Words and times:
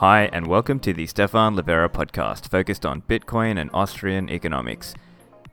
Hi, 0.00 0.24
and 0.30 0.46
welcome 0.46 0.78
to 0.80 0.92
the 0.92 1.06
Stephan 1.06 1.56
Livera 1.56 1.88
podcast, 1.88 2.50
focused 2.50 2.84
on 2.84 3.00
Bitcoin 3.08 3.58
and 3.58 3.70
Austrian 3.72 4.28
economics. 4.28 4.94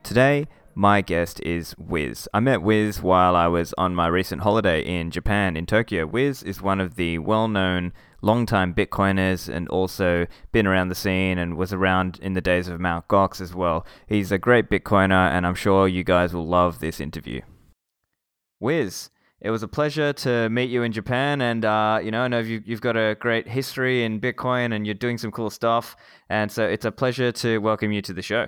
Today, 0.02 0.48
my 0.74 1.00
guest 1.00 1.40
is 1.40 1.74
Wiz. 1.78 2.28
I 2.34 2.40
met 2.40 2.60
Wiz 2.60 3.00
while 3.00 3.36
I 3.36 3.46
was 3.46 3.72
on 3.78 3.94
my 3.94 4.06
recent 4.06 4.42
holiday 4.42 4.82
in 4.82 5.10
Japan, 5.10 5.56
in 5.56 5.64
Tokyo. 5.64 6.04
Wiz 6.04 6.42
is 6.42 6.60
one 6.60 6.78
of 6.78 6.96
the 6.96 7.16
well 7.20 7.48
known 7.48 7.94
long-time 8.20 8.74
Bitcoiners 8.74 9.48
and 9.48 9.66
also 9.70 10.26
been 10.52 10.66
around 10.66 10.90
the 10.90 10.94
scene 10.94 11.38
and 11.38 11.56
was 11.56 11.72
around 11.72 12.18
in 12.20 12.34
the 12.34 12.42
days 12.42 12.68
of 12.68 12.78
Mt. 12.78 13.08
Gox 13.08 13.40
as 13.40 13.54
well. 13.54 13.86
He's 14.06 14.30
a 14.30 14.36
great 14.36 14.68
Bitcoiner, 14.68 15.30
and 15.30 15.46
I'm 15.46 15.54
sure 15.54 15.88
you 15.88 16.04
guys 16.04 16.34
will 16.34 16.46
love 16.46 16.80
this 16.80 17.00
interview. 17.00 17.40
Wiz, 18.60 19.08
it 19.44 19.50
was 19.50 19.62
a 19.62 19.68
pleasure 19.68 20.14
to 20.14 20.48
meet 20.48 20.70
you 20.70 20.82
in 20.82 20.90
Japan, 20.90 21.42
and 21.42 21.66
uh, 21.66 22.00
you 22.02 22.10
know, 22.10 22.22
I 22.22 22.28
know 22.28 22.38
you've, 22.38 22.66
you've 22.66 22.80
got 22.80 22.96
a 22.96 23.14
great 23.20 23.46
history 23.46 24.02
in 24.02 24.18
Bitcoin, 24.18 24.74
and 24.74 24.86
you're 24.86 24.94
doing 24.94 25.18
some 25.18 25.30
cool 25.30 25.50
stuff, 25.50 25.96
and 26.30 26.50
so 26.50 26.64
it's 26.64 26.86
a 26.86 26.90
pleasure 26.90 27.30
to 27.30 27.58
welcome 27.58 27.92
you 27.92 28.00
to 28.00 28.14
the 28.14 28.22
show. 28.22 28.46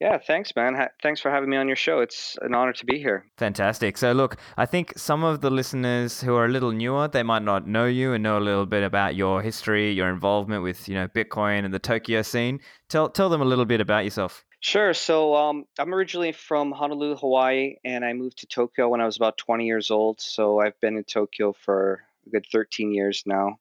Yeah, 0.00 0.18
thanks, 0.24 0.52
man. 0.54 0.76
Ha- 0.76 0.90
thanks 1.02 1.20
for 1.20 1.30
having 1.30 1.50
me 1.50 1.56
on 1.56 1.66
your 1.66 1.76
show. 1.76 1.98
It's 2.00 2.36
an 2.42 2.54
honor 2.54 2.72
to 2.74 2.84
be 2.84 2.98
here. 2.98 3.24
Fantastic. 3.38 3.98
So, 3.98 4.12
look, 4.12 4.36
I 4.56 4.64
think 4.64 4.92
some 4.96 5.24
of 5.24 5.40
the 5.40 5.50
listeners 5.50 6.20
who 6.20 6.36
are 6.36 6.44
a 6.44 6.50
little 6.50 6.70
newer, 6.70 7.08
they 7.08 7.24
might 7.24 7.42
not 7.42 7.66
know 7.66 7.86
you 7.86 8.12
and 8.12 8.22
know 8.22 8.38
a 8.38 8.40
little 8.40 8.66
bit 8.66 8.84
about 8.84 9.16
your 9.16 9.42
history, 9.42 9.90
your 9.90 10.08
involvement 10.08 10.62
with, 10.62 10.88
you 10.88 10.94
know, 10.94 11.08
Bitcoin 11.08 11.64
and 11.64 11.74
the 11.74 11.80
Tokyo 11.80 12.22
scene. 12.22 12.60
Tell 12.88 13.08
tell 13.08 13.28
them 13.28 13.40
a 13.40 13.44
little 13.44 13.64
bit 13.64 13.80
about 13.80 14.04
yourself. 14.04 14.44
Sure. 14.60 14.94
So, 14.94 15.34
um, 15.34 15.66
I'm 15.78 15.94
originally 15.94 16.32
from 16.32 16.72
Honolulu, 16.72 17.16
Hawaii, 17.16 17.76
and 17.84 18.04
I 18.04 18.14
moved 18.14 18.38
to 18.38 18.46
Tokyo 18.46 18.88
when 18.88 19.00
I 19.00 19.04
was 19.04 19.16
about 19.16 19.38
20 19.38 19.66
years 19.66 19.90
old. 19.90 20.20
So, 20.20 20.60
I've 20.60 20.80
been 20.80 20.96
in 20.96 21.04
Tokyo 21.04 21.52
for 21.52 22.02
a 22.26 22.30
good 22.30 22.46
13 22.50 22.92
years 22.92 23.22
now, 23.26 23.58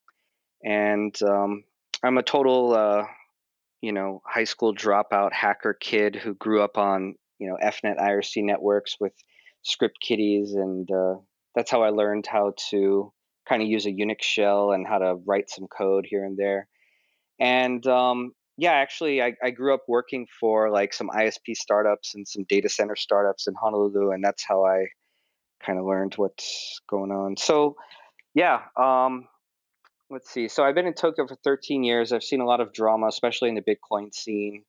and 0.64 1.16
um, 1.22 1.64
I'm 2.03 2.17
a 2.17 2.23
total. 2.23 2.73
Uh, 2.73 3.06
you 3.86 3.92
know, 3.92 4.19
high 4.25 4.45
school 4.45 4.73
dropout 4.73 5.31
hacker 5.31 5.75
kid 5.75 6.16
who 6.16 6.34
grew 6.34 6.64
up 6.64 6.75
on, 6.75 7.14
you 7.38 7.47
know, 7.47 7.58
EFnet 7.64 8.00
IRC 8.00 8.44
networks 8.44 9.00
with 9.00 9.14
script 9.62 10.00
kiddies. 10.02 10.56
And 10.56 10.89
uh, 10.89 11.17
that's 11.53 11.69
how 11.69 11.84
I 11.84 11.89
learned 11.89 12.25
how 12.25 12.53
to 12.72 13.14
kind 13.47 13.62
of 13.62 13.67
use 13.67 13.86
a 13.86 13.91
Unix 13.91 14.23
shell 14.23 14.72
and 14.72 14.88
how 14.88 14.97
to 14.97 15.19
write 15.28 15.52
some 15.52 15.67
code 15.67 16.08
here 16.09 16.25
and 16.25 16.36
there. 16.36 16.67
And 17.39 17.86
um, 17.86 18.34
yeah, 18.58 18.72
actually, 18.72 19.22
I, 19.22 19.34
I 19.44 19.50
grew 19.52 19.73
up 19.73 19.84
working 19.88 20.28
for 20.39 20.70
like 20.70 20.94
some 20.94 21.09
ISP 21.09 21.56
startups 21.56 22.16
and 22.16 22.28
some 22.28 22.45
data 22.48 22.70
center 22.70 22.95
startups 22.95 23.47
in 23.47 23.53
Honolulu. 23.53 24.12
And 24.12 24.23
that's 24.23 24.45
how 24.45 24.66
I 24.66 24.88
kind 25.66 25.78
of 25.78 25.86
learned 25.86 26.14
what's 26.16 26.80
going 26.89 27.12
on. 27.12 27.36
So, 27.36 27.75
yeah, 28.34 28.62
um, 28.78 29.28
let's 30.09 30.30
see. 30.30 30.47
So 30.47 30.64
I've 30.64 30.75
been 30.75 30.88
in 30.88 30.94
Tokyo 30.94 31.28
for 31.28 31.36
13 31.44 31.84
years. 31.84 32.14
I've 32.14 32.23
seen 32.23 32.39
a 32.39 32.45
lot 32.45 32.62
of 32.62 32.72
drama, 32.72 33.08
especially 33.08 33.50
in 33.50 33.56
the 33.56 33.62
Bitcoin 33.62 34.14
scene. 34.14 34.64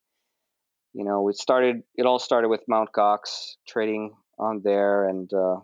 You 0.93 1.03
know, 1.03 1.29
it 1.29 1.37
started. 1.37 1.83
It 1.95 2.05
all 2.05 2.17
started 2.17 2.49
with 2.49 2.61
Mt. 2.67 2.91
Gox 2.91 3.55
trading 3.67 4.15
on 4.39 4.61
there, 4.63 5.07
and 5.07 5.31
uh, 5.31 5.57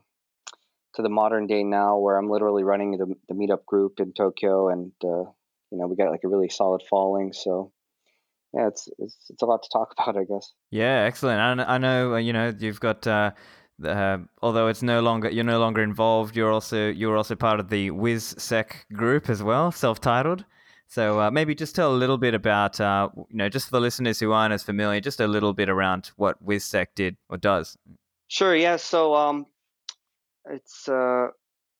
to 0.96 1.02
the 1.02 1.10
modern 1.10 1.48
day 1.48 1.64
now, 1.64 1.98
where 1.98 2.18
I'm 2.18 2.30
literally 2.30 2.64
running 2.64 2.98
the, 2.98 3.16
the 3.28 3.34
meetup 3.34 3.66
group 3.66 4.00
in 4.00 4.14
Tokyo, 4.14 4.70
and 4.70 4.92
uh, 5.04 5.24
you 5.72 5.80
know, 5.80 5.88
we 5.88 5.96
got 5.96 6.12
like 6.12 6.24
a 6.24 6.28
really 6.28 6.50
solid 6.50 6.84
following. 6.88 7.34
So 7.34 7.72
yeah, 8.54 8.68
it's, 8.68 8.88
it's 9.00 9.18
it's 9.30 9.42
a 9.42 9.46
lot 9.46 9.64
to 9.64 9.70
talk 9.72 9.94
about, 9.98 10.18
I 10.18 10.24
guess. 10.26 10.52
Yeah, 10.72 11.04
excellent. 11.04 11.40
I, 11.40 11.76
I 11.76 11.78
know. 11.78 12.16
Uh, 12.16 12.18
you 12.18 12.34
know, 12.34 12.54
you've 12.58 12.80
got. 12.80 13.06
Uh, 13.08 13.32
uh, 13.84 14.20
although 14.42 14.68
it's 14.68 14.84
no 14.84 15.02
longer 15.02 15.30
you're 15.30 15.44
no 15.44 15.60
longer 15.60 15.82
involved, 15.82 16.36
you're 16.36 16.52
also 16.52 16.90
you're 16.90 17.18
also 17.18 17.36
part 17.36 17.60
of 17.60 17.70
the 17.70 17.90
WizSec 17.92 18.72
group 18.94 19.30
as 19.30 19.42
well, 19.42 19.72
self-titled. 19.72 20.46
So 20.88 21.20
uh, 21.20 21.32
maybe 21.32 21.56
just 21.56 21.76
tell 21.76 21.92
a 21.92 21.98
little 21.98 22.20
bit 22.20 22.36
about 22.36 22.80
uh, 22.80 23.10
you 23.16 23.38
know 23.38 23.50
just 23.50 23.66
for 23.66 23.72
the 23.72 23.82
listeners 23.82 24.20
who 24.20 24.32
aren't 24.32 24.54
as 24.54 24.64
familiar, 24.64 25.02
just 25.02 25.20
a 25.20 25.28
little 25.28 25.54
bit 25.54 25.70
around 25.70 26.12
what 26.18 26.44
WizSec 26.46 26.88
did 26.96 27.18
or 27.30 27.38
does. 27.38 27.76
Sure. 28.28 28.56
Yeah. 28.56 28.76
So 28.76 29.16
um, 29.16 29.48
it's 30.50 30.88
uh, 30.88 31.28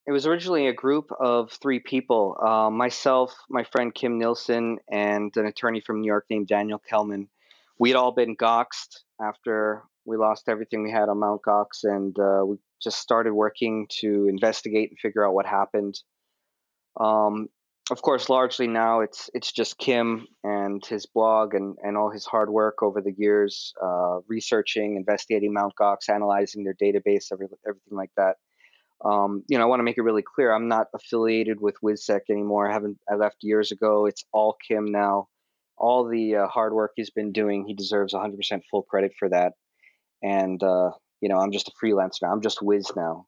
it 0.06 0.12
was 0.12 0.28
originally 0.28 0.68
a 0.68 0.74
group 0.74 1.12
of 1.20 1.52
three 1.52 1.80
people: 1.80 2.38
uh, 2.42 2.70
myself, 2.70 3.36
my 3.50 3.64
friend 3.64 3.94
Kim 3.94 4.20
Nilsson, 4.20 4.80
and 4.92 5.36
an 5.38 5.46
attorney 5.46 5.82
from 5.82 6.02
New 6.02 6.08
York 6.08 6.26
named 6.30 6.48
Daniel 6.48 6.80
Kelman. 6.80 7.30
We'd 7.80 7.96
all 7.96 8.12
been 8.12 8.36
goxed 8.36 9.04
after 9.22 9.84
we 10.06 10.18
lost 10.18 10.50
everything 10.50 10.84
we 10.84 10.92
had 10.92 11.10
on 11.10 11.20
Mount 11.20 11.42
Gox, 11.42 11.84
and 11.84 12.18
uh, 12.20 12.46
we 12.46 12.58
just 12.82 13.00
started 13.00 13.34
working 13.34 13.88
to 14.02 14.28
investigate 14.28 14.90
and 14.90 15.00
figure 15.00 15.26
out 15.26 15.34
what 15.34 15.46
happened. 15.46 16.00
Um, 17.00 17.48
of 17.92 18.02
course, 18.02 18.30
largely 18.30 18.68
now 18.68 19.02
it's 19.02 19.30
it's 19.34 19.52
just 19.52 19.78
Kim 19.78 20.28
and 20.44 20.86
his 20.86 21.06
blog 21.06 21.54
and, 21.54 21.76
and 21.82 21.98
all 21.98 22.10
his 22.10 22.26
hard 22.26 22.50
work 22.50 22.82
over 22.82 23.02
the 23.02 23.14
years, 23.18 23.74
uh, 23.82 24.20
researching, 24.28 24.96
investigating 24.96 25.54
Mount 25.54 25.74
Gox, 25.80 26.10
analyzing 26.10 26.64
their 26.64 26.76
database, 26.76 27.32
every, 27.32 27.48
everything 27.68 27.98
like 27.98 28.12
that. 28.16 28.38
Um, 29.04 29.44
you 29.48 29.58
know, 29.58 29.64
I 29.64 29.68
want 29.68 29.80
to 29.80 29.84
make 29.84 29.98
it 29.98 30.04
really 30.04 30.24
clear. 30.24 30.54
I'm 30.54 30.68
not 30.68 30.88
affiliated 30.94 31.60
with 31.60 31.76
WizSec 31.84 32.22
anymore. 32.30 32.70
I 32.70 32.74
haven't. 32.74 32.98
I 33.10 33.16
left 33.16 33.38
years 33.42 33.72
ago. 33.72 34.06
It's 34.06 34.24
all 34.32 34.56
Kim 34.68 34.86
now. 34.86 35.28
All 35.78 36.08
the 36.08 36.36
uh, 36.36 36.48
hard 36.48 36.74
work 36.74 36.92
he's 36.96 37.10
been 37.10 37.32
doing, 37.32 37.66
he 37.66 37.74
deserves 37.74 38.14
100% 38.14 38.62
full 38.70 38.84
credit 38.84 39.14
for 39.18 39.28
that 39.30 39.54
and 40.24 40.64
uh, 40.64 40.92
you 41.22 41.30
know 41.30 41.38
I'm 41.38 41.52
just 41.52 41.68
a 41.68 41.72
freelancer. 41.72 42.24
Now. 42.24 42.32
I'm 42.32 42.42
just 42.42 42.62
Wiz 42.62 42.92
now. 42.96 43.28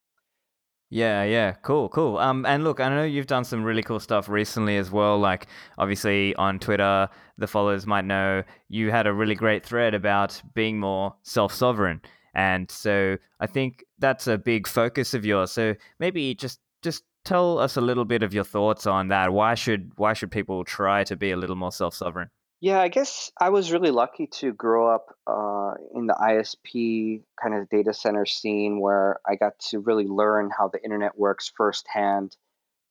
Yeah, 0.92 1.24
yeah, 1.24 1.54
cool, 1.64 1.90
cool. 1.90 2.20
Um, 2.20 2.46
and 2.46 2.64
look, 2.64 2.80
I 2.80 2.90
know 2.90 3.04
you've 3.04 3.26
done 3.26 3.44
some 3.44 3.64
really 3.64 3.82
cool 3.82 4.00
stuff 4.00 4.30
recently 4.30 4.78
as 4.78 4.92
well. 4.92 5.18
Like, 5.18 5.48
obviously 5.80 6.36
on 6.36 6.60
Twitter, 6.60 7.10
the 7.40 7.48
followers 7.48 7.88
might 7.88 8.06
know 8.06 8.44
you 8.70 8.92
had 8.92 9.08
a 9.08 9.14
really 9.14 9.34
great 9.34 9.66
thread 9.66 9.96
about 9.96 10.40
being 10.54 10.80
more 10.80 11.16
self-sovereign, 11.24 12.02
and 12.36 12.70
so 12.70 13.18
I 13.40 13.48
think 13.48 13.84
that's 13.98 14.28
a 14.28 14.38
big 14.38 14.68
focus 14.68 15.14
of 15.14 15.26
yours. 15.26 15.52
So 15.52 15.76
maybe 16.00 16.36
just 16.36 16.60
just 16.82 17.04
tell 17.24 17.58
us 17.58 17.78
a 17.78 17.82
little 17.82 18.06
bit 18.06 18.22
of 18.22 18.34
your 18.34 18.44
thoughts 18.44 18.86
on 18.86 19.08
that. 19.08 19.34
Why 19.34 19.56
should 19.56 19.92
why 19.98 20.14
should 20.14 20.32
people 20.32 20.64
try 20.64 21.04
to 21.06 21.16
be 21.16 21.32
a 21.32 21.38
little 21.38 21.56
more 21.56 21.72
self-sovereign? 21.72 22.30
Yeah, 22.62 22.80
I 22.80 22.88
guess 22.88 23.32
I 23.40 23.50
was 23.50 23.72
really 23.72 23.92
lucky 23.92 24.28
to 24.40 24.54
grow 24.54 24.94
up 24.94 25.08
uh, 25.28 25.74
in 25.94 26.08
the 26.08 26.14
ISP 26.14 27.22
kind 27.42 27.54
of 27.54 27.70
data 27.70 27.94
center 27.94 28.26
scene 28.26 28.80
where 28.80 29.20
I 29.28 29.36
got 29.36 29.60
to 29.70 29.80
really 29.80 30.08
learn 30.08 30.50
how 30.58 30.70
the 30.70 30.82
internet 30.84 31.18
works 31.18 31.52
firsthand 31.56 32.36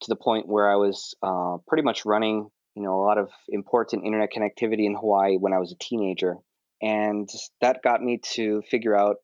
to 0.03 0.09
the 0.09 0.17
point 0.17 0.47
where 0.47 0.71
I 0.71 0.77
was 0.77 1.15
uh, 1.23 1.57
pretty 1.67 1.83
much 1.83 2.05
running, 2.05 2.51
you 2.77 2.83
know, 2.83 2.95
a 2.95 3.05
lot 3.05 3.19
of 3.19 3.31
important 3.49 4.05
internet 4.05 4.31
connectivity 4.33 4.85
in 4.85 4.95
Hawaii 4.95 5.39
when 5.39 5.53
I 5.53 5.59
was 5.59 5.73
a 5.73 5.79
teenager. 5.79 6.37
And 6.83 7.29
that 7.61 7.83
got 7.83 8.03
me 8.03 8.21
to 8.35 8.63
figure 8.71 8.95
out, 8.95 9.17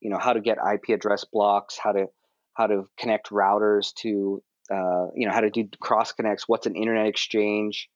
you 0.00 0.10
know, 0.10 0.18
how 0.18 0.32
to 0.32 0.40
get 0.40 0.58
IP 0.58 0.94
address 0.94 1.24
blocks, 1.24 1.78
how 1.82 1.92
to 1.92 2.06
how 2.54 2.66
to 2.66 2.88
connect 2.98 3.30
routers 3.30 3.94
to, 3.94 4.42
uh, 4.70 5.06
you 5.14 5.26
know, 5.26 5.32
how 5.32 5.40
to 5.40 5.50
do 5.50 5.68
cross 5.80 6.12
connects, 6.12 6.44
what's 6.48 6.66
an 6.66 6.74
internet 6.74 7.06
exchange, 7.06 7.88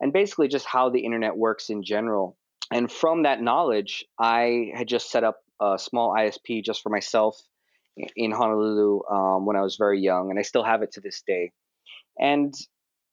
and 0.00 0.12
basically 0.12 0.48
just 0.48 0.66
how 0.66 0.90
the 0.90 1.04
internet 1.04 1.36
works 1.36 1.70
in 1.70 1.84
general. 1.84 2.36
And 2.72 2.90
from 2.90 3.22
that 3.22 3.40
knowledge, 3.40 4.04
I 4.18 4.72
had 4.74 4.88
just 4.88 5.10
set 5.10 5.24
up 5.24 5.38
a 5.60 5.78
small 5.78 6.12
ISP 6.12 6.64
just 6.64 6.82
for 6.82 6.90
myself 6.90 7.40
in 8.16 8.32
Honolulu 8.32 9.00
um, 9.10 9.46
when 9.46 9.56
I 9.56 9.62
was 9.62 9.76
very 9.76 10.00
young, 10.00 10.30
and 10.30 10.38
I 10.38 10.42
still 10.42 10.64
have 10.64 10.82
it 10.82 10.92
to 10.92 11.00
this 11.00 11.22
day. 11.26 11.52
And 12.18 12.54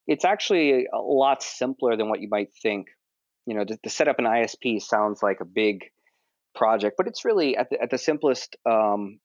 it's 0.08 0.26
actually 0.26 0.88
a 0.92 0.98
lot 0.98 1.44
simpler 1.44 1.98
than 1.98 2.10
what 2.10 2.22
you 2.22 2.30
might 2.30 2.50
think. 2.62 2.88
You 3.46 3.56
know, 3.56 3.64
to, 3.64 3.78
to 3.78 3.90
set 3.90 4.08
up 4.08 4.20
an 4.20 4.26
ISP 4.26 4.82
sounds 4.82 5.24
like 5.24 5.40
a 5.42 5.46
big 5.46 5.86
project, 6.58 6.96
but 6.98 7.08
it's 7.08 7.24
really 7.24 7.56
at 7.56 7.70
the, 7.70 7.82
at 7.82 7.90
the 7.90 7.98
simplest. 7.98 8.56
Um, 8.70 9.20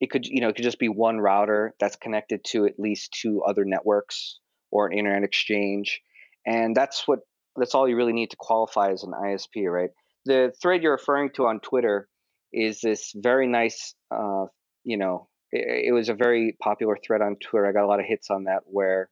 it 0.00 0.10
could 0.10 0.26
you 0.26 0.40
know 0.40 0.48
it 0.48 0.56
could 0.56 0.64
just 0.64 0.78
be 0.78 0.88
one 0.88 1.18
router 1.18 1.72
that's 1.78 1.96
connected 1.96 2.44
to 2.48 2.66
at 2.66 2.78
least 2.78 3.16
two 3.20 3.42
other 3.42 3.64
networks 3.64 4.40
or 4.70 4.88
an 4.88 4.98
internet 4.98 5.22
exchange 5.22 6.02
and 6.46 6.76
that's 6.76 7.06
what 7.06 7.20
that's 7.56 7.74
all 7.74 7.88
you 7.88 7.96
really 7.96 8.12
need 8.12 8.30
to 8.30 8.36
qualify 8.36 8.90
as 8.90 9.04
an 9.04 9.12
ISP, 9.12 9.70
right? 9.70 9.90
The 10.24 10.52
thread 10.60 10.82
you're 10.82 10.92
referring 10.92 11.30
to 11.36 11.46
on 11.46 11.60
Twitter 11.60 12.08
is 12.52 12.80
this 12.80 13.12
very 13.14 13.46
nice, 13.46 13.94
uh, 14.10 14.46
you 14.82 14.96
know, 14.96 15.28
it, 15.52 15.88
it, 15.88 15.92
was 15.92 16.08
a 16.08 16.14
very 16.14 16.56
popular 16.60 16.96
thread 17.04 17.20
on 17.20 17.36
Twitter. 17.36 17.66
I 17.66 17.72
got 17.72 17.84
a 17.84 17.86
lot 17.86 18.00
of 18.00 18.06
hits 18.06 18.30
on 18.30 18.44
that 18.44 18.62
where 18.64 19.08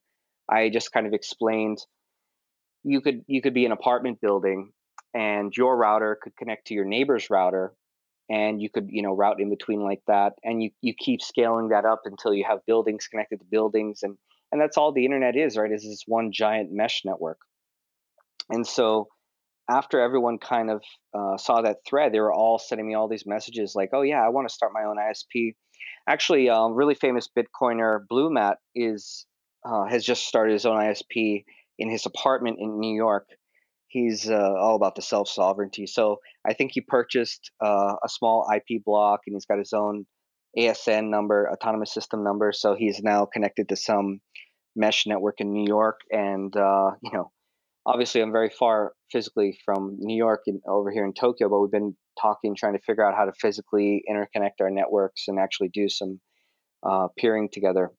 I 0.51 0.71
just 0.71 0.93
kind 0.93 1.07
of 1.07 1.13
explained 1.13 1.79
you 2.83 3.01
could 3.01 3.23
you 3.29 3.41
could 3.41 3.55
be 3.55 3.65
an 3.65 3.73
apartment 3.73 4.21
building 4.21 4.73
and 5.15 5.55
your 5.57 5.77
router 5.77 6.19
could 6.21 6.37
connect 6.37 6.69
to 6.69 6.75
your 6.75 6.85
neighbor's 6.85 7.31
router 7.31 7.73
and 8.31 8.63
you 8.63 8.71
could 8.71 8.89
you 8.91 9.03
know 9.03 9.15
route 9.15 9.41
in 9.41 9.51
between 9.51 9.83
like 9.83 10.03
that 10.07 10.33
and 10.45 10.63
you 10.63 10.71
you 10.81 10.95
keep 10.97 11.21
scaling 11.21 11.69
that 11.69 11.85
up 11.85 12.03
until 12.05 12.33
you 12.33 12.45
have 12.49 12.65
buildings 12.67 13.07
connected 13.07 13.39
to 13.39 13.45
buildings 13.51 14.01
and 14.03 14.17
and 14.51 14.61
that's 14.61 14.77
all 14.77 14.93
the 14.93 15.05
internet 15.05 15.37
is 15.37 15.57
right 15.57 15.73
is 15.73 15.83
this 15.83 16.05
one 16.07 16.33
giant 16.33 16.71
mesh 16.73 17.03
network 17.05 17.39
and 18.51 18.67
so 18.67 19.09
after 19.71 20.01
everyone 20.01 20.39
kind 20.39 20.71
of 20.71 20.83
uh, 21.15 21.37
saw 21.37 21.63
that 21.63 21.79
thread 21.87 22.13
they 22.13 22.21
were 22.21 22.33
all 22.33 22.59
sending 22.59 22.87
me 22.87 22.95
all 22.95 23.09
these 23.09 23.27
messages 23.27 23.75
like 23.75 23.91
oh 23.93 24.03
yeah 24.03 24.25
i 24.25 24.29
want 24.29 24.49
to 24.49 24.55
start 24.55 24.73
my 24.73 24.85
own 24.85 24.97
isp 24.97 25.55
actually 26.09 26.49
um, 26.49 26.75
really 26.75 26.95
famous 26.95 27.29
bitcoiner 27.37 28.01
BlueMatt 28.11 28.57
is 28.75 29.27
uh, 29.65 29.85
has 29.85 30.05
just 30.05 30.27
started 30.27 30.53
his 30.53 30.67
own 30.67 30.81
isp 30.81 31.45
in 31.79 31.91
his 31.91 32.07
apartment 32.07 32.59
in 32.61 32.79
New 32.79 32.95
York. 32.95 33.27
He's 33.93 34.29
uh, 34.29 34.55
all 34.59 34.75
about 34.75 34.95
the 34.95 35.03
self 35.03 35.29
sovereignty. 35.29 35.87
So 35.87 36.17
I 36.49 36.55
think 36.55 36.71
he 36.73 36.81
purchased 36.81 37.51
uh, 37.63 37.95
a 38.03 38.09
small 38.09 38.49
IP 38.51 38.83
block 38.83 39.21
and 39.27 39.37
he's 39.37 39.45
got 39.45 39.59
his 39.59 39.75
own 39.75 40.07
ASN 40.59 41.11
number, 41.11 41.51
autonomous 41.53 41.93
system 41.93 42.25
number. 42.25 42.53
So 42.53 42.75
he's 42.75 43.03
now 43.03 43.27
connected 43.27 43.69
to 43.69 43.77
some 43.77 44.21
mesh 44.75 45.07
network 45.07 45.41
in 45.43 45.53
New 45.53 45.67
York. 45.67 46.01
And, 46.11 46.57
uh, 46.57 46.93
you 47.03 47.11
know, 47.13 47.31
obviously 47.85 48.23
I'm 48.23 48.33
very 48.33 48.49
far 48.49 48.93
physically 49.11 49.59
from 49.63 49.97
New 49.99 50.17
York 50.17 50.45
and 50.47 50.63
over 50.67 50.91
here 50.91 51.05
in 51.05 51.13
Tokyo, 51.13 51.51
but 51.51 51.61
we've 51.61 51.71
been 51.71 51.95
talking, 52.19 52.57
trying 52.57 52.75
to 52.75 52.83
figure 52.87 53.07
out 53.07 53.15
how 53.15 53.27
to 53.27 53.33
physically 53.39 54.05
interconnect 54.11 54.63
our 54.63 54.71
networks 54.71 55.25
and 55.29 55.39
actually 55.39 55.69
do 55.69 55.91
some 55.91 56.19
uh, 56.83 57.09
peering 57.19 57.51
together. 57.53 57.91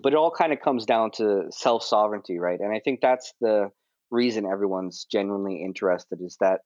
But 0.00 0.12
it 0.12 0.16
all 0.16 0.30
kind 0.30 0.52
of 0.52 0.60
comes 0.60 0.86
down 0.86 1.10
to 1.16 1.46
self 1.50 1.82
sovereignty, 1.82 2.38
right? 2.38 2.60
And 2.60 2.72
I 2.72 2.80
think 2.84 3.00
that's 3.00 3.32
the 3.40 3.70
reason 4.10 4.46
everyone's 4.46 5.06
genuinely 5.10 5.62
interested 5.62 6.20
is 6.20 6.36
that 6.40 6.60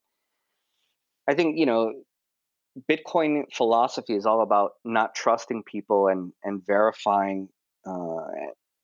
I 1.28 1.34
think, 1.34 1.58
you 1.58 1.66
know, 1.66 1.92
Bitcoin 2.90 3.44
philosophy 3.52 4.14
is 4.14 4.26
all 4.26 4.42
about 4.42 4.72
not 4.84 5.14
trusting 5.14 5.62
people 5.64 6.08
and, 6.08 6.32
and 6.42 6.62
verifying 6.66 7.48
uh, 7.86 8.26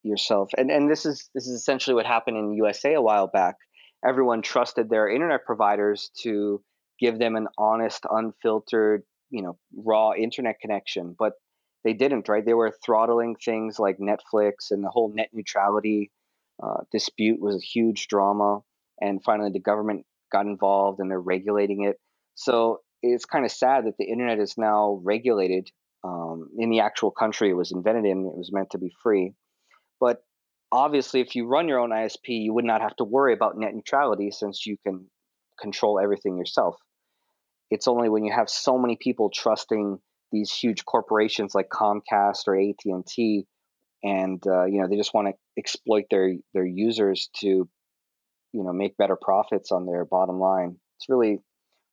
yourself. 0.03 0.51
And, 0.57 0.71
and 0.71 0.91
this 0.91 1.07
is 1.07 1.31
this 1.35 1.47
is 1.47 1.55
essentially 1.55 1.95
what 1.95 2.07
happened 2.07 2.37
in 2.37 2.53
USA 2.55 2.95
a 2.95 3.03
while 3.03 3.29
back. 3.29 3.57
Everyone 4.07 4.43
trusted 4.43 4.89
their 4.89 5.09
internet 5.09 5.45
providers 5.45 6.11
to 6.23 6.63
give 7.01 7.19
them 7.19 7.37
an 7.37 7.49
honest, 7.57 8.05
unfiltered, 8.09 9.03
you 9.31 9.43
know, 9.43 9.59
raw 9.75 10.13
internet 10.13 10.61
connection. 10.61 11.17
But 11.19 11.33
they 11.85 11.95
didn't, 11.95 12.29
right? 12.29 12.45
They 12.45 12.55
were 12.55 12.75
throttling 12.85 13.37
things 13.37 13.79
like 13.79 13.99
Netflix 13.99 14.71
and 14.71 14.85
the 14.85 14.91
whole 14.91 15.13
net 15.15 15.31
neutrality 15.33 16.11
uh, 16.63 16.83
dispute 16.93 17.41
was 17.41 17.57
a 17.57 17.67
huge 17.67 18.09
drama. 18.09 18.61
And 19.01 19.23
finally, 19.23 19.51
the 19.53 19.61
government 19.61 20.05
got 20.31 20.47
involved 20.47 21.01
and 21.01 21.11
they're 21.11 21.21
regulating 21.21 21.85
it. 21.85 21.97
So 22.35 22.81
it's 23.03 23.25
kind 23.25 23.45
of 23.45 23.53
sad 23.53 23.87
that 23.87 23.97
the 23.99 24.05
internet 24.05 24.39
is 24.41 24.55
now 24.57 25.01
regulated 25.05 25.71
um, 26.05 26.51
in 26.59 26.71
the 26.71 26.81
actual 26.81 27.11
country 27.11 27.51
it 27.51 27.55
was 27.55 27.73
invented 27.73 28.05
in. 28.05 28.27
It 28.27 28.37
was 28.37 28.51
meant 28.53 28.71
to 28.71 28.79
be 28.79 28.93
free. 29.03 29.35
But 30.01 30.23
obviously, 30.71 31.21
if 31.21 31.35
you 31.35 31.47
run 31.47 31.69
your 31.69 31.81
own 31.81 31.91
ISP, 31.91 32.29
you 32.29 32.55
would 32.55 32.65
not 32.65 32.83
have 32.83 32.97
to 32.97 33.05
worry 33.05 33.33
about 33.33 33.57
net 33.57 33.75
neutrality 33.75 34.31
since 34.31 34.67
you 34.67 34.77
can 34.87 35.07
control 35.61 35.99
everything 35.99 36.39
yourself. 36.39 36.77
It's 37.71 37.89
only 37.89 38.09
when 38.09 38.25
you 38.25 38.33
have 38.33 38.49
so 38.49 38.79
many 38.79 38.97
people 39.01 39.31
trusting 39.31 39.99
these 40.33 40.53
huge 40.53 40.85
corporations 40.85 41.55
like 41.55 41.69
Comcast 41.69 42.47
or 42.47 42.57
AT 42.59 42.81
and 42.85 43.07
T, 43.07 43.47
and 44.03 44.43
uh, 44.47 44.65
you 44.65 44.81
know 44.81 44.89
they 44.89 44.97
just 44.97 45.15
want 45.15 45.29
to 45.29 45.35
exploit 45.59 46.05
their 46.11 46.35
their 46.55 46.67
users 46.67 47.29
to, 47.41 47.47
you 47.47 48.65
know, 48.65 48.73
make 48.73 48.97
better 48.97 49.17
profits 49.21 49.73
on 49.73 49.87
their 49.87 50.05
bottom 50.05 50.39
line. 50.39 50.77
It's 50.97 51.09
really 51.09 51.41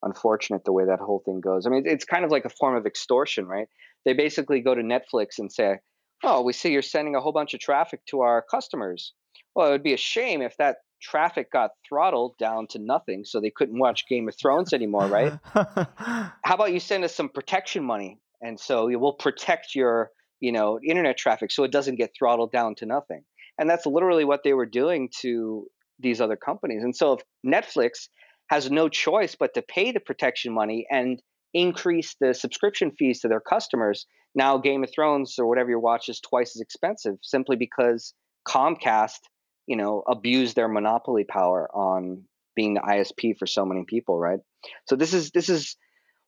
unfortunate 0.04 0.64
the 0.66 0.74
way 0.74 0.86
that 0.86 1.00
whole 1.00 1.22
thing 1.26 1.42
goes. 1.42 1.66
I 1.66 1.70
mean, 1.70 1.84
it's 1.86 2.06
kind 2.06 2.24
of 2.24 2.32
like 2.32 2.46
a 2.46 2.50
form 2.50 2.76
of 2.76 2.86
extortion, 2.86 3.46
right? 3.46 3.68
They 4.06 4.14
basically 4.14 4.62
go 4.62 4.76
to 4.76 4.82
Netflix 4.82 5.40
and 5.40 5.52
say, 5.52 5.80
"Oh, 6.24 6.42
we 6.44 6.54
see 6.54 6.72
you're 6.72 6.82
sending 6.82 7.16
a 7.16 7.22
whole 7.22 7.34
bunch 7.34 7.54
of 7.54 7.60
traffic 7.60 8.06
to 8.08 8.22
our 8.22 8.44
customers. 8.50 9.14
Well, 9.56 9.68
it 9.68 9.72
would 9.72 9.84
be 9.84 9.94
a 9.94 9.98
shame 9.98 10.42
if 10.42 10.56
that 10.58 10.78
traffic 11.02 11.52
got 11.52 11.72
throttled 11.88 12.38
down 12.38 12.68
to 12.68 12.80
nothing 12.80 13.26
so 13.26 13.40
they 13.40 13.52
couldn't 13.52 13.78
watch 13.78 14.08
Game 14.08 14.28
of 14.28 14.36
Thrones 14.36 14.74
anymore, 14.74 15.08
right? 15.08 15.34
How 15.54 16.56
about 16.56 16.74
you 16.74 16.80
send 16.80 17.04
us 17.04 17.14
some 17.14 17.30
protection 17.30 17.84
money 17.84 18.20
and 18.42 18.60
so 18.60 18.86
we 18.86 18.96
will 18.96 19.14
protect 19.14 19.76
your 19.76 20.12
you 20.40 20.52
know 20.52 20.80
internet 20.80 21.18
traffic 21.18 21.52
so 21.52 21.64
it 21.64 21.72
doesn't 21.72 21.96
get 21.96 22.12
throttled 22.18 22.52
down 22.52 22.76
to 22.76 22.86
nothing 22.86 23.24
and 23.58 23.70
that's 23.70 23.86
literally 23.86 24.26
what 24.26 24.42
they 24.44 24.54
were 24.54 24.66
doing 24.66 25.10
to 25.22 25.68
these 26.00 26.22
other 26.22 26.36
companies 26.36 26.84
and 26.84 26.96
so 26.96 27.14
if 27.14 27.22
netflix 27.46 28.10
has 28.50 28.70
no 28.70 28.90
choice 28.90 29.36
but 29.36 29.54
to 29.54 29.62
pay 29.62 29.92
the 29.92 30.00
protection 30.00 30.54
money 30.54 30.86
and 30.90 31.22
increase 31.54 32.16
the 32.20 32.34
subscription 32.34 32.92
fees 32.92 33.22
to 33.22 33.28
their 33.28 33.40
customers 33.40 34.06
now 34.34 34.58
game 34.58 34.84
of 34.84 34.92
thrones 34.94 35.36
or 35.40 35.48
whatever 35.48 35.70
you 35.70 35.80
watch 35.80 36.10
is 36.10 36.20
twice 36.20 36.56
as 36.56 36.62
expensive 36.62 37.16
simply 37.22 37.56
because 37.56 38.14
comcast 38.48 39.20
you 39.68 39.78
know 39.78 40.04
abused 40.08 40.56
their 40.56 40.68
monopoly 40.68 41.24
power 41.24 41.70
on 41.74 42.24
being 42.56 42.74
the 42.74 42.82
isp 42.82 43.38
for 43.38 43.48
so 43.48 43.66
many 43.66 43.86
people 43.88 44.20
right 44.20 44.40
so 44.88 44.96
this 44.96 45.14
is 45.14 45.32
this 45.32 45.50
is 45.50 45.78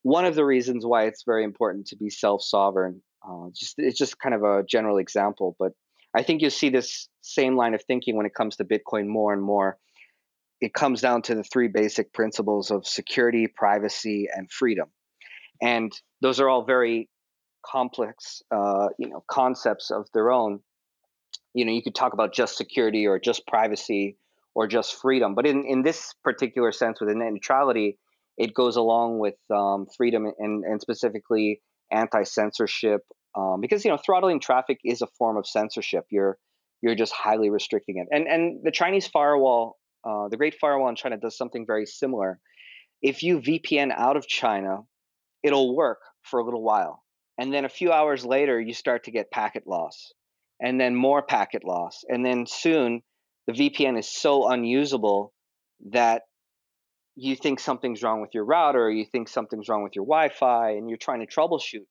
one 0.07 0.23
of 0.23 0.35
the 0.35 0.45
reasons 0.45 0.85
why 0.85 1.03
it's 1.03 1.23
very 1.25 1.43
important 1.43 1.87
to 1.87 1.97
be 1.97 2.09
self-sovereign. 2.09 3.01
Uh, 3.27 3.47
just 3.53 3.75
it's 3.77 3.97
just 3.97 4.17
kind 4.19 4.33
of 4.33 4.43
a 4.43 4.63
general 4.63 4.99
example, 4.99 5.55
but 5.59 5.73
I 6.17 6.23
think 6.23 6.41
you'll 6.41 6.49
see 6.49 6.69
this 6.69 7.07
same 7.21 7.55
line 7.55 7.75
of 7.75 7.83
thinking 7.83 8.15
when 8.17 8.25
it 8.25 8.33
comes 8.33 8.55
to 8.55 8.65
Bitcoin 8.65 9.05
more 9.05 9.33
and 9.33 9.41
more. 9.41 9.77
It 10.59 10.73
comes 10.73 11.01
down 11.01 11.21
to 11.23 11.35
the 11.35 11.43
three 11.43 11.67
basic 11.67 12.11
principles 12.11 12.71
of 12.71 12.87
security, 12.87 13.47
privacy, 13.47 14.27
and 14.33 14.51
freedom, 14.51 14.87
and 15.61 15.91
those 16.21 16.39
are 16.39 16.49
all 16.49 16.65
very 16.65 17.09
complex, 17.63 18.41
uh, 18.49 18.87
you 18.97 19.09
know, 19.09 19.23
concepts 19.29 19.91
of 19.91 20.07
their 20.15 20.31
own. 20.31 20.61
You 21.53 21.65
know, 21.65 21.71
you 21.71 21.83
could 21.83 21.93
talk 21.93 22.13
about 22.13 22.33
just 22.33 22.57
security 22.57 23.05
or 23.05 23.19
just 23.19 23.45
privacy 23.45 24.17
or 24.55 24.65
just 24.67 24.99
freedom, 24.99 25.35
but 25.35 25.45
in 25.45 25.65
in 25.65 25.83
this 25.83 26.15
particular 26.23 26.71
sense, 26.71 26.99
with 26.99 27.09
net 27.15 27.31
neutrality, 27.31 27.99
it 28.37 28.55
goes 28.55 28.75
along 28.75 29.19
with 29.19 29.35
um, 29.53 29.85
freedom 29.95 30.25
and, 30.39 30.63
and 30.63 30.81
specifically 30.81 31.61
anti-censorship 31.91 33.01
um, 33.37 33.61
because 33.61 33.85
you 33.85 33.91
know 33.91 33.97
throttling 33.97 34.39
traffic 34.39 34.79
is 34.83 35.01
a 35.01 35.07
form 35.17 35.37
of 35.37 35.47
censorship. 35.47 36.05
You're 36.09 36.37
you're 36.81 36.95
just 36.95 37.13
highly 37.13 37.49
restricting 37.49 37.97
it. 37.97 38.07
And 38.11 38.27
and 38.27 38.59
the 38.63 38.71
chinese 38.71 39.07
firewall 39.07 39.77
uh, 40.03 40.27
the 40.29 40.37
great 40.37 40.55
firewall 40.59 40.89
in 40.89 40.95
china 40.95 41.17
does 41.17 41.37
something 41.37 41.65
very 41.65 41.85
similar. 41.85 42.39
If 43.01 43.23
you 43.23 43.39
vpn 43.39 43.91
out 43.95 44.17
of 44.17 44.27
china 44.27 44.79
it'll 45.43 45.75
work 45.75 45.99
for 46.23 46.39
a 46.39 46.43
little 46.43 46.63
while 46.63 47.03
and 47.37 47.53
then 47.53 47.63
a 47.63 47.69
few 47.69 47.91
hours 47.91 48.25
later 48.25 48.59
you 48.59 48.73
start 48.73 49.03
to 49.03 49.11
get 49.11 49.31
packet 49.31 49.67
loss 49.67 50.11
and 50.59 50.81
then 50.81 50.95
more 50.95 51.21
packet 51.21 51.63
loss 51.63 52.03
and 52.09 52.25
then 52.25 52.45
soon 52.47 53.03
the 53.45 53.53
vpn 53.53 53.97
is 53.99 54.09
so 54.09 54.49
unusable 54.49 55.31
that 55.91 56.23
you 57.15 57.35
think 57.35 57.59
something's 57.59 58.03
wrong 58.03 58.21
with 58.21 58.33
your 58.33 58.45
router, 58.45 58.91
you 58.91 59.03
think 59.03 59.27
something's 59.27 59.67
wrong 59.67 59.83
with 59.83 59.95
your 59.95 60.05
Wi-Fi, 60.05 60.71
and 60.71 60.87
you're 60.87 60.99
trying 60.99 61.19
to 61.19 61.25
troubleshoot. 61.25 61.87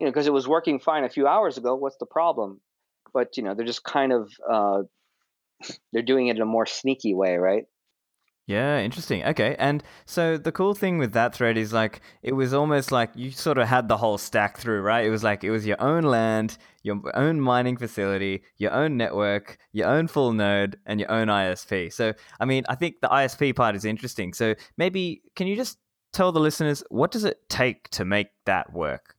You 0.00 0.06
know, 0.06 0.12
because 0.12 0.26
it 0.26 0.32
was 0.32 0.48
working 0.48 0.80
fine 0.80 1.04
a 1.04 1.08
few 1.08 1.26
hours 1.26 1.56
ago. 1.56 1.74
What's 1.74 1.96
the 1.98 2.06
problem? 2.06 2.60
But 3.12 3.36
you 3.36 3.42
know, 3.42 3.54
they're 3.54 3.66
just 3.66 3.84
kind 3.84 4.12
of 4.12 4.30
uh, 4.50 4.82
they're 5.92 6.02
doing 6.02 6.28
it 6.28 6.36
in 6.36 6.42
a 6.42 6.46
more 6.46 6.66
sneaky 6.66 7.14
way, 7.14 7.36
right? 7.36 7.64
Yeah, 8.46 8.78
interesting. 8.80 9.24
Okay. 9.24 9.56
And 9.58 9.82
so 10.04 10.36
the 10.36 10.52
cool 10.52 10.74
thing 10.74 10.98
with 10.98 11.12
that 11.12 11.34
thread 11.34 11.56
is 11.56 11.72
like 11.72 12.02
it 12.22 12.32
was 12.32 12.52
almost 12.52 12.92
like 12.92 13.10
you 13.14 13.30
sort 13.30 13.56
of 13.56 13.68
had 13.68 13.88
the 13.88 13.96
whole 13.96 14.18
stack 14.18 14.58
through, 14.58 14.82
right? 14.82 15.06
It 15.06 15.10
was 15.10 15.24
like 15.24 15.44
it 15.44 15.50
was 15.50 15.64
your 15.64 15.80
own 15.80 16.02
land, 16.02 16.58
your 16.82 17.00
own 17.14 17.40
mining 17.40 17.78
facility, 17.78 18.42
your 18.58 18.72
own 18.72 18.98
network, 18.98 19.56
your 19.72 19.88
own 19.88 20.08
full 20.08 20.34
node, 20.34 20.76
and 20.84 21.00
your 21.00 21.10
own 21.10 21.28
ISP. 21.28 21.90
So, 21.90 22.12
I 22.38 22.44
mean, 22.44 22.64
I 22.68 22.74
think 22.74 22.96
the 23.00 23.08
ISP 23.08 23.56
part 23.56 23.76
is 23.76 23.86
interesting. 23.86 24.34
So, 24.34 24.54
maybe 24.76 25.22
can 25.36 25.46
you 25.46 25.56
just 25.56 25.78
tell 26.12 26.30
the 26.30 26.40
listeners 26.40 26.84
what 26.90 27.12
does 27.12 27.24
it 27.24 27.48
take 27.48 27.88
to 27.90 28.04
make 28.04 28.28
that 28.44 28.74
work? 28.74 29.13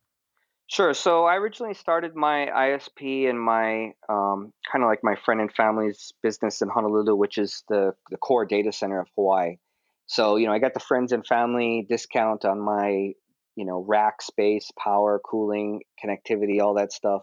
Sure. 0.68 0.94
So 0.94 1.24
I 1.26 1.36
originally 1.36 1.74
started 1.74 2.16
my 2.16 2.46
ISP 2.46 3.28
and 3.28 3.40
my 3.40 3.92
um, 4.08 4.52
kind 4.70 4.82
of 4.82 4.88
like 4.88 5.00
my 5.04 5.14
friend 5.14 5.40
and 5.40 5.52
family's 5.52 6.12
business 6.22 6.60
in 6.60 6.68
Honolulu, 6.68 7.14
which 7.14 7.38
is 7.38 7.62
the 7.68 7.94
the 8.10 8.16
core 8.16 8.44
data 8.44 8.72
center 8.72 8.98
of 8.98 9.06
Hawaii. 9.14 9.58
So 10.06 10.36
you 10.36 10.46
know, 10.46 10.52
I 10.52 10.58
got 10.58 10.74
the 10.74 10.80
friends 10.80 11.12
and 11.12 11.24
family 11.24 11.86
discount 11.88 12.44
on 12.44 12.60
my 12.60 13.12
you 13.54 13.64
know 13.64 13.84
rack 13.86 14.22
space, 14.22 14.70
power, 14.76 15.20
cooling, 15.24 15.82
connectivity, 16.04 16.60
all 16.60 16.74
that 16.74 16.92
stuff. 16.92 17.22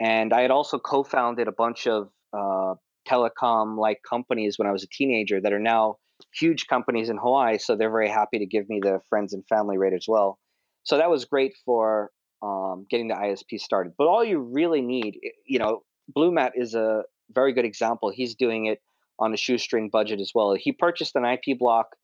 And 0.00 0.32
I 0.32 0.40
had 0.42 0.50
also 0.50 0.78
co-founded 0.78 1.48
a 1.48 1.52
bunch 1.52 1.86
of 1.86 2.10
uh, 2.32 2.74
telecom 3.08 3.78
like 3.78 4.00
companies 4.08 4.58
when 4.58 4.68
I 4.68 4.72
was 4.72 4.84
a 4.84 4.88
teenager 4.88 5.40
that 5.40 5.52
are 5.52 5.60
now 5.60 5.98
huge 6.34 6.66
companies 6.66 7.10
in 7.10 7.18
Hawaii. 7.18 7.58
So 7.58 7.76
they're 7.76 7.90
very 7.90 8.08
happy 8.08 8.38
to 8.38 8.46
give 8.46 8.68
me 8.68 8.80
the 8.82 9.00
friends 9.10 9.34
and 9.34 9.44
family 9.48 9.76
rate 9.78 9.92
as 9.94 10.06
well. 10.08 10.38
So 10.84 10.98
that 10.98 11.10
was 11.10 11.24
great 11.26 11.54
for 11.64 12.10
um, 12.44 12.86
getting 12.90 13.08
the 13.08 13.14
ISP 13.14 13.58
started. 13.58 13.94
But 13.96 14.06
all 14.06 14.22
you 14.22 14.38
really 14.38 14.82
need, 14.82 15.18
you 15.46 15.58
know, 15.58 15.82
BlueMatt 16.14 16.50
is 16.54 16.74
a 16.74 17.04
very 17.32 17.54
good 17.54 17.64
example. 17.64 18.10
He's 18.10 18.34
doing 18.34 18.66
it 18.66 18.80
on 19.18 19.32
a 19.32 19.36
shoestring 19.36 19.88
budget 19.88 20.20
as 20.20 20.32
well. 20.34 20.54
He 20.54 20.72
purchased 20.72 21.16
an 21.16 21.24
IP 21.24 21.58
block 21.58 21.96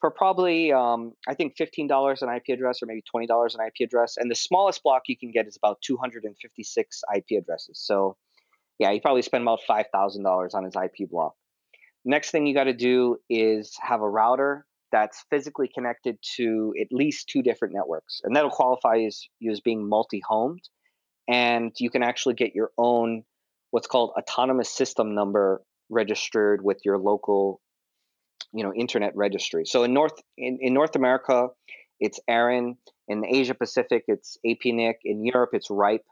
for 0.00 0.10
probably, 0.10 0.72
um, 0.72 1.12
I 1.28 1.34
think, 1.34 1.56
$15 1.56 2.22
an 2.22 2.28
IP 2.34 2.54
address 2.54 2.82
or 2.82 2.86
maybe 2.86 3.02
$20 3.14 3.54
an 3.54 3.66
IP 3.66 3.86
address. 3.86 4.16
And 4.16 4.30
the 4.30 4.34
smallest 4.34 4.82
block 4.82 5.02
you 5.06 5.16
can 5.16 5.30
get 5.30 5.46
is 5.46 5.56
about 5.56 5.80
256 5.82 7.02
IP 7.14 7.38
addresses. 7.38 7.78
So, 7.78 8.16
yeah, 8.78 8.92
he 8.92 9.00
probably 9.00 9.22
spent 9.22 9.42
about 9.42 9.60
$5,000 9.68 10.54
on 10.54 10.64
his 10.64 10.74
IP 10.74 11.08
block. 11.08 11.34
Next 12.04 12.30
thing 12.30 12.46
you 12.46 12.54
got 12.54 12.64
to 12.64 12.74
do 12.74 13.18
is 13.30 13.76
have 13.80 14.00
a 14.00 14.08
router 14.08 14.66
that's 14.96 15.26
physically 15.28 15.68
connected 15.72 16.16
to 16.36 16.72
at 16.80 16.86
least 16.90 17.28
two 17.28 17.42
different 17.42 17.74
networks. 17.74 18.22
And 18.24 18.34
that'll 18.34 18.50
qualify 18.50 19.00
as 19.06 19.20
you 19.40 19.50
as 19.52 19.60
being 19.60 19.86
multi-homed. 19.86 20.62
And 21.28 21.72
you 21.78 21.90
can 21.90 22.02
actually 22.02 22.34
get 22.34 22.54
your 22.54 22.70
own 22.78 23.24
what's 23.72 23.86
called 23.86 24.12
autonomous 24.18 24.70
system 24.70 25.14
number 25.14 25.60
registered 25.90 26.62
with 26.62 26.78
your 26.84 26.96
local 26.96 27.60
you 28.52 28.64
know 28.64 28.72
internet 28.74 29.12
registry 29.14 29.64
so 29.64 29.84
in 29.84 29.92
north 29.92 30.14
in, 30.38 30.58
in 30.60 30.72
north 30.72 30.96
america 30.96 31.48
it's 32.00 32.18
ARIN 32.28 32.76
in 33.08 33.24
asia 33.26 33.54
pacific 33.54 34.04
it's 34.08 34.38
apnic 34.46 34.94
in 35.04 35.24
europe 35.24 35.50
it's 35.52 35.68
ripe 35.70 36.04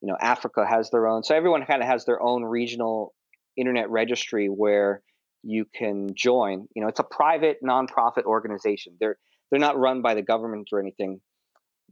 you 0.00 0.08
know 0.08 0.16
africa 0.20 0.64
has 0.68 0.90
their 0.90 1.06
own 1.06 1.22
so 1.22 1.34
everyone 1.34 1.64
kind 1.66 1.82
of 1.82 1.88
has 1.88 2.04
their 2.04 2.22
own 2.22 2.44
regional 2.44 3.12
internet 3.56 3.90
registry 3.90 4.46
where 4.46 5.02
you 5.42 5.66
can 5.74 6.10
join. 6.14 6.66
You 6.74 6.82
know 6.82 6.88
it's 6.88 7.00
a 7.00 7.04
private 7.04 7.58
nonprofit 7.64 8.24
organization. 8.24 8.96
They're 9.00 9.16
they're 9.50 9.60
not 9.60 9.78
run 9.78 10.02
by 10.02 10.14
the 10.14 10.22
government 10.22 10.68
or 10.72 10.80
anything. 10.80 11.20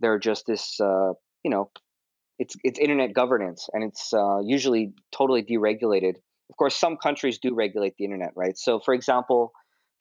They're 0.00 0.18
just 0.18 0.46
this 0.46 0.80
uh, 0.80 1.12
you 1.42 1.50
know 1.50 1.70
it's 2.40 2.56
it's 2.64 2.78
internet 2.78 3.12
governance 3.12 3.68
and 3.72 3.84
it's 3.84 4.12
uh, 4.12 4.40
usually 4.42 4.94
totally 5.12 5.42
deregulated. 5.42 6.14
Of 6.48 6.56
course 6.56 6.76
some 6.76 6.96
countries 6.96 7.38
do 7.38 7.54
regulate 7.54 7.94
the 7.98 8.04
internet 8.04 8.32
right? 8.34 8.56
So 8.58 8.80
for 8.80 8.94
example 8.94 9.52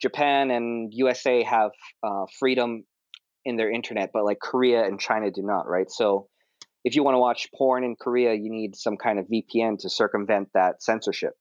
japan 0.02 0.50
and 0.50 0.94
usa 0.94 1.44
have 1.44 1.72
uh, 2.04 2.24
freedom 2.40 2.86
in 3.44 3.58
their 3.58 3.70
internet 3.70 4.12
but 4.14 4.24
like 4.24 4.40
korea 4.40 4.86
and 4.86 4.98
china 5.00 5.30
do 5.30 5.42
not 5.44 5.68
right? 5.68 5.92
So 5.92 6.28
if 6.86 6.96
you 6.96 7.04
want 7.04 7.16
to 7.16 7.20
watch 7.20 7.50
porn 7.54 7.84
in 7.84 7.98
korea 8.00 8.34
you 8.34 8.50
need 8.50 8.76
some 8.76 8.96
kind 8.96 9.20
of 9.20 9.26
vpn 9.26 9.78
to 9.80 9.90
circumvent 9.90 10.48
that 10.54 10.82
censorship. 10.82 11.34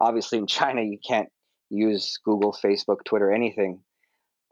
Obviously 0.00 0.38
in 0.38 0.46
china 0.46 0.82
you 0.82 0.98
can't 1.04 1.28
use 1.70 2.18
google 2.24 2.52
facebook 2.52 3.04
twitter 3.04 3.32
anything 3.32 3.80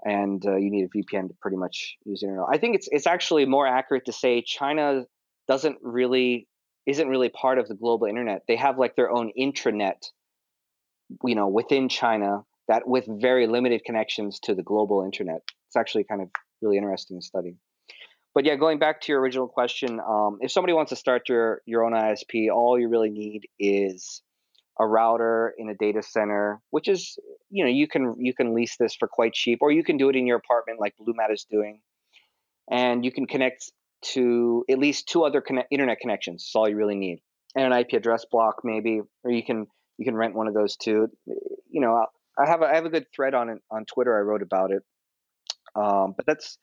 and 0.04 0.44
uh, 0.46 0.56
you 0.56 0.70
need 0.70 0.84
a 0.84 0.98
vpn 0.98 1.28
to 1.28 1.34
pretty 1.40 1.56
much 1.56 1.96
use 2.04 2.20
the 2.20 2.26
internet 2.26 2.46
i 2.52 2.58
think 2.58 2.74
it's 2.74 2.88
it's 2.90 3.06
actually 3.06 3.46
more 3.46 3.66
accurate 3.66 4.04
to 4.04 4.12
say 4.12 4.42
china 4.42 5.04
doesn't 5.48 5.78
really 5.82 6.46
isn't 6.86 7.08
really 7.08 7.28
part 7.28 7.58
of 7.58 7.68
the 7.68 7.74
global 7.74 8.06
internet. 8.06 8.42
They 8.46 8.56
have 8.56 8.78
like 8.78 8.94
their 8.94 9.10
own 9.10 9.32
intranet, 9.38 10.10
you 11.24 11.34
know, 11.34 11.48
within 11.48 11.88
China 11.88 12.44
that 12.68 12.86
with 12.86 13.06
very 13.08 13.46
limited 13.46 13.82
connections 13.84 14.40
to 14.40 14.54
the 14.54 14.62
global 14.62 15.04
internet. 15.04 15.42
It's 15.68 15.76
actually 15.76 16.04
kind 16.04 16.22
of 16.22 16.30
really 16.62 16.76
interesting 16.78 17.20
to 17.20 17.26
study. 17.26 17.56
But 18.34 18.44
yeah, 18.44 18.56
going 18.56 18.78
back 18.78 19.00
to 19.02 19.12
your 19.12 19.20
original 19.20 19.48
question, 19.48 19.98
um, 20.00 20.38
if 20.40 20.52
somebody 20.52 20.74
wants 20.74 20.90
to 20.90 20.96
start 20.96 21.28
your 21.28 21.62
your 21.66 21.84
own 21.84 21.92
ISP, 21.92 22.48
all 22.52 22.78
you 22.78 22.88
really 22.88 23.10
need 23.10 23.48
is 23.58 24.22
a 24.78 24.86
router 24.86 25.54
in 25.56 25.68
a 25.68 25.74
data 25.74 26.02
center, 26.02 26.60
which 26.70 26.88
is 26.88 27.18
you 27.50 27.64
know 27.64 27.70
you 27.70 27.88
can 27.88 28.14
you 28.18 28.34
can 28.34 28.54
lease 28.54 28.76
this 28.78 28.94
for 28.94 29.08
quite 29.08 29.32
cheap, 29.32 29.58
or 29.62 29.70
you 29.70 29.82
can 29.82 29.96
do 29.96 30.08
it 30.08 30.16
in 30.16 30.26
your 30.26 30.36
apartment 30.36 30.80
like 30.80 30.94
BlueMatt 31.00 31.32
is 31.32 31.46
doing, 31.50 31.80
and 32.70 33.04
you 33.04 33.12
can 33.12 33.26
connect 33.26 33.72
to 34.02 34.64
at 34.70 34.78
least 34.78 35.08
two 35.08 35.24
other 35.24 35.40
conne- 35.40 35.64
internet 35.70 35.98
connections. 36.00 36.42
That's 36.42 36.56
all 36.56 36.68
you 36.68 36.76
really 36.76 36.96
need, 36.96 37.20
and 37.54 37.72
an 37.72 37.78
IP 37.78 37.94
address 37.94 38.24
block 38.30 38.62
maybe, 38.64 39.00
or 39.24 39.30
you 39.30 39.44
can 39.44 39.66
you 39.98 40.04
can 40.04 40.14
rent 40.14 40.34
one 40.34 40.48
of 40.48 40.54
those 40.54 40.76
too. 40.76 41.08
You 41.26 41.80
know, 41.80 42.06
I 42.38 42.46
have 42.46 42.62
a, 42.62 42.66
I 42.66 42.74
have 42.74 42.84
a 42.84 42.90
good 42.90 43.06
thread 43.14 43.34
on 43.34 43.48
it 43.48 43.58
on 43.70 43.86
Twitter. 43.86 44.16
I 44.16 44.20
wrote 44.20 44.42
about 44.42 44.70
it, 44.72 44.82
um, 45.74 46.14
but 46.16 46.26
that's 46.26 46.58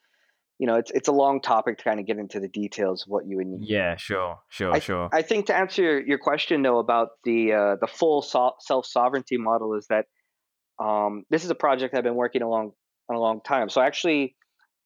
you 0.64 0.68
know 0.68 0.76
it's 0.76 0.92
it's 0.92 1.10
a 1.10 1.12
long 1.12 1.42
topic 1.42 1.78
to 1.80 1.84
kind 1.84 2.00
of 2.00 2.06
get 2.06 2.18
into 2.18 2.40
the 2.40 2.48
details 2.48 3.02
of 3.02 3.10
what 3.10 3.28
you 3.28 3.36
would 3.36 3.48
need. 3.48 3.68
Yeah, 3.68 3.98
sure, 3.98 4.40
sure, 4.48 4.72
I, 4.72 4.80
sure. 4.80 5.10
I 5.12 5.22
think 5.22 5.48
to 5.48 5.54
answer 5.54 5.82
your, 5.82 6.02
your 6.02 6.18
question 6.18 6.62
though 6.62 6.80
about 6.80 7.10
the 7.26 7.52
uh, 7.52 7.76
the 7.82 7.88
full 7.88 8.22
so- 8.22 8.56
self 8.62 8.86
sovereignty 8.86 9.36
model 9.36 9.76
is 9.76 9.88
that 9.88 10.06
um, 10.80 11.26
this 11.30 11.44
is 11.44 11.50
a 11.50 11.56
project 11.56 11.94
I've 11.94 12.06
been 12.06 12.16
working 12.16 12.44
along 12.44 12.72
on 13.10 13.18
a 13.18 13.20
long 13.20 13.42
time. 13.42 13.68
So 13.68 13.82
I 13.82 13.88
actually 13.88 14.38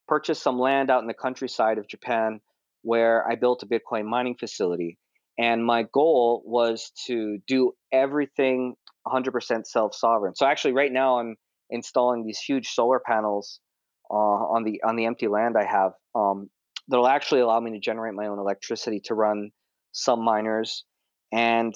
purchased 0.07 0.41
some 0.41 0.57
land 0.57 0.89
out 0.89 1.03
in 1.03 1.07
the 1.07 1.13
countryside 1.13 1.77
of 1.77 1.87
Japan 1.87 2.41
where 2.81 3.23
I 3.29 3.35
built 3.35 3.61
a 3.61 3.67
Bitcoin 3.67 4.05
mining 4.05 4.35
facility. 4.35 4.97
And 5.37 5.63
my 5.63 5.85
goal 5.93 6.41
was 6.43 6.91
to 7.05 7.37
do 7.45 7.73
everything 7.91 8.73
100% 9.05 9.67
self 9.67 9.93
sovereign. 9.93 10.33
So 10.33 10.47
actually, 10.47 10.73
right 10.73 10.91
now, 10.91 11.19
I'm 11.19 11.35
installing 11.69 12.25
these 12.25 12.39
huge 12.39 12.69
solar 12.69 12.99
panels 12.99 13.59
uh, 14.09 14.13
on 14.13 14.63
the 14.63 14.81
on 14.83 14.95
the 14.95 15.05
empty 15.05 15.27
land 15.27 15.55
I 15.57 15.65
have 15.65 15.93
um, 16.15 16.49
that'll 16.87 17.07
actually 17.07 17.41
allow 17.41 17.59
me 17.59 17.71
to 17.71 17.79
generate 17.79 18.13
my 18.13 18.27
own 18.27 18.39
electricity 18.39 19.01
to 19.05 19.13
run 19.13 19.51
some 19.91 20.23
miners. 20.23 20.85
And 21.31 21.73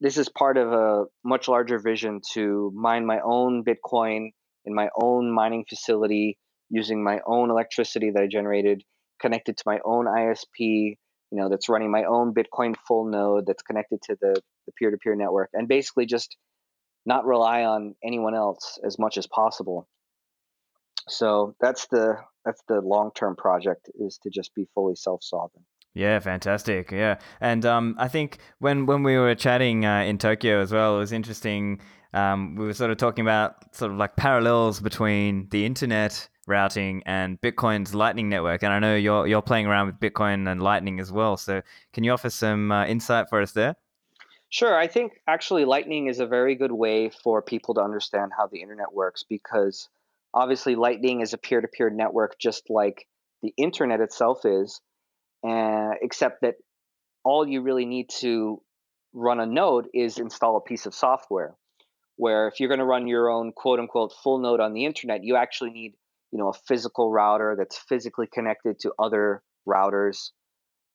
this 0.00 0.16
is 0.16 0.28
part 0.28 0.56
of 0.56 0.72
a 0.72 1.04
much 1.24 1.48
larger 1.48 1.78
vision 1.78 2.20
to 2.32 2.72
mine 2.74 3.06
my 3.06 3.20
own 3.24 3.64
Bitcoin 3.64 4.30
in 4.64 4.74
my 4.74 4.88
own 5.00 5.30
mining 5.30 5.64
facility 5.68 6.38
using 6.70 7.02
my 7.04 7.20
own 7.26 7.50
electricity 7.50 8.10
that 8.10 8.22
I 8.22 8.26
generated, 8.26 8.82
connected 9.20 9.56
to 9.58 9.62
my 9.66 9.78
own 9.84 10.06
ISP, 10.06 10.46
you 10.58 10.96
know, 11.40 11.48
that's 11.48 11.68
running 11.68 11.90
my 11.90 12.04
own 12.04 12.32
Bitcoin 12.34 12.74
full 12.86 13.10
node 13.10 13.44
that's 13.46 13.62
connected 13.62 14.00
to 14.02 14.16
the, 14.20 14.40
the 14.66 14.72
peer-to-peer 14.78 15.14
network, 15.14 15.50
and 15.52 15.68
basically 15.68 16.06
just 16.06 16.36
not 17.06 17.26
rely 17.26 17.64
on 17.64 17.94
anyone 18.02 18.34
else 18.34 18.78
as 18.84 18.98
much 18.98 19.18
as 19.18 19.26
possible. 19.26 19.86
So 21.08 21.54
that's 21.60 21.86
the 21.86 22.16
that's 22.44 22.62
the 22.68 22.80
long 22.80 23.10
term 23.14 23.36
project 23.36 23.90
is 23.98 24.18
to 24.18 24.30
just 24.30 24.54
be 24.54 24.66
fully 24.74 24.94
self 24.94 25.22
sovereign. 25.22 25.64
Yeah, 25.94 26.18
fantastic. 26.18 26.90
Yeah, 26.90 27.18
and 27.40 27.64
um, 27.64 27.94
I 27.98 28.08
think 28.08 28.38
when 28.58 28.86
when 28.86 29.02
we 29.02 29.16
were 29.16 29.34
chatting 29.34 29.84
uh, 29.84 30.00
in 30.00 30.18
Tokyo 30.18 30.60
as 30.60 30.72
well, 30.72 30.96
it 30.96 30.98
was 30.98 31.12
interesting. 31.12 31.80
Um, 32.12 32.54
we 32.56 32.64
were 32.64 32.74
sort 32.74 32.90
of 32.90 32.96
talking 32.96 33.22
about 33.22 33.74
sort 33.74 33.90
of 33.90 33.98
like 33.98 34.16
parallels 34.16 34.80
between 34.80 35.48
the 35.50 35.66
internet 35.66 36.28
routing 36.46 37.02
and 37.06 37.40
Bitcoin's 37.40 37.94
Lightning 37.94 38.28
Network. 38.28 38.62
And 38.62 38.72
I 38.72 38.78
know 38.78 38.96
you're 38.96 39.26
you're 39.26 39.42
playing 39.42 39.66
around 39.66 39.86
with 39.86 39.98
Bitcoin 39.98 40.50
and 40.50 40.62
Lightning 40.62 41.00
as 41.00 41.10
well. 41.10 41.36
So 41.36 41.62
can 41.92 42.04
you 42.04 42.12
offer 42.12 42.30
some 42.30 42.70
uh, 42.72 42.86
insight 42.86 43.28
for 43.28 43.40
us 43.40 43.52
there? 43.52 43.76
Sure. 44.50 44.78
I 44.78 44.86
think 44.86 45.20
actually 45.26 45.64
Lightning 45.64 46.06
is 46.06 46.20
a 46.20 46.26
very 46.26 46.54
good 46.54 46.72
way 46.72 47.10
for 47.10 47.42
people 47.42 47.74
to 47.74 47.80
understand 47.80 48.32
how 48.36 48.46
the 48.46 48.62
internet 48.62 48.92
works 48.92 49.24
because 49.28 49.88
obviously 50.34 50.74
Lightning 50.74 51.20
is 51.20 51.32
a 51.32 51.38
peer-to-peer 51.38 51.90
network 51.90 52.36
just 52.38 52.64
like 52.68 53.06
the 53.42 53.54
internet 53.56 54.00
itself 54.00 54.40
is, 54.44 54.80
uh, 55.46 55.92
except 56.02 56.42
that 56.42 56.54
all 57.24 57.46
you 57.46 57.62
really 57.62 57.86
need 57.86 58.10
to 58.20 58.60
run 59.12 59.40
a 59.40 59.46
node 59.46 59.86
is 59.94 60.18
install 60.18 60.56
a 60.56 60.60
piece 60.60 60.86
of 60.86 60.94
software. 60.94 61.54
Where 62.16 62.48
if 62.48 62.60
you're 62.60 62.68
going 62.68 62.80
to 62.80 62.84
run 62.84 63.08
your 63.08 63.30
own 63.30 63.52
quote 63.52 63.80
unquote 63.80 64.12
full 64.22 64.38
node 64.38 64.60
on 64.60 64.72
the 64.72 64.84
internet, 64.84 65.24
you 65.24 65.36
actually 65.36 65.70
need 65.70 65.94
you 66.34 66.38
know 66.38 66.48
a 66.48 66.52
physical 66.66 67.12
router 67.12 67.54
that's 67.56 67.78
physically 67.78 68.26
connected 68.26 68.80
to 68.80 68.92
other 68.98 69.40
routers 69.66 70.30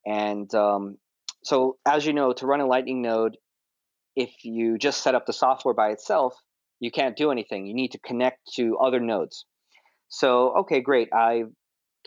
and 0.06 0.54
um, 0.54 0.98
so 1.44 1.78
as 1.86 2.06
you 2.06 2.12
know 2.12 2.34
to 2.34 2.46
run 2.46 2.60
a 2.60 2.68
lightning 2.68 3.02
node 3.02 3.38
if 4.18 4.32
you 4.44 4.78
just 4.78 5.02
set 5.02 5.16
up 5.16 5.26
the 5.26 5.34
software 5.34 5.74
by 5.74 5.90
itself 5.90 6.36
you 6.80 6.92
can't 6.92 7.16
do 7.16 7.32
anything 7.32 7.66
you 7.66 7.74
need 7.74 7.92
to 7.92 8.00
connect 8.00 8.40
to 8.54 8.78
other 8.78 9.00
nodes 9.00 9.46
so 10.08 10.58
okay 10.60 10.82
great 10.82 11.10
i 11.14 11.44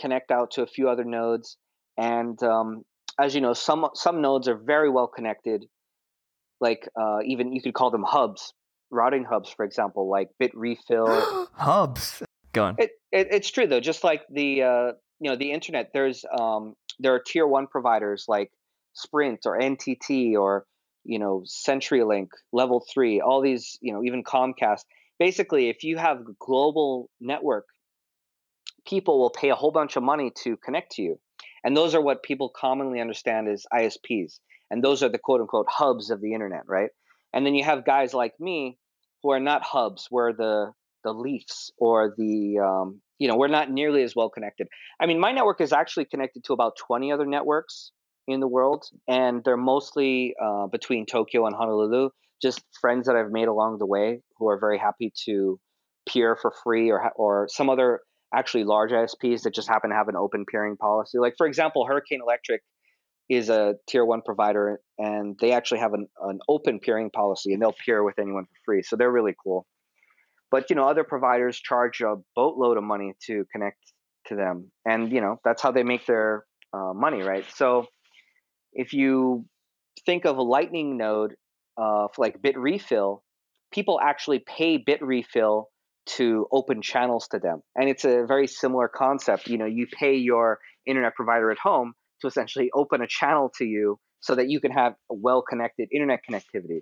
connect 0.00 0.30
out 0.30 0.50
to 0.52 0.62
a 0.62 0.66
few 0.66 0.88
other 0.88 1.04
nodes 1.04 1.56
and 1.98 2.42
um, 2.42 2.82
as 3.20 3.34
you 3.34 3.40
know 3.40 3.52
some 3.52 3.86
some 3.94 4.22
nodes 4.22 4.48
are 4.48 4.56
very 4.56 4.90
well 4.90 5.06
connected 5.06 5.64
like 6.60 6.88
uh, 7.00 7.18
even 7.24 7.52
you 7.52 7.60
could 7.60 7.74
call 7.74 7.90
them 7.90 8.04
hubs 8.06 8.54
routing 8.90 9.24
hubs 9.24 9.50
for 9.50 9.64
example 9.64 10.08
like 10.08 10.28
Bitrefill. 10.40 11.48
hubs 11.54 12.22
Go 12.52 12.64
on. 12.64 12.76
It, 12.78 12.90
it, 13.10 13.28
it's 13.30 13.50
true 13.50 13.66
though. 13.66 13.80
Just 13.80 14.04
like 14.04 14.22
the 14.30 14.62
uh, 14.62 14.92
you 15.20 15.30
know 15.30 15.36
the 15.36 15.52
internet, 15.52 15.90
there's 15.92 16.24
um, 16.38 16.74
there 16.98 17.14
are 17.14 17.20
tier 17.20 17.46
one 17.46 17.66
providers 17.66 18.26
like 18.28 18.50
Sprint 18.92 19.40
or 19.46 19.58
NTT 19.58 20.34
or 20.34 20.66
you 21.04 21.18
know 21.18 21.44
CenturyLink, 21.46 22.28
Level 22.52 22.84
Three, 22.92 23.20
all 23.20 23.40
these 23.40 23.78
you 23.80 23.92
know 23.92 24.02
even 24.04 24.24
Comcast. 24.24 24.84
Basically, 25.18 25.68
if 25.68 25.84
you 25.84 25.98
have 25.98 26.24
global 26.38 27.08
network, 27.20 27.66
people 28.86 29.18
will 29.18 29.30
pay 29.30 29.50
a 29.50 29.54
whole 29.54 29.70
bunch 29.70 29.96
of 29.96 30.02
money 30.02 30.32
to 30.42 30.56
connect 30.56 30.92
to 30.92 31.02
you, 31.02 31.18
and 31.64 31.76
those 31.76 31.94
are 31.94 32.00
what 32.00 32.22
people 32.22 32.48
commonly 32.48 33.00
understand 33.00 33.48
as 33.48 33.66
ISPs, 33.72 34.40
and 34.70 34.82
those 34.82 35.02
are 35.02 35.08
the 35.08 35.18
quote 35.18 35.40
unquote 35.40 35.68
hubs 35.68 36.10
of 36.10 36.20
the 36.20 36.34
internet, 36.34 36.62
right? 36.66 36.90
And 37.32 37.46
then 37.46 37.54
you 37.54 37.64
have 37.64 37.84
guys 37.84 38.12
like 38.12 38.38
me 38.38 38.78
who 39.22 39.30
are 39.30 39.40
not 39.40 39.62
hubs, 39.62 40.06
where 40.10 40.32
the 40.32 40.72
the 41.04 41.12
Leafs 41.12 41.72
or 41.78 42.14
the 42.16 42.58
um, 42.58 43.00
you 43.18 43.28
know 43.28 43.36
we're 43.36 43.48
not 43.48 43.70
nearly 43.70 44.02
as 44.02 44.14
well 44.14 44.28
connected. 44.28 44.68
I 45.00 45.06
mean, 45.06 45.20
my 45.20 45.32
network 45.32 45.60
is 45.60 45.72
actually 45.72 46.06
connected 46.06 46.44
to 46.44 46.52
about 46.52 46.76
20 46.76 47.12
other 47.12 47.26
networks 47.26 47.92
in 48.26 48.40
the 48.40 48.48
world, 48.48 48.84
and 49.08 49.42
they're 49.44 49.56
mostly 49.56 50.34
uh, 50.42 50.66
between 50.66 51.06
Tokyo 51.06 51.46
and 51.46 51.54
Honolulu. 51.54 52.10
Just 52.40 52.62
friends 52.80 53.06
that 53.06 53.16
I've 53.16 53.30
made 53.30 53.48
along 53.48 53.78
the 53.78 53.86
way 53.86 54.20
who 54.38 54.48
are 54.48 54.58
very 54.58 54.78
happy 54.78 55.12
to 55.26 55.58
peer 56.08 56.36
for 56.40 56.52
free, 56.62 56.90
or 56.90 57.12
or 57.16 57.48
some 57.50 57.70
other 57.70 58.00
actually 58.34 58.64
large 58.64 58.90
ISPs 58.90 59.42
that 59.42 59.54
just 59.54 59.68
happen 59.68 59.90
to 59.90 59.96
have 59.96 60.08
an 60.08 60.16
open 60.16 60.44
peering 60.50 60.76
policy. 60.76 61.18
Like 61.18 61.34
for 61.36 61.46
example, 61.46 61.86
Hurricane 61.86 62.20
Electric 62.22 62.62
is 63.28 63.48
a 63.48 63.74
tier 63.88 64.04
one 64.04 64.22
provider, 64.22 64.80
and 64.98 65.36
they 65.40 65.52
actually 65.52 65.80
have 65.80 65.94
an, 65.94 66.06
an 66.22 66.40
open 66.48 66.80
peering 66.80 67.10
policy, 67.10 67.52
and 67.52 67.62
they'll 67.62 67.74
peer 67.84 68.02
with 68.02 68.18
anyone 68.18 68.44
for 68.44 68.56
free. 68.64 68.82
So 68.82 68.96
they're 68.96 69.10
really 69.10 69.34
cool. 69.42 69.66
But 70.50 70.68
you 70.70 70.76
know, 70.76 70.88
other 70.88 71.04
providers 71.04 71.58
charge 71.58 72.00
a 72.02 72.16
boatload 72.36 72.76
of 72.76 72.84
money 72.84 73.14
to 73.26 73.44
connect 73.52 73.78
to 74.26 74.36
them, 74.36 74.70
and 74.84 75.10
you 75.10 75.20
know 75.20 75.40
that's 75.44 75.62
how 75.62 75.72
they 75.72 75.82
make 75.82 76.06
their 76.06 76.44
uh, 76.72 76.92
money, 76.94 77.22
right? 77.22 77.44
So 77.54 77.86
if 78.72 78.92
you 78.92 79.44
think 80.04 80.24
of 80.24 80.38
a 80.38 80.42
Lightning 80.42 80.96
node, 80.96 81.34
uh, 81.76 82.08
like 82.18 82.40
Bitrefill, 82.42 83.20
people 83.72 84.00
actually 84.02 84.40
pay 84.40 84.82
Bitrefill 84.82 85.64
to 86.04 86.46
open 86.50 86.82
channels 86.82 87.28
to 87.28 87.38
them. 87.38 87.62
And 87.76 87.88
it's 87.88 88.04
a 88.04 88.24
very 88.26 88.46
similar 88.46 88.88
concept. 88.88 89.46
You 89.48 89.58
know, 89.58 89.66
you 89.66 89.86
pay 89.86 90.16
your 90.16 90.58
internet 90.86 91.14
provider 91.14 91.50
at 91.50 91.58
home 91.58 91.94
to 92.20 92.26
essentially 92.26 92.70
open 92.74 93.02
a 93.02 93.06
channel 93.06 93.52
to 93.58 93.64
you 93.64 93.98
so 94.20 94.34
that 94.34 94.48
you 94.48 94.60
can 94.60 94.72
have 94.72 94.94
a 95.10 95.14
well 95.14 95.42
connected 95.42 95.88
internet 95.92 96.20
connectivity. 96.28 96.80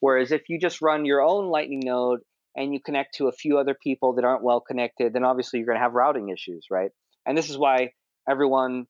Whereas 0.00 0.32
if 0.32 0.42
you 0.48 0.58
just 0.58 0.82
run 0.82 1.04
your 1.04 1.22
own 1.22 1.48
Lightning 1.50 1.80
node 1.84 2.20
and 2.56 2.72
you 2.72 2.80
connect 2.80 3.16
to 3.16 3.28
a 3.28 3.32
few 3.32 3.58
other 3.58 3.74
people 3.74 4.14
that 4.14 4.24
aren't 4.24 4.44
well 4.44 4.60
connected, 4.60 5.12
then 5.12 5.24
obviously 5.24 5.58
you're 5.58 5.66
going 5.66 5.78
to 5.78 5.82
have 5.82 5.94
routing 5.94 6.28
issues, 6.28 6.66
right? 6.70 6.90
And 7.26 7.36
this 7.36 7.50
is 7.50 7.58
why 7.58 7.92
everyone 8.28 8.86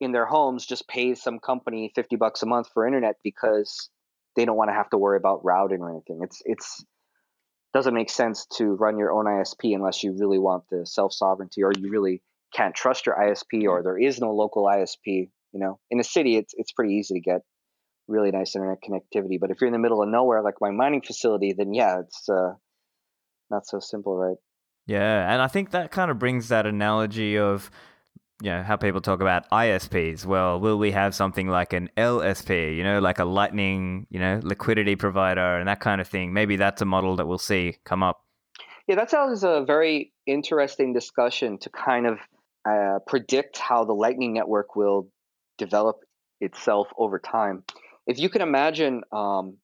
in 0.00 0.12
their 0.12 0.26
homes 0.26 0.66
just 0.66 0.88
pays 0.88 1.22
some 1.22 1.38
company 1.38 1.92
50 1.94 2.16
bucks 2.16 2.42
a 2.42 2.46
month 2.46 2.68
for 2.72 2.86
internet 2.86 3.16
because 3.22 3.90
they 4.36 4.44
don't 4.44 4.56
want 4.56 4.70
to 4.70 4.74
have 4.74 4.90
to 4.90 4.98
worry 4.98 5.16
about 5.16 5.44
routing 5.44 5.80
or 5.80 5.90
anything. 5.90 6.20
It's 6.22 6.42
it's 6.44 6.84
doesn't 7.74 7.94
make 7.94 8.10
sense 8.10 8.46
to 8.56 8.64
run 8.64 8.98
your 8.98 9.12
own 9.12 9.26
ISP 9.26 9.74
unless 9.74 10.02
you 10.02 10.16
really 10.18 10.38
want 10.38 10.64
the 10.70 10.86
self 10.86 11.12
sovereignty 11.12 11.62
or 11.62 11.72
you 11.76 11.90
really 11.90 12.22
can't 12.54 12.74
trust 12.74 13.06
your 13.06 13.16
ISP 13.16 13.64
or 13.68 13.82
there 13.82 13.98
is 13.98 14.20
no 14.20 14.32
local 14.32 14.64
ISP. 14.64 15.30
You 15.52 15.60
know, 15.60 15.80
in 15.90 16.00
a 16.00 16.04
city, 16.04 16.36
it's 16.36 16.54
it's 16.56 16.72
pretty 16.72 16.94
easy 16.94 17.14
to 17.14 17.20
get 17.20 17.40
really 18.06 18.30
nice 18.30 18.54
internet 18.54 18.78
connectivity. 18.82 19.38
But 19.40 19.50
if 19.50 19.60
you're 19.60 19.68
in 19.68 19.72
the 19.72 19.78
middle 19.78 20.02
of 20.02 20.08
nowhere, 20.08 20.42
like 20.42 20.54
my 20.60 20.70
mining 20.70 21.02
facility, 21.02 21.54
then 21.56 21.74
yeah, 21.74 22.00
it's 22.00 22.28
uh, 22.28 22.54
not 23.50 23.66
so 23.66 23.80
simple, 23.80 24.16
right? 24.16 24.36
Yeah, 24.86 25.32
and 25.32 25.42
I 25.42 25.48
think 25.48 25.70
that 25.70 25.90
kind 25.90 26.10
of 26.10 26.18
brings 26.18 26.48
that 26.48 26.66
analogy 26.66 27.38
of 27.38 27.70
you 28.42 28.50
know 28.50 28.62
how 28.62 28.76
people 28.76 29.00
talk 29.00 29.20
about 29.20 29.48
ISPs. 29.50 30.24
Well, 30.24 30.60
will 30.60 30.78
we 30.78 30.92
have 30.92 31.14
something 31.14 31.48
like 31.48 31.72
an 31.72 31.90
LSP, 31.96 32.76
you 32.76 32.84
know, 32.84 33.00
like 33.00 33.18
a 33.18 33.24
lightning, 33.24 34.06
you 34.10 34.20
know, 34.20 34.40
liquidity 34.42 34.96
provider 34.96 35.56
and 35.58 35.68
that 35.68 35.80
kind 35.80 36.00
of 36.00 36.06
thing? 36.06 36.32
Maybe 36.32 36.56
that's 36.56 36.80
a 36.80 36.84
model 36.84 37.16
that 37.16 37.26
we'll 37.26 37.38
see 37.38 37.76
come 37.84 38.02
up. 38.02 38.24
Yeah, 38.86 38.94
that 38.94 39.10
sounds 39.10 39.44
a 39.44 39.64
very 39.66 40.12
interesting 40.26 40.92
discussion 40.92 41.58
to 41.58 41.70
kind 41.70 42.06
of 42.06 42.18
uh, 42.64 43.00
predict 43.06 43.58
how 43.58 43.84
the 43.84 43.92
Lightning 43.92 44.32
Network 44.32 44.76
will 44.76 45.10
develop 45.58 46.00
itself 46.40 46.88
over 46.96 47.18
time. 47.18 47.64
If 48.06 48.18
you 48.18 48.28
can 48.28 48.40
imagine 48.40 49.02
um, 49.12 49.58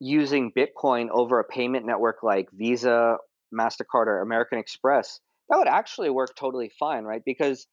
using 0.00 0.52
Bitcoin 0.56 1.08
over 1.10 1.40
a 1.40 1.44
payment 1.44 1.84
network 1.84 2.22
like 2.22 2.48
Visa, 2.52 3.16
MasterCard, 3.52 4.06
or 4.06 4.20
American 4.20 4.58
Express, 4.58 5.20
that 5.48 5.58
would 5.58 5.68
actually 5.68 6.10
work 6.10 6.34
totally 6.36 6.70
fine, 6.78 7.04
right? 7.04 7.22
Because 7.24 7.66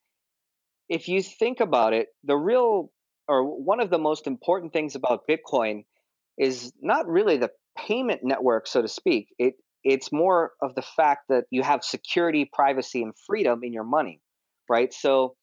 if 0.90 1.08
you 1.08 1.22
think 1.22 1.60
about 1.60 1.94
it, 1.94 2.08
the 2.24 2.36
real 2.36 2.92
or 3.28 3.44
one 3.44 3.80
of 3.80 3.90
the 3.90 3.98
most 3.98 4.28
important 4.28 4.72
things 4.72 4.96
about 4.96 5.28
Bitcoin 5.28 5.86
is 6.38 6.72
not 6.82 7.08
really 7.08 7.38
the 7.38 7.50
payment 7.78 8.22
network, 8.24 8.68
so 8.68 8.82
to 8.82 8.88
speak. 8.88 9.28
It 9.40 9.56
it's 9.84 10.12
more 10.12 10.52
of 10.62 10.74
the 10.76 10.82
fact 10.82 11.26
that 11.30 11.46
you 11.52 11.62
have 11.62 11.84
security, 11.84 12.50
privacy, 12.52 13.04
and 13.04 13.14
freedom 13.28 13.62
in 13.64 13.72
your 13.72 13.84
money, 13.84 14.20
right? 14.70 14.94
So 14.94 15.36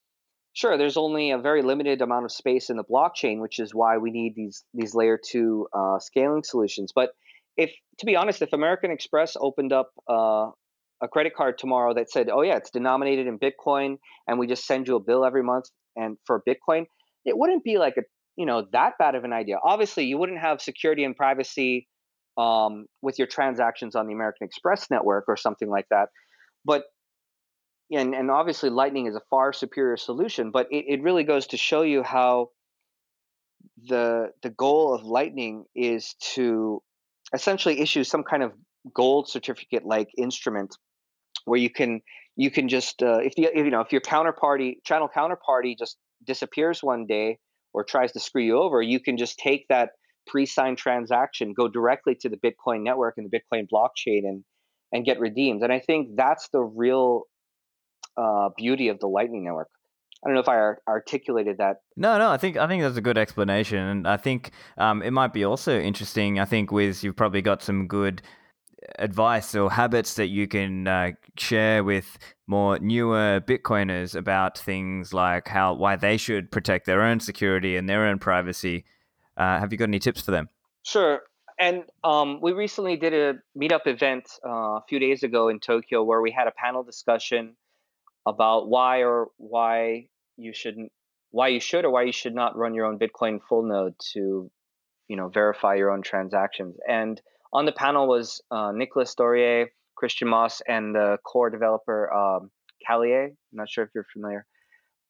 sure, 0.52 0.76
there's 0.76 0.96
only 0.96 1.30
a 1.30 1.38
very 1.38 1.62
limited 1.62 2.02
amount 2.02 2.24
of 2.24 2.32
space 2.32 2.70
in 2.70 2.76
the 2.76 2.84
blockchain, 2.84 3.40
which 3.40 3.58
is 3.58 3.74
why 3.74 3.98
we 3.98 4.10
need 4.10 4.34
these 4.34 4.64
these 4.74 4.94
layer 4.94 5.18
two 5.18 5.68
uh, 5.72 5.98
scaling 5.98 6.44
solutions. 6.44 6.92
But 6.94 7.10
if, 7.56 7.70
to 7.98 8.06
be 8.06 8.16
honest, 8.16 8.42
if 8.42 8.52
American 8.52 8.90
Express 8.90 9.36
opened 9.38 9.72
up 9.72 9.90
uh, 10.08 10.50
a 11.02 11.08
credit 11.08 11.34
card 11.34 11.58
tomorrow 11.58 11.94
that 11.94 12.10
said, 12.10 12.30
"Oh 12.30 12.42
yeah, 12.42 12.56
it's 12.56 12.70
denominated 12.70 13.26
in 13.26 13.38
Bitcoin, 13.38 13.96
and 14.26 14.38
we 14.38 14.46
just 14.46 14.66
send 14.66 14.86
you 14.88 14.96
a 14.96 15.00
bill 15.00 15.24
every 15.24 15.42
month 15.42 15.66
and 15.96 16.16
for 16.26 16.42
Bitcoin," 16.48 16.86
it 17.24 17.36
wouldn't 17.36 17.64
be 17.64 17.78
like 17.78 17.94
a 17.98 18.02
you 18.36 18.46
know 18.46 18.66
that 18.72 18.92
bad 18.98 19.14
of 19.14 19.24
an 19.24 19.32
idea. 19.32 19.56
Obviously, 19.62 20.04
you 20.04 20.16
wouldn't 20.18 20.40
have 20.40 20.60
security 20.60 21.04
and 21.04 21.16
privacy 21.16 21.88
um, 22.38 22.86
with 23.02 23.18
your 23.18 23.26
transactions 23.26 23.94
on 23.94 24.06
the 24.06 24.14
American 24.14 24.46
Express 24.46 24.90
network 24.90 25.24
or 25.28 25.36
something 25.36 25.68
like 25.68 25.86
that, 25.90 26.08
but 26.64 26.84
and 27.90 28.14
and 28.14 28.30
obviously 28.30 28.70
Lightning 28.70 29.06
is 29.06 29.16
a 29.16 29.22
far 29.28 29.52
superior 29.52 29.96
solution. 29.96 30.50
But 30.50 30.68
it, 30.70 30.84
it 30.88 31.02
really 31.02 31.24
goes 31.24 31.48
to 31.48 31.56
show 31.56 31.82
you 31.82 32.02
how 32.02 32.48
the 33.88 34.30
the 34.42 34.50
goal 34.50 34.94
of 34.94 35.02
Lightning 35.02 35.64
is 35.74 36.14
to 36.34 36.82
essentially 37.34 37.80
issue 37.80 38.04
some 38.04 38.22
kind 38.22 38.42
of 38.42 38.52
gold 38.94 39.28
certificate 39.28 39.84
like 39.84 40.08
instrument 40.16 40.76
where 41.44 41.58
you 41.58 41.70
can 41.70 42.00
you 42.36 42.50
can 42.50 42.68
just 42.68 43.02
uh, 43.02 43.18
if, 43.18 43.34
the, 43.34 43.44
if 43.44 43.64
you 43.64 43.70
know 43.70 43.80
if 43.80 43.92
your 43.92 44.00
counterparty 44.00 44.76
channel 44.84 45.08
counterparty 45.14 45.76
just 45.78 45.96
disappears 46.26 46.82
one 46.82 47.06
day 47.06 47.38
or 47.74 47.84
tries 47.84 48.12
to 48.12 48.20
screw 48.20 48.42
you 48.42 48.58
over, 48.58 48.82
you 48.82 49.00
can 49.00 49.16
just 49.16 49.38
take 49.38 49.66
that 49.68 49.90
pre-signed 50.26 50.78
transaction, 50.78 51.52
go 51.52 51.68
directly 51.68 52.14
to 52.20 52.28
the 52.28 52.36
Bitcoin 52.36 52.82
network 52.82 53.14
and 53.16 53.28
the 53.30 53.36
Bitcoin 53.36 53.66
blockchain, 53.72 54.20
and 54.24 54.44
and 54.92 55.04
get 55.04 55.18
redeemed. 55.20 55.62
And 55.62 55.72
I 55.72 55.80
think 55.80 56.16
that's 56.16 56.48
the 56.52 56.60
real 56.60 57.22
uh, 58.16 58.50
beauty 58.56 58.88
of 58.88 59.00
the 59.00 59.06
Lightning 59.06 59.44
Network. 59.44 59.68
I 60.24 60.28
don't 60.28 60.34
know 60.34 60.40
if 60.40 60.48
I 60.48 60.74
articulated 60.88 61.58
that. 61.58 61.78
No, 61.96 62.16
no, 62.16 62.30
I 62.30 62.36
think 62.36 62.56
I 62.56 62.68
think 62.68 62.82
that's 62.82 62.96
a 62.96 63.00
good 63.00 63.18
explanation, 63.18 63.78
and 63.78 64.06
I 64.06 64.16
think 64.16 64.52
um, 64.78 65.02
it 65.02 65.10
might 65.10 65.32
be 65.32 65.44
also 65.44 65.80
interesting. 65.80 66.38
I 66.38 66.44
think 66.44 66.70
with 66.70 67.02
you've 67.02 67.16
probably 67.16 67.42
got 67.42 67.62
some 67.62 67.88
good 67.88 68.22
advice 68.98 69.54
or 69.54 69.70
habits 69.70 70.14
that 70.14 70.28
you 70.28 70.46
can 70.48 70.86
uh, 70.86 71.10
share 71.36 71.84
with 71.84 72.18
more 72.46 72.78
newer 72.78 73.40
Bitcoiners 73.40 74.14
about 74.14 74.58
things 74.58 75.12
like 75.12 75.48
how 75.48 75.74
why 75.74 75.96
they 75.96 76.16
should 76.16 76.50
protect 76.50 76.86
their 76.86 77.02
own 77.02 77.20
security 77.20 77.76
and 77.76 77.88
their 77.88 78.06
own 78.06 78.18
privacy. 78.18 78.84
Uh, 79.36 79.58
have 79.58 79.72
you 79.72 79.78
got 79.78 79.88
any 79.88 79.98
tips 79.98 80.20
for 80.20 80.30
them? 80.30 80.48
Sure. 80.82 81.22
And 81.58 81.84
um, 82.02 82.40
we 82.40 82.52
recently 82.52 82.96
did 82.96 83.14
a 83.14 83.34
meetup 83.56 83.86
event 83.86 84.24
uh, 84.44 84.48
a 84.50 84.82
few 84.88 84.98
days 84.98 85.22
ago 85.22 85.48
in 85.48 85.60
Tokyo 85.60 86.02
where 86.02 86.20
we 86.20 86.32
had 86.32 86.48
a 86.48 86.52
panel 86.52 86.82
discussion 86.82 87.56
about 88.26 88.68
why 88.68 89.02
or 89.04 89.28
why 89.36 90.08
you 90.36 90.52
shouldn't, 90.52 90.90
why 91.30 91.48
you 91.48 91.60
should 91.60 91.84
or 91.84 91.90
why 91.90 92.02
you 92.02 92.12
should 92.12 92.34
not 92.34 92.56
run 92.56 92.74
your 92.74 92.86
own 92.86 92.98
Bitcoin 92.98 93.38
full 93.48 93.62
node 93.62 93.94
to, 94.12 94.50
you 95.08 95.16
know, 95.16 95.28
verify 95.28 95.74
your 95.74 95.90
own 95.90 96.02
transactions. 96.02 96.76
And 96.88 97.20
on 97.52 97.66
the 97.66 97.72
panel 97.72 98.08
was 98.08 98.40
uh, 98.50 98.72
Nicolas 98.72 99.14
Dorier, 99.14 99.66
Christian 99.96 100.28
Moss, 100.28 100.62
and 100.66 100.94
the 100.94 101.18
core 101.24 101.50
developer 101.50 102.12
um, 102.12 102.50
Kalle. 102.86 103.04
I'm 103.04 103.36
not 103.52 103.68
sure 103.68 103.84
if 103.84 103.90
you're 103.94 104.06
familiar, 104.12 104.46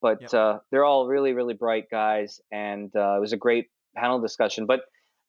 but 0.01 0.21
yep. 0.23 0.35
uh, 0.35 0.59
they're 0.71 0.85
all 0.85 1.07
really, 1.07 1.33
really 1.33 1.55
bright 1.55 1.85
guys, 1.91 2.41
and 2.51 2.91
uh, 2.97 3.17
it 3.17 3.21
was 3.21 3.33
a 3.33 3.37
great 3.37 3.67
panel 3.97 4.21
discussion. 4.21 4.67
But 4.67 4.81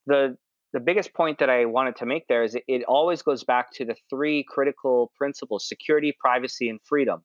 the 0.07 0.37
the 0.73 0.79
biggest 0.79 1.13
point 1.13 1.37
that 1.37 1.51
I 1.51 1.65
wanted 1.65 1.97
to 1.97 2.07
make 2.07 2.27
there 2.27 2.43
is 2.43 2.55
it, 2.55 2.63
it 2.67 2.83
always 2.83 3.21
goes 3.21 3.43
back 3.43 3.71
to 3.73 3.85
the 3.85 3.95
three 4.09 4.43
critical 4.47 5.11
principles: 5.17 5.67
security, 5.67 6.15
privacy, 6.19 6.69
and 6.69 6.79
freedom. 6.83 7.21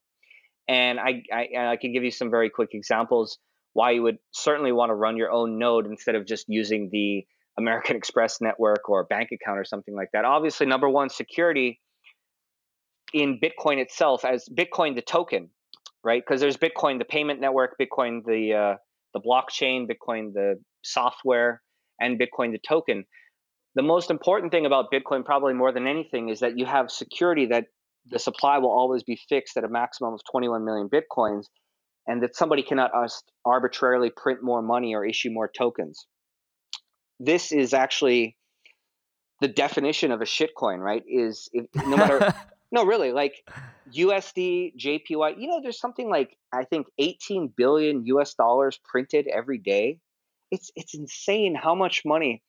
And 0.69 1.01
I, 1.01 1.23
I, 1.33 1.49
I 1.73 1.77
can 1.77 1.95
give 1.95 2.05
you 2.05 2.11
some 2.11 2.31
very 2.31 2.51
quick 2.51 2.71
examples 2.75 3.39
why 3.73 3.93
you 3.93 4.03
would 4.03 4.19
certainly 4.33 4.71
want 4.71 4.91
to 4.91 4.95
run 4.95 5.17
your 5.17 5.31
own 5.31 5.59
node 5.59 5.87
instead 5.87 6.15
of 6.15 6.27
just 6.27 6.45
using 6.49 6.91
the 6.93 7.25
American 7.59 7.97
Express 7.97 8.41
network 8.41 8.89
or 8.89 9.05
bank 9.05 9.31
account 9.33 9.59
or 9.59 9.65
something 9.65 9.95
like 9.95 10.09
that. 10.13 10.25
Obviously, 10.25 10.67
number 10.67 10.89
one, 10.89 11.11
security 11.11 11.81
in 13.13 13.41
Bitcoin 13.43 13.79
itself 13.79 14.25
as 14.25 14.49
Bitcoin 14.49 14.95
the 14.95 15.03
token, 15.03 15.51
right? 16.05 16.23
Because 16.25 16.41
there's 16.41 16.57
Bitcoin 16.57 16.99
the 16.99 17.05
payment 17.05 17.41
network, 17.41 17.77
Bitcoin 17.81 18.25
the 18.25 18.55
uh, 18.55 18.77
the 19.13 19.21
blockchain, 19.21 19.87
Bitcoin 19.89 20.33
the 20.33 20.55
software, 20.83 21.61
and 22.01 22.19
Bitcoin 22.19 22.53
the 22.53 22.61
token. 22.67 23.05
The 23.75 23.83
most 23.83 24.11
important 24.11 24.53
thing 24.53 24.67
about 24.67 24.87
Bitcoin, 24.93 25.25
probably 25.25 25.55
more 25.55 25.73
than 25.73 25.87
anything, 25.87 26.29
is 26.29 26.41
that 26.41 26.57
you 26.57 26.65
have 26.65 26.91
security 26.91 27.47
that 27.47 27.67
the 28.11 28.19
supply 28.19 28.59
will 28.59 28.71
always 28.71 29.03
be 29.03 29.19
fixed 29.29 29.57
at 29.57 29.65
a 29.65 29.69
maximum 29.69 30.15
of 30.15 30.21
21 30.31 30.65
million 30.65 30.89
Bitcoins, 30.89 31.47
and 32.07 32.23
that 32.23 32.37
somebody 32.37 32.63
cannot 32.63 32.91
arbitrarily 33.45 34.11
print 34.17 34.41
more 34.43 34.63
money 34.63 34.95
or 34.95 35.05
issue 35.05 35.31
more 35.31 35.51
tokens 35.57 36.07
this 37.21 37.53
is 37.53 37.75
actually 37.75 38.37
the 39.41 39.49
definition 39.49 40.11
of 40.13 40.21
a 40.21 40.25
shitcoin, 40.25 40.79
right? 40.79 41.03
Is 41.07 41.49
if, 41.53 41.67
no 41.75 41.97
matter 41.97 42.35
no, 42.73 42.85
really, 42.85 43.13
like 43.13 43.35
USD, 43.95 44.75
JPY. 44.77 45.35
You 45.39 45.49
know, 45.49 45.61
there's 45.63 45.81
something 45.81 46.09
like 46.09 46.37
I 46.53 46.65
think 46.65 46.87
18 46.99 47.53
billion 47.57 48.05
US 48.07 48.35
dollars 48.35 48.79
printed 48.85 49.27
every 49.27 49.59
day. 49.59 49.99
It's 50.51 50.71
it's 50.77 50.95
insane 50.95 51.55
how 51.55 51.75
much 51.75 52.03
money 52.05 52.43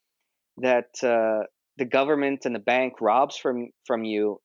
that 0.58 1.04
uh, 1.04 1.46
the 1.78 1.86
government 1.86 2.46
and 2.46 2.54
the 2.54 2.60
bank 2.60 2.94
robs 3.02 3.38
from 3.38 3.70
from 3.86 4.04
you 4.04 4.40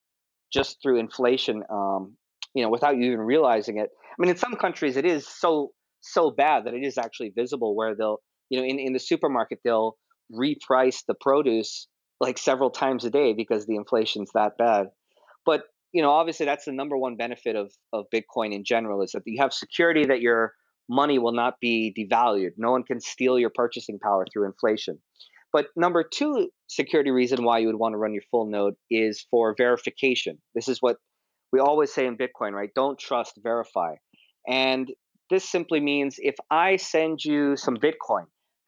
just 0.53 0.81
through 0.83 0.99
inflation. 0.99 1.63
Um, 1.71 2.17
you 2.55 2.63
know, 2.63 2.71
without 2.71 2.97
you 2.97 3.07
even 3.07 3.21
realizing 3.21 3.79
it. 3.79 3.91
I 3.91 4.15
mean, 4.19 4.31
in 4.31 4.37
some 4.37 4.55
countries, 4.55 4.97
it 4.97 5.05
is 5.05 5.27
so 5.27 5.73
so 6.01 6.31
bad 6.31 6.67
that 6.67 6.75
it 6.75 6.85
is 6.85 6.99
actually 6.99 7.33
visible. 7.35 7.75
Where 7.75 7.97
they'll, 7.97 8.19
you 8.49 8.61
know, 8.61 8.65
in 8.65 8.79
in 8.79 8.93
the 8.93 9.01
supermarket, 9.01 9.59
they'll 9.65 9.97
reprice 10.33 11.05
the 11.07 11.15
produce 11.15 11.89
like 12.21 12.39
several 12.39 12.71
times 12.71 13.05
a 13.05 13.11
day 13.11 13.33
because 13.33 13.67
the 13.67 13.77
inflation's 13.77 14.31
that 14.35 14.57
bad. 14.59 14.87
But 15.45 15.65
you 15.93 16.03
know, 16.03 16.11
obviously, 16.11 16.47
that's 16.47 16.65
the 16.65 16.73
number 16.73 16.97
one 16.97 17.17
benefit 17.17 17.57
of 17.57 17.73
of 17.93 18.07
Bitcoin 18.13 18.53
in 18.53 18.65
general 18.65 19.03
is 19.03 19.13
that 19.13 19.23
you 19.27 19.41
have 19.41 19.53
security 19.53 20.07
that 20.07 20.21
your 20.21 20.53
money 20.89 21.19
will 21.19 21.33
not 21.33 21.55
be 21.61 21.95
devalued. 21.97 22.51
No 22.57 22.73
one 22.73 22.83
can 22.83 23.01
steal 23.01 23.39
your 23.39 23.51
purchasing 23.55 23.99
power 23.99 24.27
through 24.33 24.47
inflation. 24.47 24.99
But 25.53 25.67
number 25.77 26.03
two 26.03 26.51
security 26.67 27.13
reason 27.13 27.45
why 27.45 27.59
you 27.59 27.69
would 27.69 27.77
want 27.77 27.93
to 27.93 27.99
run 27.99 28.13
your 28.13 28.25
full 28.31 28.51
node 28.51 28.75
is 28.91 29.25
for 29.31 29.55
verification. 29.57 30.39
This 30.55 30.69
is 30.69 30.79
what 30.81 30.97
we 31.53 31.61
always 31.61 31.95
say 31.95 32.07
in 32.07 32.17
Bitcoin, 32.17 32.53
right? 32.53 32.71
Don't 32.75 32.99
trust, 32.99 33.39
verify. 33.41 33.95
And 34.49 34.93
this 35.31 35.49
simply 35.49 35.79
means 35.79 36.17
if 36.19 36.35
I 36.51 36.77
send 36.77 37.25
you 37.25 37.57
some 37.57 37.77
Bitcoin, 37.77 38.25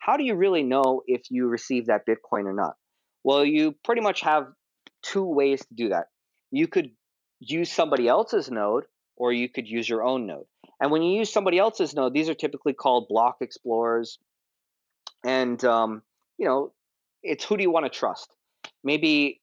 how 0.06 0.16
do 0.16 0.22
you 0.22 0.36
really 0.36 0.62
know 0.62 1.02
if 1.08 1.22
you 1.30 1.48
receive 1.48 1.86
that 1.86 2.02
Bitcoin 2.06 2.44
or 2.44 2.52
not? 2.52 2.74
Well, 3.24 3.44
you 3.44 3.74
pretty 3.84 4.02
much 4.02 4.20
have 4.20 4.46
two 5.02 5.24
ways 5.24 5.60
to 5.66 5.74
do 5.74 5.88
that. 5.88 6.04
You 6.52 6.68
could 6.68 6.92
use 7.40 7.72
somebody 7.72 8.06
else's 8.06 8.48
node 8.48 8.84
or 9.16 9.32
you 9.32 9.48
could 9.48 9.66
use 9.66 9.88
your 9.88 10.04
own 10.04 10.28
node. 10.28 10.44
And 10.80 10.92
when 10.92 11.02
you 11.02 11.18
use 11.18 11.32
somebody 11.32 11.58
else's 11.58 11.92
node, 11.92 12.14
these 12.14 12.28
are 12.28 12.34
typically 12.34 12.72
called 12.72 13.08
block 13.08 13.38
explorers. 13.40 14.18
And, 15.24 15.62
um, 15.64 16.02
you 16.38 16.46
know, 16.46 16.72
it's 17.24 17.44
who 17.44 17.56
do 17.56 17.64
you 17.64 17.72
want 17.72 17.86
to 17.86 17.98
trust? 17.98 18.32
Maybe 18.84 19.40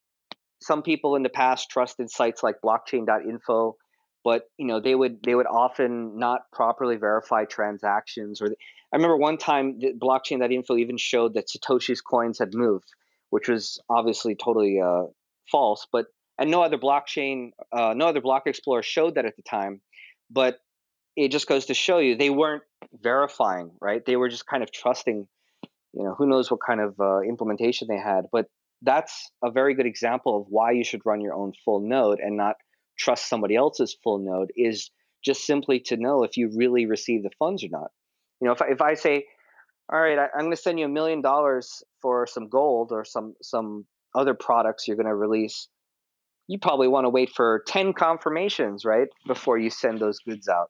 some 0.62 0.82
people 0.82 1.18
in 1.18 1.24
the 1.24 1.30
past 1.30 1.70
trusted 1.70 2.10
sites 2.10 2.42
like 2.42 2.56
blockchain.info 2.64 3.76
but 4.24 4.50
you 4.58 4.66
know 4.66 4.80
they 4.80 4.96
would 4.96 5.22
they 5.24 5.36
would 5.36 5.48
often 5.48 6.18
not 6.18 6.52
properly 6.52 6.96
verify 6.96 7.46
transactions 7.46 8.42
or 8.42 8.48
i 8.48 8.96
remember 8.96 9.18
one 9.18 9.38
time 9.38 9.80
the 9.80 9.94
blockchain.info 9.94 10.78
even 10.78 10.98
showed 10.98 11.34
that 11.34 11.48
satoshi's 11.48 12.02
coins 12.02 12.40
had 12.40 12.54
moved 12.54 12.92
which 13.30 13.48
was 13.48 13.80
obviously 13.90 14.36
totally 14.36 14.80
uh, 14.80 15.04
false 15.52 15.88
but 15.92 16.08
and 16.40 16.50
no 16.50 16.64
other 16.64 16.78
blockchain 16.78 17.52
uh, 17.72 17.94
no 17.96 18.08
other 18.08 18.22
block 18.22 18.48
explorer 18.48 18.84
showed 18.84 19.16
that 19.16 19.26
at 19.26 19.36
the 19.36 19.44
time 19.44 19.82
but 20.30 20.60
it 21.16 21.30
just 21.30 21.48
goes 21.48 21.66
to 21.66 21.74
show 21.74 22.00
you 22.00 22.16
they 22.16 22.30
weren't 22.30 22.64
verifying 23.02 23.72
right? 23.82 24.06
They 24.06 24.16
were 24.16 24.30
just 24.30 24.46
kind 24.46 24.64
of 24.64 24.72
trusting 24.72 25.28
you 25.94 26.04
know 26.04 26.16
who 26.16 26.28
knows 26.28 26.50
what 26.50 26.60
kind 26.66 26.82
of 26.82 27.00
uh, 27.00 27.20
implementation 27.22 27.88
they 27.88 27.98
had 27.98 28.26
but 28.32 28.48
that's 28.82 29.32
a 29.44 29.50
very 29.50 29.76
good 29.76 29.86
example 29.86 30.42
of 30.42 30.48
why 30.50 30.72
you 30.72 30.84
should 30.84 31.06
run 31.06 31.22
your 31.22 31.34
own 31.34 31.54
full 31.64 31.80
node 31.80 32.20
and 32.20 32.36
not 32.36 32.58
trust 32.98 33.30
somebody 33.30 33.56
else's 33.56 33.96
full 34.04 34.20
node 34.20 34.52
is 34.56 34.92
just 35.24 35.46
simply 35.46 35.80
to 35.80 35.98
know 35.98 36.24
if 36.24 36.38
you 36.38 36.52
really 36.56 36.86
receive 36.86 37.24
the 37.24 37.32
funds 37.40 37.64
or 37.64 37.70
not. 37.70 37.92
You 38.42 38.48
know, 38.48 38.54
if 38.54 38.62
I, 38.62 38.68
if 38.68 38.82
I 38.82 38.94
say, 38.96 39.26
all 39.92 40.00
right, 40.00 40.18
I, 40.18 40.28
I'm 40.34 40.46
going 40.46 40.52
to 40.52 40.58
send 40.58 40.80
you 40.80 40.86
a 40.86 40.90
million 40.90 41.22
dollars 41.22 41.84
for 42.02 42.28
some 42.28 42.50
gold 42.50 42.92
or 42.92 43.06
some 43.06 43.36
some 43.42 43.86
other 44.16 44.34
products 44.34 44.88
you're 44.88 44.98
going 44.98 45.08
to 45.08 45.16
release, 45.16 45.68
you 46.48 46.60
probably 46.60 46.88
want 46.88 47.06
to 47.06 47.10
wait 47.10 47.30
for 47.30 47.64
10 47.68 47.94
confirmations, 47.94 48.86
right, 48.86 49.08
before 49.28 49.58
you 49.58 49.70
send 49.70 50.00
those 50.00 50.20
goods 50.20 50.48
out. 50.48 50.70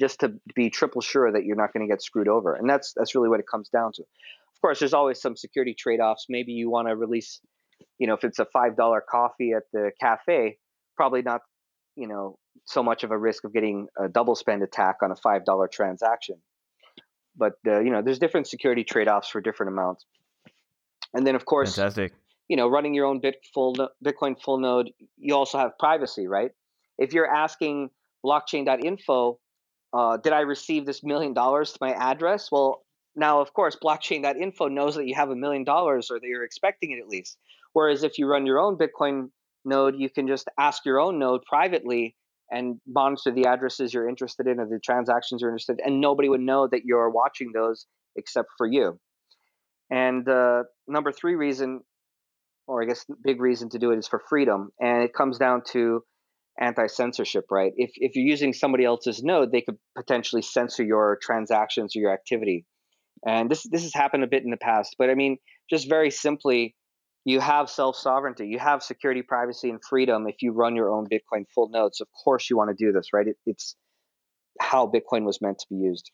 Just 0.00 0.20
to 0.20 0.34
be 0.56 0.70
triple 0.70 1.00
sure 1.00 1.30
that 1.30 1.44
you're 1.44 1.56
not 1.56 1.72
going 1.72 1.86
to 1.86 1.92
get 1.92 2.02
screwed 2.02 2.28
over. 2.28 2.54
And 2.54 2.68
that's 2.68 2.92
that's 2.96 3.14
really 3.14 3.28
what 3.28 3.40
it 3.40 3.46
comes 3.48 3.68
down 3.68 3.92
to. 3.94 4.02
Of 4.02 4.60
course, 4.60 4.80
there's 4.80 4.94
always 4.94 5.20
some 5.20 5.36
security 5.36 5.74
trade-offs. 5.78 6.26
Maybe 6.28 6.52
you 6.52 6.70
want 6.70 6.88
to 6.88 6.96
release, 6.96 7.40
you 7.98 8.06
know, 8.06 8.14
if 8.14 8.24
it's 8.24 8.38
a 8.38 8.46
$5 8.46 9.00
coffee 9.08 9.52
at 9.52 9.64
the 9.72 9.92
cafe, 10.00 10.56
probably 10.96 11.22
not, 11.22 11.40
you 11.96 12.06
know, 12.06 12.38
so 12.64 12.82
much 12.82 13.04
of 13.04 13.10
a 13.10 13.18
risk 13.18 13.44
of 13.44 13.52
getting 13.52 13.86
a 13.98 14.08
double 14.08 14.34
spend 14.34 14.62
attack 14.62 14.96
on 15.02 15.10
a 15.10 15.16
five 15.16 15.44
dollar 15.44 15.68
transaction. 15.68 16.36
But 17.36 17.54
uh, 17.66 17.80
you 17.80 17.90
know, 17.90 18.02
there's 18.02 18.18
different 18.18 18.46
security 18.46 18.84
trade 18.84 19.08
offs 19.08 19.28
for 19.28 19.40
different 19.40 19.72
amounts. 19.72 20.04
And 21.12 21.26
then, 21.26 21.34
of 21.34 21.44
course, 21.44 21.74
fantastic. 21.74 22.12
You 22.48 22.56
know, 22.56 22.68
running 22.68 22.94
your 22.94 23.06
own 23.06 23.20
Bit 23.20 23.36
full 23.54 23.74
Bitcoin 24.04 24.40
full 24.40 24.58
node, 24.58 24.90
you 25.16 25.34
also 25.34 25.58
have 25.58 25.78
privacy, 25.78 26.26
right? 26.26 26.50
If 26.98 27.12
you're 27.12 27.30
asking 27.30 27.90
blockchain.info, 28.24 29.38
uh, 29.92 30.16
did 30.18 30.32
I 30.32 30.40
receive 30.40 30.86
this 30.86 31.02
million 31.02 31.32
dollars 31.32 31.72
to 31.72 31.78
my 31.80 31.92
address? 31.92 32.50
Well, 32.50 32.84
now, 33.16 33.40
of 33.40 33.52
course, 33.54 33.76
blockchain.info 33.82 34.68
knows 34.68 34.96
that 34.96 35.06
you 35.06 35.14
have 35.14 35.30
a 35.30 35.36
million 35.36 35.64
dollars 35.64 36.10
or 36.10 36.18
that 36.18 36.26
you're 36.26 36.44
expecting 36.44 36.90
it 36.90 36.98
at 36.98 37.08
least. 37.08 37.38
Whereas 37.72 38.02
if 38.02 38.18
you 38.18 38.26
run 38.26 38.46
your 38.46 38.58
own 38.58 38.76
Bitcoin 38.76 39.30
node, 39.64 39.94
you 39.96 40.10
can 40.10 40.26
just 40.26 40.48
ask 40.58 40.84
your 40.84 41.00
own 41.00 41.18
node 41.18 41.42
privately 41.48 42.16
and 42.50 42.80
monitor 42.86 43.32
the 43.32 43.46
addresses 43.46 43.94
you're 43.94 44.08
interested 44.08 44.46
in 44.46 44.60
or 44.60 44.66
the 44.66 44.78
transactions 44.84 45.40
you're 45.40 45.50
interested 45.50 45.80
in, 45.80 45.92
and 45.92 46.00
nobody 46.00 46.28
would 46.28 46.40
know 46.40 46.68
that 46.70 46.82
you're 46.84 47.10
watching 47.10 47.52
those 47.52 47.86
except 48.16 48.48
for 48.58 48.66
you. 48.66 48.98
And 49.90 50.28
uh, 50.28 50.64
number 50.86 51.12
three 51.12 51.34
reason, 51.34 51.80
or 52.66 52.82
I 52.82 52.86
guess 52.86 53.04
the 53.06 53.16
big 53.22 53.40
reason 53.40 53.70
to 53.70 53.78
do 53.78 53.90
it 53.92 53.98
is 53.98 54.08
for 54.08 54.20
freedom, 54.28 54.70
and 54.80 55.02
it 55.02 55.14
comes 55.14 55.38
down 55.38 55.62
to 55.72 56.02
anti-censorship, 56.60 57.46
right? 57.50 57.72
If 57.76 57.90
if 57.96 58.14
you're 58.14 58.26
using 58.26 58.52
somebody 58.52 58.84
else's 58.84 59.22
node, 59.22 59.50
they 59.50 59.62
could 59.62 59.76
potentially 59.96 60.42
censor 60.42 60.84
your 60.84 61.18
transactions 61.20 61.96
or 61.96 62.00
your 62.00 62.12
activity. 62.12 62.64
And 63.26 63.50
this 63.50 63.64
this 63.70 63.82
has 63.82 63.94
happened 63.94 64.24
a 64.24 64.28
bit 64.28 64.44
in 64.44 64.50
the 64.50 64.56
past, 64.56 64.96
but 64.98 65.10
I 65.10 65.14
mean, 65.14 65.38
just 65.70 65.88
very 65.88 66.10
simply, 66.10 66.76
you 67.24 67.40
have 67.40 67.70
self 67.70 67.96
sovereignty, 67.96 68.46
you 68.46 68.58
have 68.58 68.82
security, 68.82 69.22
privacy, 69.22 69.70
and 69.70 69.80
freedom 69.82 70.26
if 70.28 70.36
you 70.42 70.52
run 70.52 70.76
your 70.76 70.90
own 70.90 71.06
Bitcoin 71.06 71.44
full 71.54 71.68
nodes. 71.68 72.00
Of 72.00 72.08
course, 72.24 72.50
you 72.50 72.56
want 72.56 72.76
to 72.76 72.84
do 72.84 72.92
this, 72.92 73.08
right? 73.12 73.26
It, 73.26 73.36
it's 73.46 73.76
how 74.60 74.86
Bitcoin 74.86 75.24
was 75.24 75.40
meant 75.40 75.58
to 75.60 75.66
be 75.70 75.76
used. 75.76 76.10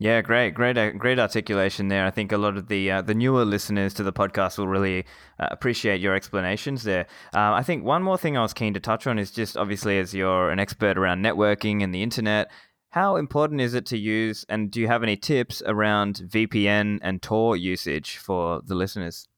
Yeah, 0.00 0.22
great, 0.22 0.54
great, 0.54 0.76
uh, 0.76 0.90
great 0.90 1.20
articulation 1.20 1.86
there. 1.86 2.04
I 2.04 2.10
think 2.10 2.32
a 2.32 2.36
lot 2.36 2.56
of 2.56 2.66
the 2.66 2.90
uh, 2.90 3.02
the 3.02 3.14
newer 3.14 3.44
listeners 3.44 3.94
to 3.94 4.02
the 4.02 4.12
podcast 4.12 4.58
will 4.58 4.66
really 4.66 5.04
uh, 5.38 5.48
appreciate 5.50 6.00
your 6.00 6.14
explanations 6.14 6.82
there. 6.82 7.06
Uh, 7.32 7.52
I 7.52 7.62
think 7.62 7.84
one 7.84 8.02
more 8.02 8.18
thing 8.18 8.36
I 8.36 8.42
was 8.42 8.52
keen 8.52 8.74
to 8.74 8.80
touch 8.80 9.06
on 9.06 9.18
is 9.18 9.30
just 9.30 9.56
obviously 9.56 9.98
as 9.98 10.12
you're 10.12 10.50
an 10.50 10.58
expert 10.58 10.98
around 10.98 11.22
networking 11.22 11.82
and 11.82 11.94
the 11.94 12.02
internet, 12.02 12.50
how 12.90 13.16
important 13.16 13.60
is 13.60 13.74
it 13.74 13.86
to 13.86 13.98
use, 13.98 14.44
and 14.48 14.70
do 14.70 14.80
you 14.80 14.88
have 14.88 15.04
any 15.04 15.16
tips 15.16 15.62
around 15.64 16.22
VPN 16.26 16.98
and 17.00 17.22
Tor 17.22 17.56
usage 17.56 18.16
for 18.16 18.62
the 18.64 18.74
listeners? 18.74 19.28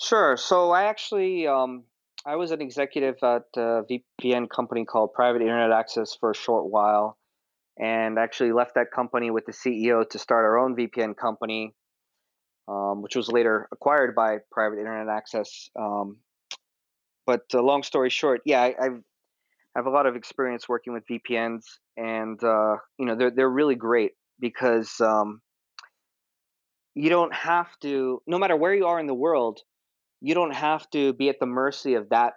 Sure. 0.00 0.36
So 0.36 0.70
I 0.72 0.84
actually 0.84 1.46
um, 1.46 1.84
I 2.26 2.36
was 2.36 2.50
an 2.50 2.60
executive 2.60 3.16
at 3.22 3.44
a 3.56 3.82
VPN 4.22 4.48
company 4.48 4.84
called 4.84 5.12
Private 5.12 5.42
Internet 5.42 5.70
Access 5.70 6.16
for 6.18 6.30
a 6.30 6.34
short 6.34 6.70
while, 6.70 7.16
and 7.78 8.18
actually 8.18 8.52
left 8.52 8.74
that 8.74 8.90
company 8.90 9.30
with 9.30 9.46
the 9.46 9.52
CEO 9.52 10.08
to 10.08 10.18
start 10.18 10.44
our 10.44 10.58
own 10.58 10.74
VPN 10.74 11.16
company, 11.16 11.74
um, 12.66 13.02
which 13.02 13.14
was 13.14 13.28
later 13.28 13.68
acquired 13.72 14.14
by 14.14 14.38
Private 14.50 14.78
Internet 14.78 15.08
Access. 15.08 15.70
Um, 15.78 16.18
but 17.26 17.42
uh, 17.54 17.62
long 17.62 17.82
story 17.82 18.10
short, 18.10 18.40
yeah, 18.44 18.62
I, 18.62 18.74
I've 18.80 19.02
I 19.76 19.80
have 19.80 19.86
a 19.86 19.90
lot 19.90 20.06
of 20.06 20.14
experience 20.14 20.68
working 20.68 20.92
with 20.92 21.04
VPNs, 21.06 21.64
and 21.96 22.42
uh, 22.42 22.76
you 22.98 23.06
know 23.06 23.16
they're 23.16 23.30
they're 23.30 23.50
really 23.50 23.74
great 23.74 24.12
because 24.40 25.00
um, 25.00 25.40
you 26.94 27.10
don't 27.10 27.34
have 27.34 27.68
to, 27.80 28.22
no 28.26 28.38
matter 28.38 28.56
where 28.56 28.74
you 28.74 28.86
are 28.86 28.98
in 28.98 29.06
the 29.06 29.14
world, 29.14 29.60
you 30.24 30.34
don't 30.34 30.54
have 30.54 30.88
to 30.88 31.12
be 31.12 31.28
at 31.28 31.38
the 31.38 31.44
mercy 31.44 31.94
of 31.94 32.08
that 32.08 32.32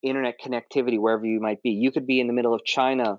internet 0.00 0.36
connectivity 0.40 0.96
wherever 0.96 1.26
you 1.26 1.40
might 1.40 1.60
be. 1.60 1.70
You 1.70 1.90
could 1.90 2.06
be 2.06 2.20
in 2.20 2.28
the 2.28 2.32
middle 2.32 2.54
of 2.54 2.64
China 2.64 3.18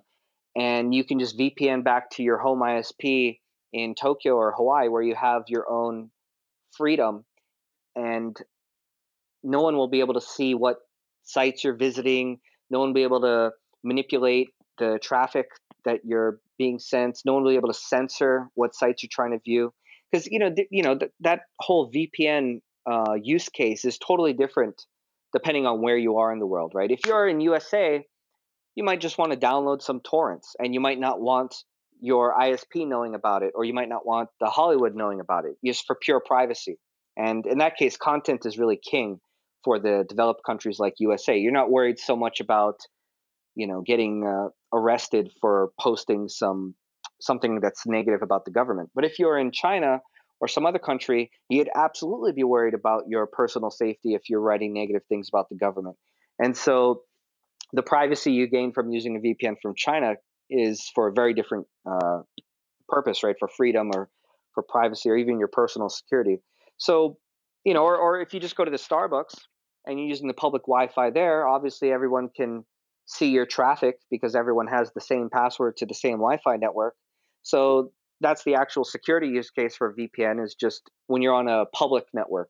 and 0.56 0.96
you 0.96 1.04
can 1.04 1.20
just 1.20 1.38
VPN 1.38 1.84
back 1.84 2.10
to 2.12 2.24
your 2.24 2.38
home 2.38 2.62
ISP 2.62 3.40
in 3.74 3.96
Tokyo 3.96 4.36
or 4.36 4.54
Hawaii 4.56 4.88
where 4.88 5.02
you 5.02 5.14
have 5.14 5.44
your 5.48 5.70
own 5.70 6.10
freedom 6.72 7.26
and 7.98 8.38
no 9.44 9.62
one 9.62 9.76
will 9.76 9.90
be 9.90 10.00
able 10.00 10.14
to 10.14 10.22
see 10.22 10.56
what 10.56 10.78
sites 11.24 11.66
you're 11.66 11.76
visiting. 11.76 12.40
No 12.70 12.80
one 12.80 12.90
will 12.90 12.94
be 12.94 13.04
able 13.04 13.22
to 13.22 13.52
manipulate 13.84 14.52
the 14.78 15.00
traffic 15.04 15.48
that 15.84 16.00
you're 16.06 16.40
being 16.58 16.80
sent. 16.80 17.20
No 17.26 17.34
one 17.34 17.44
will 17.44 17.52
be 17.52 17.58
able 17.58 17.74
to 17.74 17.78
censor 17.78 18.48
what 18.54 18.74
sites 18.74 19.04
you're 19.04 19.10
trying 19.12 19.32
to 19.32 19.40
view. 19.44 19.74
Because 20.10 20.28
you 20.28 20.40
know, 20.40 20.54
th- 20.54 20.70
you 20.72 20.82
know 20.82 20.98
th- 20.98 21.12
that 21.20 21.42
whole 21.60 21.92
VPN 21.92 22.62
uh, 22.90 23.14
use 23.22 23.50
case 23.50 23.86
is 23.86 23.98
totally 23.98 24.34
different 24.34 24.86
depending 25.34 25.66
on 25.66 25.82
where 25.82 25.98
you 25.98 26.18
are 26.18 26.32
in 26.32 26.40
the 26.40 26.46
world, 26.46 26.74
right? 26.76 26.92
If 26.92 27.00
you're 27.08 27.28
in 27.28 27.42
USA, 27.42 28.06
you 28.76 28.84
might 28.84 29.02
just 29.02 29.18
want 29.18 29.32
to 29.32 29.38
download 29.38 29.82
some 29.82 30.00
torrents 30.00 30.56
and 30.60 30.74
you 30.74 30.80
might 30.80 31.00
not 31.00 31.20
want 31.20 31.56
your 32.00 32.36
ISP 32.40 32.88
knowing 32.88 33.16
about 33.16 33.44
it 33.44 33.54
or 33.56 33.64
you 33.64 33.74
might 33.74 33.90
not 33.90 34.06
want 34.06 34.30
the 34.40 34.48
Hollywood 34.48 34.96
knowing 34.96 35.20
about 35.20 35.46
it 35.46 35.56
just 35.66 35.86
for 35.88 35.96
pure 35.96 36.22
privacy. 36.24 36.78
And 37.18 37.46
in 37.46 37.60
that 37.60 37.78
case, 37.78 37.98
content 37.98 38.46
is 38.46 38.58
really 38.58 38.78
king 38.78 39.20
for 39.64 39.80
the 39.80 40.06
developed 40.08 40.42
countries 40.46 40.80
like 40.80 40.96
USA. 41.00 41.38
You're 41.38 41.52
not 41.52 41.72
worried 41.72 42.00
so 42.00 42.16
much 42.16 42.40
about, 42.40 42.76
you 43.56 43.68
know, 43.68 43.82
getting 43.82 44.26
uh, 44.26 44.50
arrested 44.76 45.32
for 45.40 45.72
posting 45.80 46.28
some 46.28 46.76
something 47.22 47.60
that's 47.62 47.86
negative 47.86 48.22
about 48.22 48.44
the 48.44 48.52
government. 48.52 48.90
But 48.94 49.06
if 49.06 49.18
you're 49.18 49.38
in 49.38 49.52
China 49.52 50.02
or 50.44 50.48
some 50.50 50.66
other 50.66 50.78
country, 50.78 51.32
you'd 51.48 51.70
absolutely 51.74 52.34
be 52.34 52.44
worried 52.44 52.74
about 52.74 53.04
your 53.08 53.26
personal 53.26 53.72
safety 53.72 54.14
if 54.14 54.24
you're 54.28 54.42
writing 54.42 54.74
negative 54.74 55.02
things 55.08 55.30
about 55.30 55.48
the 55.48 55.56
government. 55.56 55.96
And 56.38 56.58
so 56.58 57.04
the 57.72 57.82
privacy 57.82 58.34
you 58.34 58.48
gain 58.48 58.74
from 58.74 58.92
using 58.92 59.16
a 59.16 59.20
VPN 59.22 59.56
from 59.62 59.74
China 59.74 60.16
is 60.50 60.92
for 60.94 61.08
a 61.08 61.14
very 61.14 61.34
different 61.34 61.66
uh, 61.90 62.24
purpose, 62.90 63.24
right? 63.24 63.38
For 63.40 63.48
freedom 63.48 63.92
or 63.96 64.10
for 64.54 64.64
privacy 64.68 65.10
or 65.10 65.16
even 65.16 65.40
your 65.40 65.48
personal 65.48 65.88
security. 65.88 66.40
So, 66.76 67.20
you 67.64 67.74
know, 67.74 67.84
or, 67.86 67.96
or 67.96 68.20
if 68.20 68.34
you 68.34 68.42
just 68.42 68.58
go 68.58 68.66
to 68.66 68.72
the 68.72 68.76
Starbucks 68.76 69.36
and 69.86 69.98
you're 69.98 70.10
using 70.10 70.28
the 70.28 70.34
public 70.34 70.64
Wi 70.64 70.90
Fi 70.90 71.10
there, 71.12 71.48
obviously 71.48 71.90
everyone 71.90 72.28
can 72.36 72.66
see 73.06 73.30
your 73.30 73.46
traffic 73.46 73.96
because 74.12 74.36
everyone 74.36 74.68
has 74.68 74.92
the 74.94 75.00
same 75.00 75.30
password 75.32 75.78
to 75.78 75.86
the 75.86 75.94
same 75.94 76.18
Wi 76.18 76.38
Fi 76.44 76.58
network. 76.58 76.96
So 77.44 77.94
that's 78.24 78.44
the 78.44 78.56
actual 78.56 78.86
security 78.86 79.28
use 79.28 79.52
case 79.52 79.76
for 79.76 79.94
VPN 79.94 80.44
is 80.44 80.56
just 80.56 80.90
when 81.08 81.22
you're 81.22 81.34
on 81.34 81.48
a 81.48 81.66
public 81.68 82.06
network, 82.14 82.50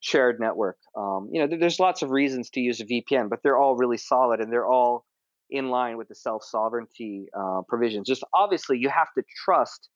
shared 0.00 0.40
network. 0.40 0.76
Um, 0.96 1.30
you 1.32 1.40
know, 1.40 1.56
there's 1.56 1.80
lots 1.80 2.02
of 2.02 2.10
reasons 2.10 2.50
to 2.50 2.60
use 2.60 2.80
a 2.80 2.84
VPN, 2.84 3.30
but 3.30 3.38
they're 3.42 3.56
all 3.56 3.76
really 3.76 3.96
solid 3.96 4.40
and 4.40 4.52
they're 4.52 4.66
all 4.66 5.06
in 5.48 5.68
line 5.68 5.96
with 5.96 6.08
the 6.08 6.14
self 6.14 6.42
sovereignty 6.44 7.26
uh, 7.38 7.62
provisions. 7.68 8.08
Just 8.08 8.24
obviously, 8.34 8.78
you 8.78 8.88
have 8.88 9.08
to 9.16 9.22
trust 9.44 9.88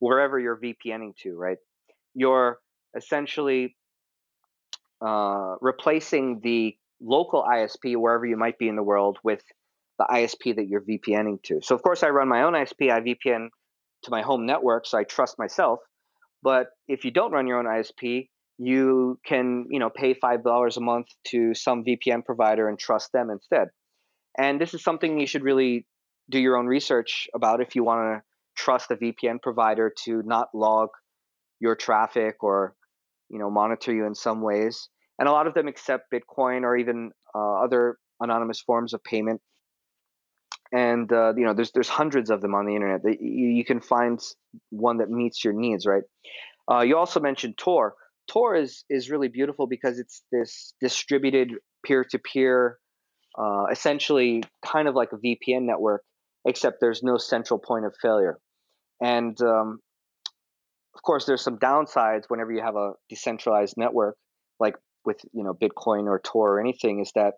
wherever 0.00 0.38
you're 0.38 0.58
VPNing 0.58 1.16
to, 1.22 1.34
right? 1.34 1.58
You're 2.14 2.58
essentially 2.96 3.76
uh, 5.00 5.56
replacing 5.60 6.40
the 6.42 6.76
local 7.00 7.42
ISP 7.42 7.96
wherever 7.96 8.26
you 8.26 8.36
might 8.36 8.58
be 8.58 8.68
in 8.68 8.76
the 8.76 8.82
world 8.82 9.18
with 9.22 9.42
the 9.98 10.06
ISP 10.10 10.56
that 10.56 10.66
you're 10.66 10.80
VPNing 10.80 11.42
to. 11.44 11.60
So, 11.62 11.74
of 11.74 11.82
course, 11.82 12.02
I 12.02 12.08
run 12.08 12.28
my 12.28 12.42
own 12.42 12.54
ISP. 12.54 12.90
I 12.90 13.00
VPN 13.00 13.48
to 14.04 14.10
my 14.10 14.22
home 14.22 14.46
network, 14.46 14.86
so 14.86 14.98
I 14.98 15.04
trust 15.04 15.38
myself. 15.38 15.80
But 16.42 16.68
if 16.88 17.04
you 17.04 17.10
don't 17.10 17.32
run 17.32 17.46
your 17.46 17.58
own 17.58 17.66
ISP, 17.66 18.28
you 18.58 19.18
can, 19.24 19.66
you 19.70 19.78
know, 19.78 19.90
pay 19.90 20.14
five 20.14 20.44
dollars 20.44 20.76
a 20.76 20.80
month 20.80 21.06
to 21.28 21.54
some 21.54 21.84
VPN 21.84 22.24
provider 22.24 22.68
and 22.68 22.78
trust 22.78 23.10
them 23.12 23.30
instead. 23.30 23.68
And 24.38 24.60
this 24.60 24.74
is 24.74 24.82
something 24.82 25.18
you 25.18 25.26
should 25.26 25.42
really 25.42 25.86
do 26.30 26.38
your 26.38 26.56
own 26.56 26.66
research 26.66 27.28
about 27.34 27.60
if 27.60 27.74
you 27.74 27.84
want 27.84 28.00
to 28.00 28.22
trust 28.56 28.90
a 28.90 28.96
VPN 28.96 29.40
provider 29.42 29.92
to 30.04 30.22
not 30.24 30.48
log 30.54 30.88
your 31.60 31.74
traffic 31.74 32.42
or, 32.42 32.74
you 33.28 33.38
know, 33.38 33.50
monitor 33.50 33.92
you 33.92 34.06
in 34.06 34.14
some 34.14 34.42
ways. 34.42 34.88
And 35.18 35.28
a 35.28 35.32
lot 35.32 35.46
of 35.46 35.54
them 35.54 35.68
accept 35.68 36.12
Bitcoin 36.12 36.62
or 36.62 36.76
even 36.76 37.10
uh, 37.34 37.64
other 37.64 37.96
anonymous 38.20 38.60
forms 38.60 38.94
of 38.94 39.02
payment 39.04 39.40
and 40.72 41.12
uh, 41.12 41.32
you 41.36 41.44
know 41.44 41.54
there's 41.54 41.70
there's 41.72 41.88
hundreds 41.88 42.30
of 42.30 42.40
them 42.40 42.54
on 42.54 42.66
the 42.66 42.74
internet 42.74 43.00
you, 43.20 43.64
can 43.64 43.80
find 43.80 44.20
one 44.70 44.98
that 44.98 45.10
meets 45.10 45.44
your 45.44 45.52
needs 45.52 45.86
right? 45.86 46.02
Uh, 46.70 46.80
you 46.80 46.96
also 46.96 47.20
mentioned 47.20 47.58
tor. 47.58 47.94
Tor 48.30 48.54
is 48.54 48.84
is 48.88 49.10
really 49.10 49.28
beautiful 49.28 49.66
because 49.66 49.98
it's 49.98 50.22
this 50.32 50.74
distributed 50.80 51.52
peer-to-peer 51.84 52.78
uh, 53.38 53.64
essentially 53.70 54.42
kind 54.64 54.88
of 54.88 54.94
like 54.94 55.10
a 55.12 55.16
vpn 55.16 55.62
network 55.62 56.02
except 56.44 56.78
there's 56.80 57.02
no 57.02 57.18
central 57.18 57.58
point 57.58 57.84
of 57.84 57.94
failure. 58.00 58.38
And 59.00 59.40
um, 59.42 59.80
of 60.94 61.02
course 61.02 61.24
there's 61.24 61.42
some 61.42 61.58
downsides 61.58 62.24
whenever 62.28 62.52
you 62.52 62.62
have 62.62 62.76
a 62.76 62.92
decentralized 63.08 63.74
network 63.76 64.16
like 64.60 64.76
with 65.04 65.20
you 65.32 65.42
know 65.42 65.54
bitcoin 65.54 66.04
or 66.04 66.20
tor 66.22 66.56
or 66.56 66.60
anything 66.60 67.00
is 67.00 67.10
that 67.14 67.34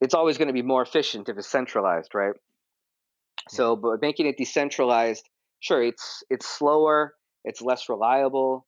it's 0.00 0.14
always 0.14 0.38
going 0.38 0.48
to 0.48 0.54
be 0.54 0.62
more 0.62 0.82
efficient 0.82 1.28
if 1.28 1.38
it's 1.38 1.48
centralized, 1.48 2.14
right? 2.14 2.34
So, 3.48 3.76
but 3.76 4.00
making 4.00 4.26
it 4.26 4.36
decentralized, 4.36 5.28
sure, 5.60 5.82
it's 5.82 6.22
it's 6.30 6.46
slower, 6.46 7.14
it's 7.44 7.60
less 7.60 7.88
reliable, 7.88 8.66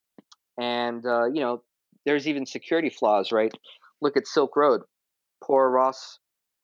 and 0.58 1.04
uh, 1.06 1.26
you 1.26 1.40
know, 1.40 1.62
there's 2.04 2.28
even 2.28 2.46
security 2.46 2.90
flaws, 2.90 3.32
right? 3.32 3.52
Look 4.02 4.16
at 4.16 4.26
Silk 4.26 4.56
Road. 4.56 4.82
Poor 5.42 5.68
Ross, 5.70 6.18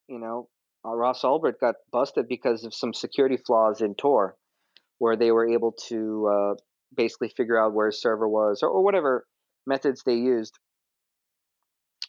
you 0.09 0.19
know, 0.19 0.49
uh, 0.85 0.95
Ross 0.95 1.23
Ulbricht 1.23 1.61
got 1.61 1.77
busted 1.91 2.29
because 2.29 2.65
of 2.65 2.75
some 2.75 2.93
security 2.93 3.37
flaws 3.37 3.81
in 3.81 3.95
Tor, 3.95 4.37
where 4.99 5.17
they 5.17 5.31
were 5.31 5.49
able 5.49 5.73
to 5.89 6.29
uh, 6.29 6.55
basically 6.95 7.31
figure 7.37 7.59
out 7.59 7.73
where 7.73 7.87
his 7.87 8.01
server 8.01 8.29
was 8.29 8.63
or, 8.63 8.69
or 8.69 8.85
whatever 8.85 9.27
methods 9.67 10.03
they 10.05 10.17
used 10.17 10.59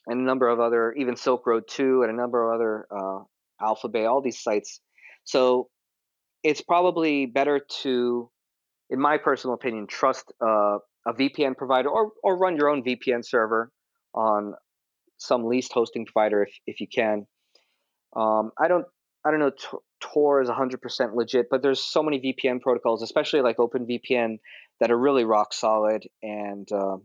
and 0.06 0.20
a 0.20 0.22
number 0.24 0.48
of 0.48 0.60
other, 0.60 0.92
even 0.94 1.16
Silk 1.16 1.46
Road 1.46 1.64
2 1.68 2.02
and 2.02 2.10
a 2.10 2.14
number 2.14 2.48
of 2.48 2.54
other 2.54 2.86
uh, 2.90 3.20
Alphabay, 3.60 4.08
all 4.08 4.20
these 4.20 4.42
sites. 4.42 4.80
So 5.24 5.68
it's 6.42 6.60
probably 6.60 7.26
better 7.26 7.60
to, 7.82 8.30
in 8.90 9.00
my 9.00 9.18
personal 9.18 9.54
opinion, 9.54 9.86
trust 9.86 10.32
uh, 10.42 10.78
a 11.06 11.12
VPN 11.12 11.56
provider 11.56 11.88
or, 11.88 12.12
or 12.22 12.36
run 12.36 12.56
your 12.56 12.68
own 12.68 12.82
VPN 12.82 13.24
server 13.24 13.70
on 14.14 14.54
some 15.18 15.46
leased 15.46 15.72
hosting 15.72 16.06
provider 16.06 16.42
if, 16.42 16.54
if 16.66 16.80
you 16.80 16.86
can. 16.86 17.26
Um, 18.16 18.52
I 18.58 18.68
don't 18.68 18.86
I 19.24 19.30
don't 19.30 19.40
know 19.40 19.52
Tor 20.00 20.42
is 20.42 20.48
100% 20.50 21.14
legit, 21.14 21.46
but 21.50 21.62
there's 21.62 21.82
so 21.82 22.02
many 22.02 22.20
VPN 22.20 22.60
protocols, 22.60 23.02
especially 23.02 23.40
like 23.40 23.56
OpenVPN, 23.56 24.38
that 24.80 24.90
are 24.90 24.98
really 24.98 25.24
rock 25.24 25.54
solid. 25.54 26.06
And 26.22 26.70
um, 26.72 27.04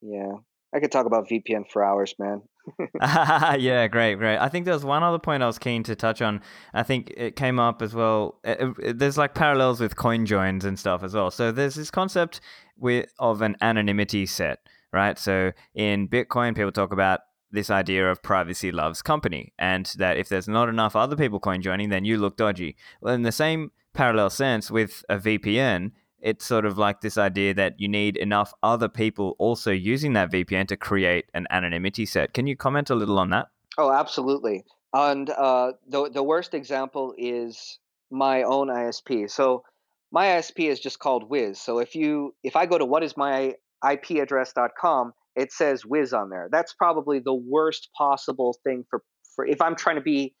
yeah, 0.00 0.32
I 0.74 0.80
could 0.80 0.90
talk 0.90 1.06
about 1.06 1.28
VPN 1.28 1.70
for 1.70 1.84
hours, 1.84 2.14
man. 2.18 2.42
yeah, 3.60 3.86
great, 3.86 4.16
great. 4.16 4.38
I 4.38 4.48
think 4.48 4.64
there's 4.64 4.84
one 4.84 5.04
other 5.04 5.20
point 5.20 5.42
I 5.42 5.46
was 5.46 5.58
keen 5.58 5.84
to 5.84 5.94
touch 5.94 6.20
on. 6.20 6.40
I 6.72 6.82
think 6.82 7.12
it 7.16 7.36
came 7.36 7.60
up 7.60 7.80
as 7.80 7.94
well. 7.94 8.40
It, 8.42 8.74
it, 8.82 8.98
there's 8.98 9.16
like 9.16 9.34
parallels 9.34 9.80
with 9.80 9.94
coin 9.94 10.26
joins 10.26 10.64
and 10.64 10.76
stuff 10.78 11.04
as 11.04 11.14
well. 11.14 11.30
So 11.30 11.52
there's 11.52 11.76
this 11.76 11.92
concept 11.92 12.40
with 12.76 13.06
of 13.20 13.40
an 13.40 13.56
anonymity 13.60 14.26
set, 14.26 14.66
right? 14.92 15.16
So 15.16 15.52
in 15.74 16.08
Bitcoin, 16.08 16.56
people 16.56 16.72
talk 16.72 16.92
about 16.92 17.20
this 17.52 17.70
idea 17.70 18.10
of 18.10 18.20
privacy 18.20 18.72
loves 18.72 19.00
company, 19.00 19.52
and 19.60 19.86
that 19.98 20.16
if 20.16 20.28
there's 20.28 20.48
not 20.48 20.68
enough 20.68 20.96
other 20.96 21.14
people 21.14 21.38
coin 21.38 21.62
joining, 21.62 21.88
then 21.88 22.04
you 22.04 22.18
look 22.18 22.36
dodgy. 22.36 22.76
Well, 23.00 23.14
in 23.14 23.22
the 23.22 23.30
same 23.30 23.70
parallel 23.92 24.30
sense 24.30 24.72
with 24.72 25.04
a 25.08 25.18
VPN, 25.18 25.92
it's 26.24 26.44
sort 26.46 26.64
of 26.64 26.78
like 26.78 27.02
this 27.02 27.18
idea 27.18 27.52
that 27.54 27.78
you 27.78 27.86
need 27.86 28.16
enough 28.16 28.54
other 28.62 28.88
people 28.88 29.36
also 29.38 29.70
using 29.70 30.14
that 30.14 30.32
VPN 30.32 30.66
to 30.68 30.76
create 30.76 31.26
an 31.34 31.46
anonymity 31.50 32.06
set. 32.06 32.32
Can 32.32 32.46
you 32.46 32.56
comment 32.56 32.88
a 32.88 32.94
little 32.94 33.18
on 33.18 33.28
that? 33.30 33.48
Oh, 33.76 33.92
absolutely. 33.92 34.64
And 34.94 35.28
uh, 35.30 35.72
the 35.86 36.08
the 36.10 36.22
worst 36.22 36.54
example 36.54 37.12
is 37.18 37.78
my 38.10 38.44
own 38.44 38.68
ISP. 38.68 39.30
So 39.30 39.64
my 40.10 40.24
ISP 40.26 40.70
is 40.70 40.80
just 40.80 40.98
called 40.98 41.28
Wiz. 41.28 41.60
So 41.60 41.78
if 41.78 41.94
you 41.94 42.34
if 42.42 42.56
I 42.56 42.64
go 42.66 42.78
to 42.78 42.86
whatismyipaddress.com, 42.86 45.12
it 45.36 45.52
says 45.52 45.84
Wiz 45.84 46.14
on 46.14 46.30
there. 46.30 46.48
That's 46.50 46.72
probably 46.72 47.18
the 47.18 47.34
worst 47.34 47.90
possible 47.98 48.56
thing 48.64 48.86
for 48.88 49.02
for 49.34 49.44
if 49.44 49.60
I'm 49.60 49.76
trying 49.76 49.96
to 49.96 50.02
be 50.02 50.34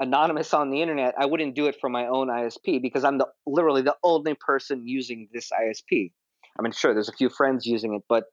anonymous 0.00 0.54
on 0.54 0.70
the 0.70 0.82
internet, 0.82 1.14
I 1.18 1.26
wouldn't 1.26 1.54
do 1.54 1.66
it 1.66 1.76
for 1.80 1.88
my 1.88 2.06
own 2.06 2.28
ISP 2.28 2.80
because 2.80 3.04
I'm 3.04 3.18
the 3.18 3.26
literally 3.46 3.82
the 3.82 3.96
only 4.02 4.34
person 4.34 4.86
using 4.86 5.28
this 5.32 5.50
ISP. 5.50 6.12
I 6.58 6.62
mean, 6.62 6.72
sure, 6.72 6.94
there's 6.94 7.08
a 7.08 7.12
few 7.12 7.28
friends 7.28 7.66
using 7.66 7.94
it, 7.94 8.02
but 8.08 8.24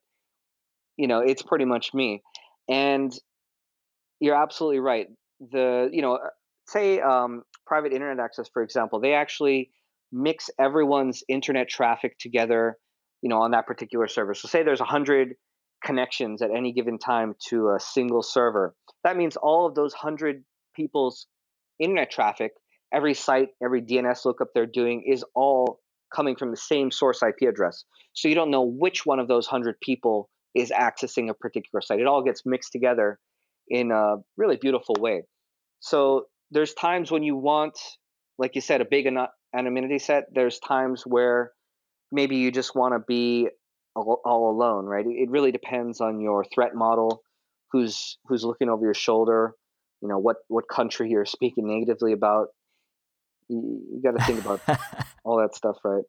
you 0.98 1.08
know, 1.08 1.20
it's 1.20 1.42
pretty 1.42 1.66
much 1.66 1.94
me. 1.94 2.22
And 2.70 3.14
you're 4.20 4.36
absolutely 4.36 4.80
right. 4.80 5.08
The 5.52 5.90
you 5.92 6.02
know, 6.02 6.16
uh, 6.16 6.30
say 6.68 7.00
um, 7.00 7.44
private 7.66 7.94
internet 7.94 8.24
access, 8.24 8.48
for 8.52 8.64
example, 8.64 9.00
they 9.00 9.14
actually 9.14 9.72
mix 10.12 10.50
everyone's 10.60 11.24
internet 11.28 11.68
traffic 11.70 12.18
together. 12.20 12.78
You 13.22 13.30
know, 13.30 13.42
on 13.42 13.52
that 13.52 13.66
particular 13.66 14.08
server. 14.08 14.36
So 14.36 14.48
say 14.48 14.62
there's 14.62 14.82
a 14.82 14.86
hundred 14.86 15.36
connections 15.84 16.42
at 16.44 16.52
any 16.56 16.74
given 16.74 17.00
time 17.00 17.34
to 17.50 17.70
a 17.70 17.80
single 17.80 18.22
server. 18.22 18.76
That 19.04 19.18
means 19.18 19.36
all 19.36 19.66
of 19.66 19.74
those 19.74 19.94
hundred 19.94 20.44
people's 20.76 21.26
internet 21.80 22.12
traffic, 22.12 22.52
every 22.94 23.14
site, 23.14 23.50
every 23.64 23.82
DNS 23.82 24.24
lookup 24.26 24.50
they're 24.54 24.66
doing 24.66 25.04
is 25.08 25.24
all 25.34 25.80
coming 26.14 26.36
from 26.36 26.52
the 26.52 26.58
same 26.58 26.92
source 26.92 27.22
IP 27.22 27.48
address. 27.48 27.84
So 28.14 28.28
you 28.28 28.36
don't 28.36 28.52
know 28.52 28.64
which 28.64 29.06
one 29.06 29.20
of 29.20 29.28
those 29.28 29.48
100 29.48 29.80
people 29.82 30.30
is 30.54 30.72
accessing 30.72 31.30
a 31.30 31.34
particular 31.34 31.82
site. 31.82 32.00
It 32.00 32.08
all 32.08 32.24
gets 32.24 32.44
mixed 32.46 32.72
together 32.72 33.20
in 33.68 33.92
a 33.92 34.16
really 34.38 34.56
beautiful 34.56 34.96
way. 35.00 35.24
So 35.80 36.26
there's 36.52 36.74
times 36.74 37.12
when 37.12 37.24
you 37.24 37.36
want, 37.36 37.78
like 38.38 38.56
you 38.56 38.62
said, 38.62 38.82
a 38.82 38.86
big 38.86 39.08
anonymity 39.54 40.00
set. 40.00 40.26
There's 40.34 40.60
times 40.60 41.04
where 41.06 41.52
maybe 42.12 42.38
you 42.38 42.52
just 42.52 42.76
want 42.76 42.94
to 42.94 43.00
be 43.06 43.50
all, 43.96 44.22
all 44.24 44.52
alone, 44.52 44.86
right? 44.86 45.06
It 45.06 45.30
really 45.30 45.52
depends 45.52 46.00
on 46.00 46.20
your 46.20 46.46
threat 46.54 46.76
model, 46.76 47.22
who's 47.72 48.18
who's 48.28 48.44
looking 48.44 48.70
over 48.70 48.84
your 48.86 48.94
shoulder, 48.94 49.54
you 50.02 50.08
know 50.08 50.18
what 50.18 50.38
what 50.48 50.66
country 50.68 51.10
you're 51.10 51.26
speaking 51.26 51.68
negatively 51.68 52.14
about. 52.14 52.48
You, 53.48 53.82
you 53.94 54.02
got 54.02 54.18
to 54.18 54.26
think 54.26 54.44
about 54.44 54.62
all 55.24 55.38
that 55.40 55.56
stuff 55.56 55.78
right? 55.84 56.04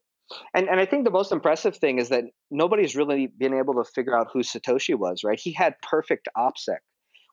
And 0.54 0.68
and 0.68 0.80
i 0.80 0.86
think 0.86 1.04
the 1.04 1.10
most 1.10 1.32
impressive 1.32 1.76
thing 1.76 1.98
is 1.98 2.08
that 2.08 2.24
nobody's 2.50 2.96
really 2.96 3.26
been 3.26 3.54
able 3.54 3.74
to 3.74 3.84
figure 3.94 4.16
out 4.16 4.28
who 4.32 4.40
satoshi 4.40 4.94
was 4.94 5.22
right? 5.24 5.38
He 5.38 5.52
had 5.52 5.74
perfect 5.82 6.28
opsec 6.36 6.78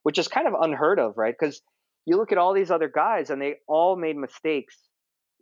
which 0.04 0.18
is 0.18 0.28
kind 0.28 0.48
of 0.48 0.54
unheard 0.60 1.00
of 1.00 1.18
right? 1.18 1.34
Because 1.38 1.62
you 2.06 2.18
look 2.18 2.32
at 2.32 2.38
all 2.38 2.54
these 2.54 2.72
other 2.72 2.92
guys 2.94 3.30
and 3.30 3.42
they 3.42 3.56
all 3.68 3.96
made 3.96 4.18
mistakes. 4.18 4.78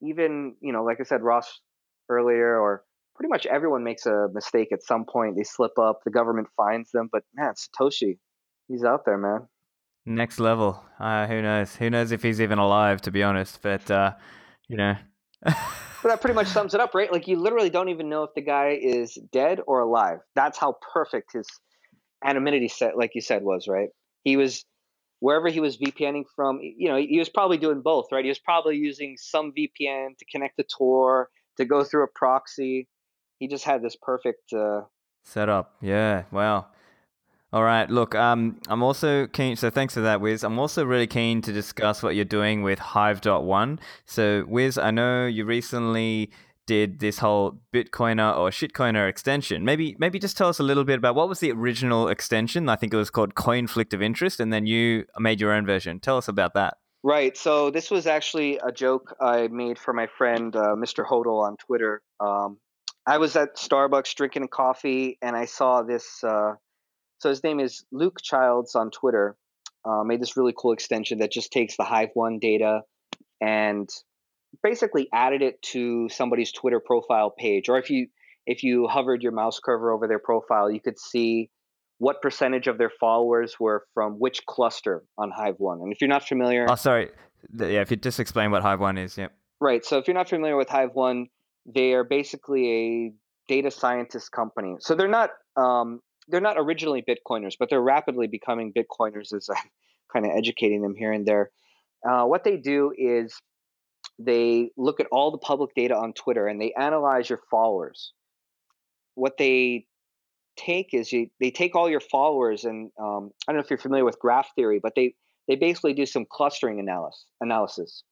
Even 0.02 0.56
you 0.62 0.74
know 0.74 0.84
like 0.84 0.98
i 1.00 1.04
said 1.04 1.22
ross 1.22 1.60
earlier 2.10 2.60
or 2.60 2.84
pretty 3.16 3.30
much 3.30 3.46
everyone 3.46 3.84
makes 3.84 4.06
a 4.06 4.28
mistake 4.34 4.70
at 4.72 4.84
some 4.84 5.06
point. 5.06 5.36
They 5.36 5.44
slip 5.44 5.78
up 5.78 6.00
the 6.06 6.12
government 6.12 6.48
finds 6.56 6.92
them 6.92 7.10
but 7.12 7.24
man 7.36 7.54
satoshi 7.54 8.18
he's 8.68 8.84
out 8.84 9.06
there 9.06 9.18
man 9.18 9.48
Next 10.06 10.40
level. 10.40 10.84
Uh, 11.00 11.28
who 11.28 11.42
knows? 11.42 11.76
Who 11.76 11.90
knows 11.90 12.12
if 12.12 12.24
he's 12.24 12.42
even 12.42 12.60
alive, 12.60 13.02
to 13.02 13.12
be 13.12 13.24
honest. 13.24 13.62
But 13.62 13.90
uh, 13.92 14.14
you 14.68 14.78
know. 14.78 14.96
but 15.44 15.56
that 16.04 16.22
pretty 16.22 16.36
much 16.36 16.48
sums 16.48 16.74
it 16.74 16.80
up, 16.80 16.96
right? 16.96 17.12
Like 17.12 17.28
you 17.28 17.38
literally 17.38 17.70
don't 17.70 17.90
even 17.90 18.10
know 18.10 18.24
if 18.24 18.32
the 18.36 18.42
guy 18.42 18.80
is 18.82 19.18
dead 19.32 19.60
or 19.68 19.80
alive. 19.82 20.20
That's 20.36 20.58
how 20.58 20.78
perfect 20.94 21.34
his 21.34 21.48
anonymity 22.24 22.68
set, 22.68 22.98
like 22.98 23.12
you 23.16 23.22
said, 23.22 23.44
was, 23.44 23.68
right? 23.68 23.90
He 24.24 24.38
was 24.38 24.66
wherever 25.20 25.50
he 25.50 25.60
was 25.60 25.78
VPNing 25.78 26.24
from. 26.36 26.60
You 26.62 26.90
know, 26.90 26.98
he 26.98 27.20
was 27.20 27.30
probably 27.30 27.58
doing 27.58 27.82
both, 27.82 28.08
right? 28.12 28.24
He 28.24 28.30
was 28.30 28.40
probably 28.40 28.78
using 28.78 29.18
some 29.18 29.52
VPN 29.52 30.18
to 30.18 30.26
connect 30.32 30.58
to 30.58 30.64
Tor, 30.64 31.30
to 31.58 31.66
go 31.66 31.84
through 31.84 32.04
a 32.04 32.08
proxy. 32.14 32.88
He 33.40 33.48
just 33.48 33.66
had 33.66 33.82
this 33.82 33.96
perfect 34.02 34.54
uh, 34.54 34.82
setup. 35.24 35.76
Yeah, 35.82 36.24
wow. 36.32 36.68
All 37.54 37.64
right. 37.64 37.90
Look, 37.90 38.16
um, 38.16 38.62
I'm 38.70 38.82
also 38.82 39.28
keen. 39.28 39.58
So 39.58 39.70
thanks 39.70 39.94
for 39.94 40.02
that, 40.02 40.22
Wiz. 40.22 40.44
I'm 40.44 40.58
also 40.58 40.86
really 40.86 41.08
keen 41.08 41.42
to 41.42 41.52
discuss 41.52 42.02
what 42.02 42.16
you're 42.16 42.24
doing 42.24 42.64
with 42.64 42.80
Hive.one. 42.80 43.80
So, 44.06 44.46
Wiz, 44.48 44.78
I 44.78 44.92
know 44.92 45.26
you 45.28 45.44
recently 45.44 46.32
did 46.66 47.00
this 47.00 47.18
whole 47.18 47.60
Bitcoiner 47.74 48.38
or 48.38 48.52
shitcoiner 48.52 49.10
extension. 49.10 49.66
Maybe, 49.66 49.98
maybe 50.00 50.18
just 50.18 50.38
tell 50.38 50.48
us 50.48 50.60
a 50.60 50.64
little 50.64 50.86
bit 50.86 50.98
about 50.98 51.16
what 51.16 51.28
was 51.28 51.42
the 51.42 51.52
original 51.52 52.08
extension. 52.08 52.70
I 52.70 52.78
think 52.78 52.94
it 52.94 52.98
was 52.98 53.10
called 53.10 53.36
Conflict 53.36 53.94
of 53.94 54.02
Interest, 54.02 54.40
and 54.40 54.54
then 54.54 54.66
you 54.66 55.06
made 55.20 55.42
your 55.42 55.52
own 55.52 55.66
version. 55.66 56.00
Tell 56.00 56.16
us 56.16 56.30
about 56.30 56.54
that. 56.54 56.78
Right. 57.04 57.36
So 57.36 57.70
this 57.70 57.92
was 57.92 58.08
actually 58.08 58.60
a 58.64 58.72
joke 58.72 59.14
I 59.20 59.50
made 59.50 59.78
for 59.78 59.92
my 59.92 60.08
friend 60.08 60.56
uh, 60.56 60.76
Mr. 60.78 61.06
Hodl 61.06 61.44
on 61.44 61.58
Twitter. 61.58 62.02
Um, 62.22 62.60
I 63.06 63.18
was 63.18 63.36
at 63.36 63.58
Starbucks 63.58 64.16
drinking 64.16 64.48
coffee, 64.48 65.18
and 65.22 65.36
I 65.36 65.46
saw 65.46 65.82
this. 65.82 66.24
Uh, 66.24 66.54
so 67.22 67.30
his 67.30 67.44
name 67.44 67.60
is 67.60 67.86
Luke 67.92 68.18
Childs 68.22 68.74
on 68.74 68.90
Twitter. 68.90 69.38
Uh, 69.86 70.04
made 70.04 70.20
this 70.20 70.36
really 70.36 70.54
cool 70.58 70.74
extension 70.74 71.20
that 71.20 71.32
just 71.32 71.52
takes 71.52 71.78
the 71.78 71.84
Hive 71.84 72.10
One 72.16 72.40
data 72.40 72.82
and 73.40 73.88
basically 74.64 75.08
added 75.14 75.44
it 75.44 75.62
to 75.62 76.10
somebody's 76.10 76.52
Twitter 76.52 76.80
profile 76.80 77.30
page. 77.30 77.70
Or 77.70 77.78
if 77.78 77.92
you 77.92 78.08
if 78.48 78.64
you 78.64 78.88
hovered 78.88 79.22
your 79.22 79.34
mouse 79.34 79.60
cursor 79.60 79.92
over 79.92 80.08
their 80.08 80.20
profile, 80.20 80.72
you 80.72 80.80
could 80.80 80.98
see 80.98 81.52
what 82.00 82.24
percentage 82.24 82.66
of 82.66 82.80
their 82.80 82.92
followers 83.00 83.56
were 83.60 83.86
from 83.94 84.14
which 84.14 84.44
cluster 84.48 85.04
on 85.16 85.30
Hive 85.30 85.56
One. 85.60 85.80
And 85.82 85.94
if 85.94 86.02
you're 86.02 86.08
not 86.08 86.28
familiar, 86.28 86.66
oh 86.68 86.76
sorry, 86.76 87.12
yeah, 87.56 87.82
if 87.82 87.92
you 87.92 87.98
just 87.98 88.20
explain 88.20 88.50
what 88.50 88.64
Hive 88.64 88.80
One 88.80 88.98
is, 88.98 89.16
yeah. 89.16 89.28
Right. 89.60 89.86
So 89.86 90.00
if 90.00 90.08
you're 90.08 90.16
not 90.16 90.30
familiar 90.30 90.58
with 90.58 90.70
Hive 90.70 90.96
One, 90.96 91.28
they 91.68 91.94
are 91.94 92.04
basically 92.04 92.72
a 92.72 93.14
data 93.48 93.70
scientist 93.70 94.32
company. 94.32 94.78
So 94.80 94.96
they're 94.96 95.08
not 95.08 95.30
um, 95.56 96.02
they're 96.32 96.42
not 96.42 96.58
originally 96.58 97.04
Bitcoiners, 97.04 97.56
but 97.60 97.70
they're 97.70 97.82
rapidly 97.82 98.28
becoming 98.28 98.74
Bitcoiners 98.74 99.34
as 99.34 99.50
I'm 99.50 99.70
kind 100.14 100.26
of 100.26 100.32
educating 100.36 100.82
them 100.82 100.96
here 100.96 101.12
and 101.12 101.26
there. 101.26 101.52
Uh, 102.08 102.26
what 102.26 102.44
they 102.44 102.58
do 102.58 102.94
is 102.98 103.36
they 104.18 104.72
look 104.78 105.00
at 105.00 105.08
all 105.12 105.32
the 105.32 105.38
public 105.38 105.74
data 105.76 105.96
on 105.96 106.14
Twitter 106.14 106.48
and 106.48 106.60
they 106.60 106.74
analyze 106.74 107.30
your 107.30 107.42
followers. 107.50 108.14
What 109.16 109.38
they 109.38 109.86
take 110.58 110.94
is 110.94 111.12
you, 111.12 111.30
they 111.40 111.52
take 111.52 111.76
all 111.76 111.90
your 111.90 112.00
followers 112.00 112.66
and 112.66 112.92
um, 113.00 113.32
I 113.48 113.52
don't 113.52 113.58
know 113.58 113.64
if 113.64 113.70
you're 113.70 113.80
familiar 113.80 114.06
with 114.06 114.20
graph 114.20 114.50
theory, 114.56 114.80
but 114.82 114.94
they 114.96 115.16
they 115.48 115.56
basically 115.56 115.94
do 115.94 116.06
some 116.06 116.26
clustering 116.30 116.80
analysis 116.80 117.26
analysis, 117.42 118.04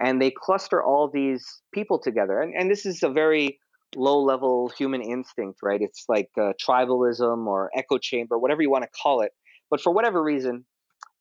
and 0.00 0.20
they 0.20 0.30
cluster 0.30 0.82
all 0.82 1.08
these 1.08 1.62
people 1.72 1.98
together. 1.98 2.40
And 2.40 2.54
and 2.54 2.70
this 2.70 2.86
is 2.86 3.02
a 3.02 3.10
very 3.10 3.58
low 3.96 4.20
level 4.20 4.68
human 4.76 5.02
instinct, 5.02 5.60
right? 5.62 5.80
It's 5.80 6.04
like 6.08 6.30
uh, 6.38 6.52
tribalism 6.60 7.46
or 7.46 7.70
echo 7.76 7.98
chamber, 7.98 8.38
whatever 8.38 8.62
you 8.62 8.70
want 8.70 8.84
to 8.84 8.90
call 9.02 9.22
it. 9.22 9.32
But 9.70 9.80
for 9.80 9.92
whatever 9.92 10.22
reason, 10.22 10.64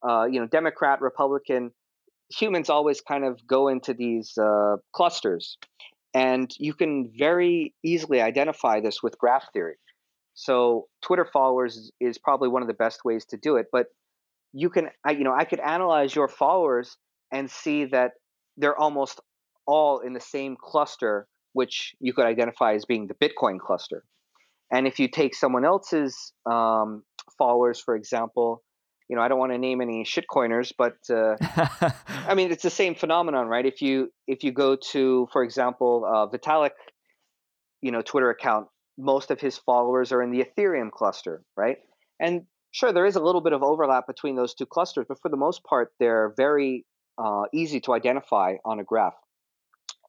uh, 0.07 0.25
you 0.25 0.39
know, 0.39 0.47
Democrat, 0.47 1.01
Republican, 1.01 1.71
humans 2.29 2.69
always 2.69 3.01
kind 3.01 3.25
of 3.25 3.45
go 3.45 3.67
into 3.67 3.93
these 3.93 4.38
uh, 4.38 4.77
clusters. 4.93 5.57
And 6.13 6.51
you 6.57 6.73
can 6.73 7.12
very 7.17 7.73
easily 7.84 8.21
identify 8.21 8.81
this 8.81 9.01
with 9.01 9.17
graph 9.17 9.45
theory. 9.53 9.75
So 10.34 10.88
Twitter 11.01 11.25
followers 11.25 11.91
is 11.99 12.17
probably 12.17 12.49
one 12.49 12.62
of 12.62 12.67
the 12.67 12.73
best 12.73 13.05
ways 13.05 13.25
to 13.27 13.38
do 13.38 13.55
it. 13.55 13.67
But 13.71 13.88
you 14.53 14.69
can, 14.69 14.89
I, 15.05 15.12
you 15.12 15.23
know, 15.23 15.34
I 15.34 15.45
could 15.45 15.60
analyze 15.60 16.13
your 16.13 16.27
followers 16.27 16.97
and 17.31 17.49
see 17.49 17.86
that 17.86 18.12
they're 18.57 18.77
almost 18.77 19.21
all 19.65 19.99
in 19.99 20.13
the 20.13 20.19
same 20.19 20.57
cluster 20.60 21.27
which 21.53 21.95
you 21.99 22.13
could 22.13 22.25
identify 22.25 22.73
as 22.73 22.85
being 22.85 23.07
the 23.07 23.13
Bitcoin 23.13 23.59
cluster. 23.59 24.03
And 24.71 24.87
if 24.87 24.99
you 24.99 25.07
take 25.07 25.35
someone 25.35 25.65
else's 25.65 26.33
um, 26.49 27.03
followers, 27.37 27.79
for 27.79 27.95
example, 27.95 28.63
you 29.09 29.17
know, 29.17 29.21
I 29.21 29.27
don't 29.27 29.39
want 29.39 29.51
to 29.51 29.57
name 29.57 29.81
any 29.81 30.05
shitcoiners, 30.05 30.71
but 30.77 30.95
uh, 31.09 31.35
I 32.07 32.33
mean, 32.33 32.51
it's 32.51 32.63
the 32.63 32.69
same 32.69 32.95
phenomenon, 32.95 33.47
right? 33.47 33.65
If 33.65 33.81
you 33.81 34.09
if 34.25 34.45
you 34.45 34.53
go 34.53 34.77
to, 34.91 35.27
for 35.33 35.43
example, 35.43 36.05
uh, 36.07 36.27
Vitalik, 36.27 36.71
you 37.81 37.91
know, 37.91 38.01
Twitter 38.01 38.29
account, 38.29 38.67
most 38.97 39.29
of 39.29 39.41
his 39.41 39.57
followers 39.57 40.13
are 40.13 40.21
in 40.21 40.31
the 40.31 40.45
Ethereum 40.45 40.91
cluster, 40.91 41.43
right? 41.57 41.77
And 42.21 42.43
sure, 42.71 42.93
there 42.93 43.05
is 43.05 43.17
a 43.17 43.21
little 43.21 43.41
bit 43.41 43.51
of 43.51 43.63
overlap 43.63 44.07
between 44.07 44.37
those 44.37 44.53
two 44.53 44.65
clusters, 44.65 45.05
but 45.09 45.19
for 45.21 45.27
the 45.27 45.35
most 45.35 45.63
part, 45.65 45.91
they're 45.99 46.33
very 46.37 46.85
uh, 47.17 47.43
easy 47.53 47.81
to 47.81 47.93
identify 47.93 48.55
on 48.63 48.79
a 48.79 48.83
graph. 48.85 49.15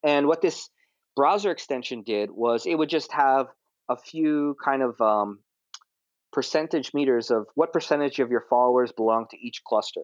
And 0.04 0.28
what 0.28 0.42
this 0.42 0.68
browser 1.16 1.50
extension 1.50 2.02
did 2.02 2.30
was 2.30 2.66
it 2.66 2.74
would 2.74 2.88
just 2.88 3.12
have 3.12 3.46
a 3.88 3.96
few 3.96 4.56
kind 4.64 4.82
of 4.82 5.00
um, 5.00 5.40
percentage 6.32 6.94
meters 6.94 7.30
of 7.30 7.46
what 7.54 7.72
percentage 7.72 8.18
of 8.18 8.30
your 8.30 8.44
followers 8.48 8.92
belong 8.92 9.26
to 9.30 9.38
each 9.38 9.62
cluster. 9.64 10.02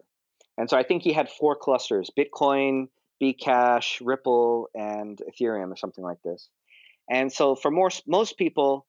And 0.57 0.69
so 0.69 0.77
I 0.77 0.83
think 0.83 1.03
he 1.03 1.13
had 1.13 1.29
four 1.29 1.55
clusters 1.55 2.11
Bitcoin, 2.17 2.87
Bcash, 3.21 4.01
Ripple, 4.01 4.69
and 4.75 5.19
Ethereum, 5.29 5.71
or 5.71 5.75
something 5.75 6.03
like 6.03 6.21
this. 6.23 6.49
And 7.09 7.31
so 7.31 7.55
for 7.55 7.71
more, 7.71 7.89
most 8.05 8.37
people 8.37 8.85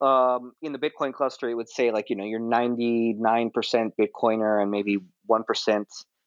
um, 0.00 0.52
in 0.62 0.72
the 0.72 0.78
Bitcoin 0.78 1.12
cluster, 1.12 1.48
it 1.48 1.54
would 1.54 1.68
say 1.68 1.90
like, 1.90 2.10
you 2.10 2.16
know, 2.16 2.24
you're 2.24 2.40
99% 2.40 3.20
Bitcoiner 3.20 4.62
and 4.62 4.70
maybe 4.70 4.98
1% 5.30 5.84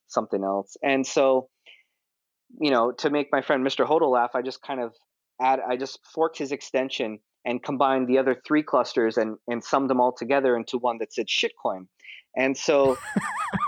something 0.08 0.44
else. 0.44 0.78
And 0.84 1.06
so 1.06 1.50
you 2.60 2.72
know, 2.72 2.92
to 2.92 3.10
make 3.10 3.28
my 3.32 3.42
friend 3.42 3.66
Mr. 3.66 3.88
Hodl 3.88 4.12
laugh, 4.12 4.32
I 4.36 4.42
just 4.42 4.62
kind 4.62 4.80
of 4.80 4.94
add, 5.42 5.60
I 5.68 5.78
just 5.78 6.00
forked 6.14 6.38
his 6.38 6.52
extension 6.52 7.20
and 7.46 7.62
combined 7.62 8.08
the 8.08 8.18
other 8.18 8.40
three 8.46 8.64
clusters 8.64 9.18
and, 9.18 9.38
and 9.48 9.64
summed 9.64 9.90
them 9.90 10.00
all 10.00 10.14
together 10.14 10.56
into 10.56 10.78
one 10.78 10.98
that 11.00 11.14
said 11.14 11.28
shitcoin. 11.28 11.88
And 12.36 12.58
so 12.58 12.98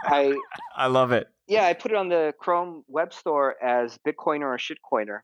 I 0.06 0.38
I 0.76 0.88
love 0.88 1.12
it. 1.12 1.28
Yeah, 1.48 1.66
I 1.66 1.74
put 1.74 1.92
it 1.92 1.98
on 1.98 2.10
the 2.10 2.34
Chrome 2.40 2.84
web 2.88 3.14
store 3.14 3.56
as 3.64 3.98
Bitcoiner 4.08 4.42
or 4.42 4.58
shitcoiner. 4.58 5.20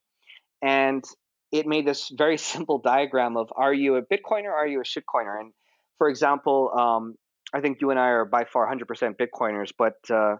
And 0.61 1.03
it 1.51 1.65
made 1.65 1.87
this 1.87 2.11
very 2.15 2.37
simple 2.53 2.79
diagram 2.79 3.37
of 3.37 3.49
are 3.55 3.73
you 3.73 3.95
a 3.95 4.01
Bitcoiner 4.01 4.45
or 4.45 4.55
are 4.55 4.67
you 4.67 4.81
a 4.81 4.83
shitcoiner? 4.83 5.39
And 5.39 5.53
for 5.97 6.09
example, 6.09 6.71
um, 6.77 7.15
I 7.53 7.61
think 7.61 7.79
you 7.81 7.89
and 7.91 7.99
I 7.99 8.07
are 8.07 8.25
by 8.25 8.45
far 8.45 8.73
100% 8.73 9.15
Bitcoiners, 9.17 9.71
but 9.77 9.95
uh, 10.09 10.37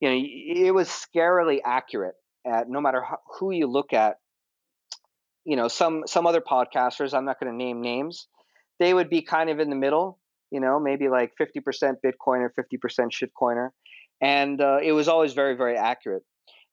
you 0.00 0.08
know, 0.08 0.16
it 0.16 0.74
was 0.74 0.88
scarily 0.88 1.58
accurate 1.64 2.14
at 2.48 2.68
no 2.68 2.80
matter 2.80 3.02
how, 3.02 3.18
who 3.38 3.52
you 3.52 3.66
look 3.66 3.92
at. 3.92 4.16
You 5.44 5.56
know, 5.56 5.68
some 5.68 6.04
some 6.06 6.26
other 6.26 6.40
podcasters, 6.40 7.14
I'm 7.14 7.24
not 7.24 7.40
going 7.40 7.50
to 7.50 7.56
name 7.56 7.80
names, 7.80 8.28
they 8.78 8.92
would 8.92 9.08
be 9.08 9.22
kind 9.22 9.50
of 9.50 9.60
in 9.60 9.70
the 9.70 9.76
middle. 9.76 10.18
You 10.50 10.60
know, 10.60 10.80
maybe 10.80 11.08
like 11.08 11.32
50% 11.38 11.96
Bitcoiner, 12.04 12.48
50% 12.58 13.10
shitcoiner, 13.10 13.68
and 14.22 14.60
uh, 14.60 14.78
it 14.82 14.92
was 14.92 15.08
always 15.08 15.34
very 15.34 15.56
very 15.56 15.76
accurate. 15.76 16.22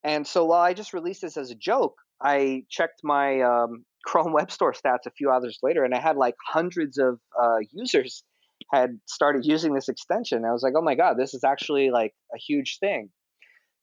And 0.03 0.25
so 0.25 0.45
while 0.45 0.61
I 0.61 0.73
just 0.73 0.93
released 0.93 1.21
this 1.21 1.35
as 1.35 1.51
a 1.51 1.55
joke, 1.55 1.95
I 2.21 2.63
checked 2.69 3.01
my 3.03 3.41
um, 3.41 3.85
Chrome 4.05 4.33
Web 4.33 4.51
Store 4.51 4.73
stats 4.73 5.07
a 5.07 5.11
few 5.11 5.29
hours 5.29 5.59
later, 5.63 5.83
and 5.83 5.93
I 5.93 5.99
had 5.99 6.15
like 6.15 6.35
hundreds 6.47 6.97
of 6.97 7.19
uh, 7.41 7.57
users 7.71 8.23
had 8.71 8.99
started 9.05 9.45
using 9.45 9.73
this 9.73 9.89
extension. 9.89 10.45
I 10.45 10.51
was 10.51 10.63
like, 10.63 10.73
oh 10.75 10.81
my 10.81 10.95
god, 10.95 11.15
this 11.17 11.33
is 11.33 11.43
actually 11.43 11.91
like 11.91 12.13
a 12.33 12.37
huge 12.37 12.79
thing. 12.79 13.09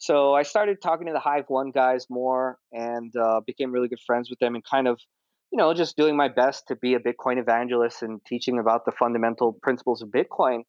So 0.03 0.35
I 0.35 0.43
started 0.43 0.83
talking 0.83 1.07
to 1.07 1.13
the 1.13 1.21
Hive 1.21 1.45
One 1.47 1.71
guys 1.71 2.09
more 2.11 2.59
and 2.73 3.15
uh, 3.15 3.41
became 3.47 3.71
really 3.71 3.87
good 3.87 4.01
friends 4.05 4.29
with 4.29 4.41
them 4.41 4.57
and 4.57 4.65
kind 4.65 4.89
of, 4.89 4.99
you 5.53 5.57
know, 5.57 5.73
just 5.75 5.97
doing 5.97 6.17
my 6.17 6.27
best 6.27 6.67
to 6.69 6.75
be 6.75 6.95
a 6.95 6.99
Bitcoin 6.99 7.39
evangelist 7.39 8.03
and 8.03 8.21
teaching 8.27 8.59
about 8.59 8.85
the 8.85 8.91
fundamental 8.91 9.57
principles 9.63 10.03
of 10.03 10.09
Bitcoin. 10.09 10.63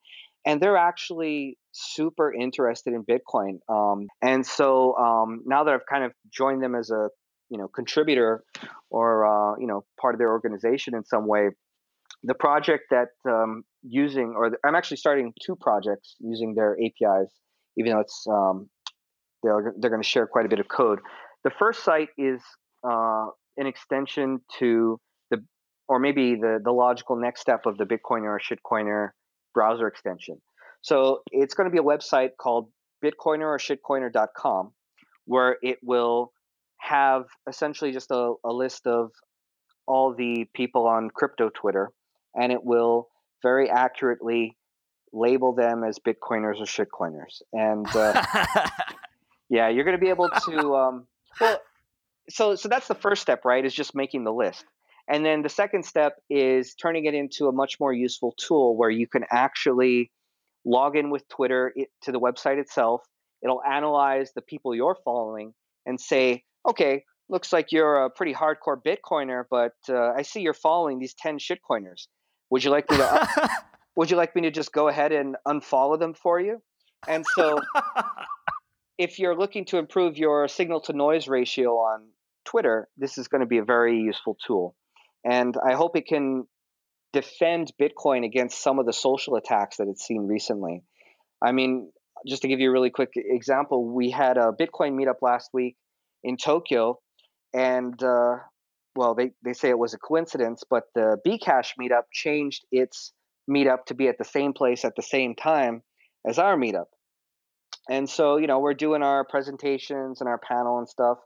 And 0.46 0.62
they're 0.62 0.78
actually 0.78 1.58
super 1.72 2.32
interested 2.32 2.94
in 2.94 3.04
Bitcoin. 3.04 3.58
Um, 3.68 4.06
and 4.22 4.46
so 4.46 4.96
um, 4.98 5.42
now 5.48 5.64
that 5.64 5.74
I've 5.74 5.88
kind 5.90 6.04
of 6.04 6.12
joined 6.32 6.62
them 6.62 6.76
as 6.76 6.92
a, 6.92 7.10
you 7.50 7.58
know, 7.58 7.68
contributor 7.68 8.44
or, 8.92 9.26
uh, 9.26 9.58
you 9.58 9.66
know, 9.66 9.84
part 10.00 10.14
of 10.14 10.20
their 10.20 10.30
organization 10.30 10.94
in 10.94 11.04
some 11.06 11.26
way, 11.28 11.50
the 12.22 12.36
project 12.36 12.84
that 12.92 13.08
um, 13.28 13.64
using, 13.82 14.36
or 14.38 14.52
the, 14.52 14.58
I'm 14.64 14.76
actually 14.76 14.98
starting 14.98 15.34
two 15.44 15.56
projects 15.56 16.18
using 16.20 16.54
their 16.54 16.78
APIs, 16.80 17.34
even 17.78 17.94
though 17.94 18.02
it's 18.02 18.28
um, 18.30 18.70
they're, 19.44 19.74
they're 19.78 19.90
going 19.90 20.02
to 20.02 20.08
share 20.08 20.28
quite 20.28 20.46
a 20.46 20.50
bit 20.50 20.60
of 20.60 20.68
code. 20.68 21.00
The 21.44 21.52
first 21.60 21.84
site 21.84 22.10
is 22.18 22.42
uh, 22.84 23.28
an 23.58 23.68
extension 23.68 24.40
to 24.60 25.00
the, 25.30 25.44
or 25.88 26.00
maybe 26.00 26.36
the, 26.36 26.60
the 26.64 26.72
logical 26.72 27.16
next 27.16 27.42
step 27.42 27.66
of 27.66 27.78
the 27.78 27.86
Bitcoiner 27.86 28.38
or 28.38 28.40
Shitcoiner 28.40 29.10
browser 29.54 29.88
extension. 29.88 30.42
So 30.82 31.22
it's 31.32 31.54
going 31.54 31.70
to 31.70 31.72
be 31.72 31.80
a 31.80 31.84
website 31.84 32.32
called 32.40 32.70
bitcoiner 33.04 33.46
or 33.46 33.58
shitcoiner.com 33.58 34.72
where 35.26 35.58
it 35.62 35.78
will 35.82 36.32
have 36.80 37.24
essentially 37.48 37.92
just 37.92 38.12
a, 38.12 38.34
a 38.44 38.52
list 38.52 38.88
of 38.88 39.12
all 39.88 40.14
the 40.14 40.46
people 40.54 40.88
on 40.88 41.10
crypto 41.14 41.50
Twitter 41.50 41.90
and 42.36 42.52
it 42.52 42.64
will 42.64 43.08
very 43.42 43.70
accurately 43.70 44.58
label 45.14 45.54
them 45.54 45.84
as 45.84 46.00
Bitcoiners 46.00 46.60
or 46.60 46.66
shitcoiners. 46.66 47.42
And 47.54 47.88
uh, 47.96 48.26
Yeah, 49.54 49.70
you're 49.70 49.84
going 49.84 49.96
to 49.96 50.02
be 50.02 50.10
able 50.10 50.30
to. 50.46 50.76
Um, 50.76 51.08
well, 51.40 51.62
so 52.28 52.56
so 52.56 52.68
that's 52.68 52.88
the 52.88 52.96
first 52.96 53.22
step, 53.22 53.46
right? 53.46 53.64
Is 53.64 53.74
just 53.74 53.94
making 53.94 54.24
the 54.24 54.34
list. 54.34 54.66
And 55.08 55.24
then 55.24 55.44
the 55.44 55.50
second 55.50 55.86
step 55.86 56.16
is 56.28 56.74
turning 56.74 57.06
it 57.06 57.14
into 57.14 57.48
a 57.48 57.52
much 57.52 57.80
more 57.80 57.94
useful 57.94 58.34
tool 58.38 58.76
where 58.76 58.90
you 58.90 59.06
can 59.06 59.26
actually 59.30 60.10
log 60.66 60.96
in 60.96 61.12
with 61.12 61.28
Twitter 61.28 61.72
to 62.02 62.12
the 62.12 62.20
website 62.20 62.58
itself. 62.58 63.04
It'll 63.44 63.62
analyze 63.62 64.32
the 64.34 64.42
people 64.42 64.74
you're 64.74 64.98
following 65.06 65.54
and 65.86 66.00
say, 66.00 66.46
okay, 66.68 67.04
looks 67.30 67.54
like 67.54 67.72
you're 67.72 68.06
a 68.06 68.10
pretty 68.10 68.34
hardcore 68.34 68.82
Bitcoiner, 68.82 69.44
but 69.52 69.74
uh, 69.90 70.14
I 70.14 70.22
see 70.24 70.42
you're 70.42 70.54
following 70.54 70.98
these 70.98 71.14
10 71.16 71.38
shitcoiners. 71.38 72.08
Would 72.50 72.64
you 72.64 72.72
like 72.72 72.90
me 72.90 72.98
to 72.98 73.50
would 73.98 74.10
you 74.10 74.18
like 74.18 74.36
me 74.36 74.44
to 74.44 74.52
just 74.52 74.72
go 74.72 74.88
ahead 74.88 75.12
and 75.12 75.36
unfollow 75.46 76.00
them 76.00 76.14
for 76.16 76.40
you? 76.40 76.62
And 77.08 77.26
so 77.36 77.60
if 78.98 79.20
you're 79.20 79.38
looking 79.38 79.66
to 79.66 79.78
improve 79.78 80.18
your 80.18 80.48
signal 80.48 80.82
to 80.82 80.94
noise 80.94 81.28
ratio 81.28 81.72
on 81.78 82.08
Twitter, 82.46 82.88
this 82.98 83.18
is 83.18 83.28
going 83.28 83.42
to 83.42 83.48
be 83.48 83.58
a 83.58 83.64
very 83.64 84.00
useful 84.00 84.38
tool. 84.46 84.76
And 85.26 85.56
I 85.66 85.74
hope 85.74 85.96
it 85.96 86.08
can 86.08 86.46
defend 87.14 87.72
Bitcoin 87.80 88.26
against 88.26 88.62
some 88.62 88.80
of 88.80 88.86
the 88.86 88.94
social 88.94 89.36
attacks 89.36 89.78
that 89.78 89.88
it's 89.88 90.06
seen 90.06 90.28
recently. 90.28 90.84
I 91.42 91.52
mean, 91.52 91.92
just 92.28 92.42
to 92.42 92.48
give 92.48 92.60
you 92.60 92.70
a 92.70 92.72
really 92.72 92.90
quick 92.90 93.12
example, 93.16 93.86
we 93.86 94.10
had 94.12 94.38
a 94.38 94.52
Bitcoin 94.52 94.94
meetup 94.94 95.22
last 95.22 95.50
week 95.54 95.76
in 96.24 96.38
Tokyo, 96.38 97.00
and 97.54 98.02
uh, 98.02 98.38
well, 98.96 99.16
they, 99.16 99.32
they 99.44 99.54
say 99.54 99.70
it 99.70 99.78
was 99.78 99.94
a 99.94 99.98
coincidence, 99.98 100.64
but 100.70 100.84
the 100.96 101.18
Bcash 101.26 101.72
meetup 101.80 102.04
changed 102.12 102.66
its 102.72 103.14
meetup 103.50 103.86
to 103.88 103.94
be 103.94 104.08
at 104.08 104.18
the 104.18 104.24
same 104.24 104.54
place 104.54 104.86
at 104.86 104.96
the 104.96 105.02
same 105.02 105.36
time 105.36 105.84
as 106.28 106.40
our 106.40 106.56
meetup. 106.56 106.86
And 107.90 108.10
so, 108.10 108.38
you 108.38 108.48
know, 108.48 108.60
we're 108.60 108.74
doing 108.74 109.04
our 109.04 109.26
presentations 109.26 110.22
and 110.22 110.30
our 110.30 110.38
panel 110.40 110.78
and 110.78 110.88
stuff. 110.88 111.18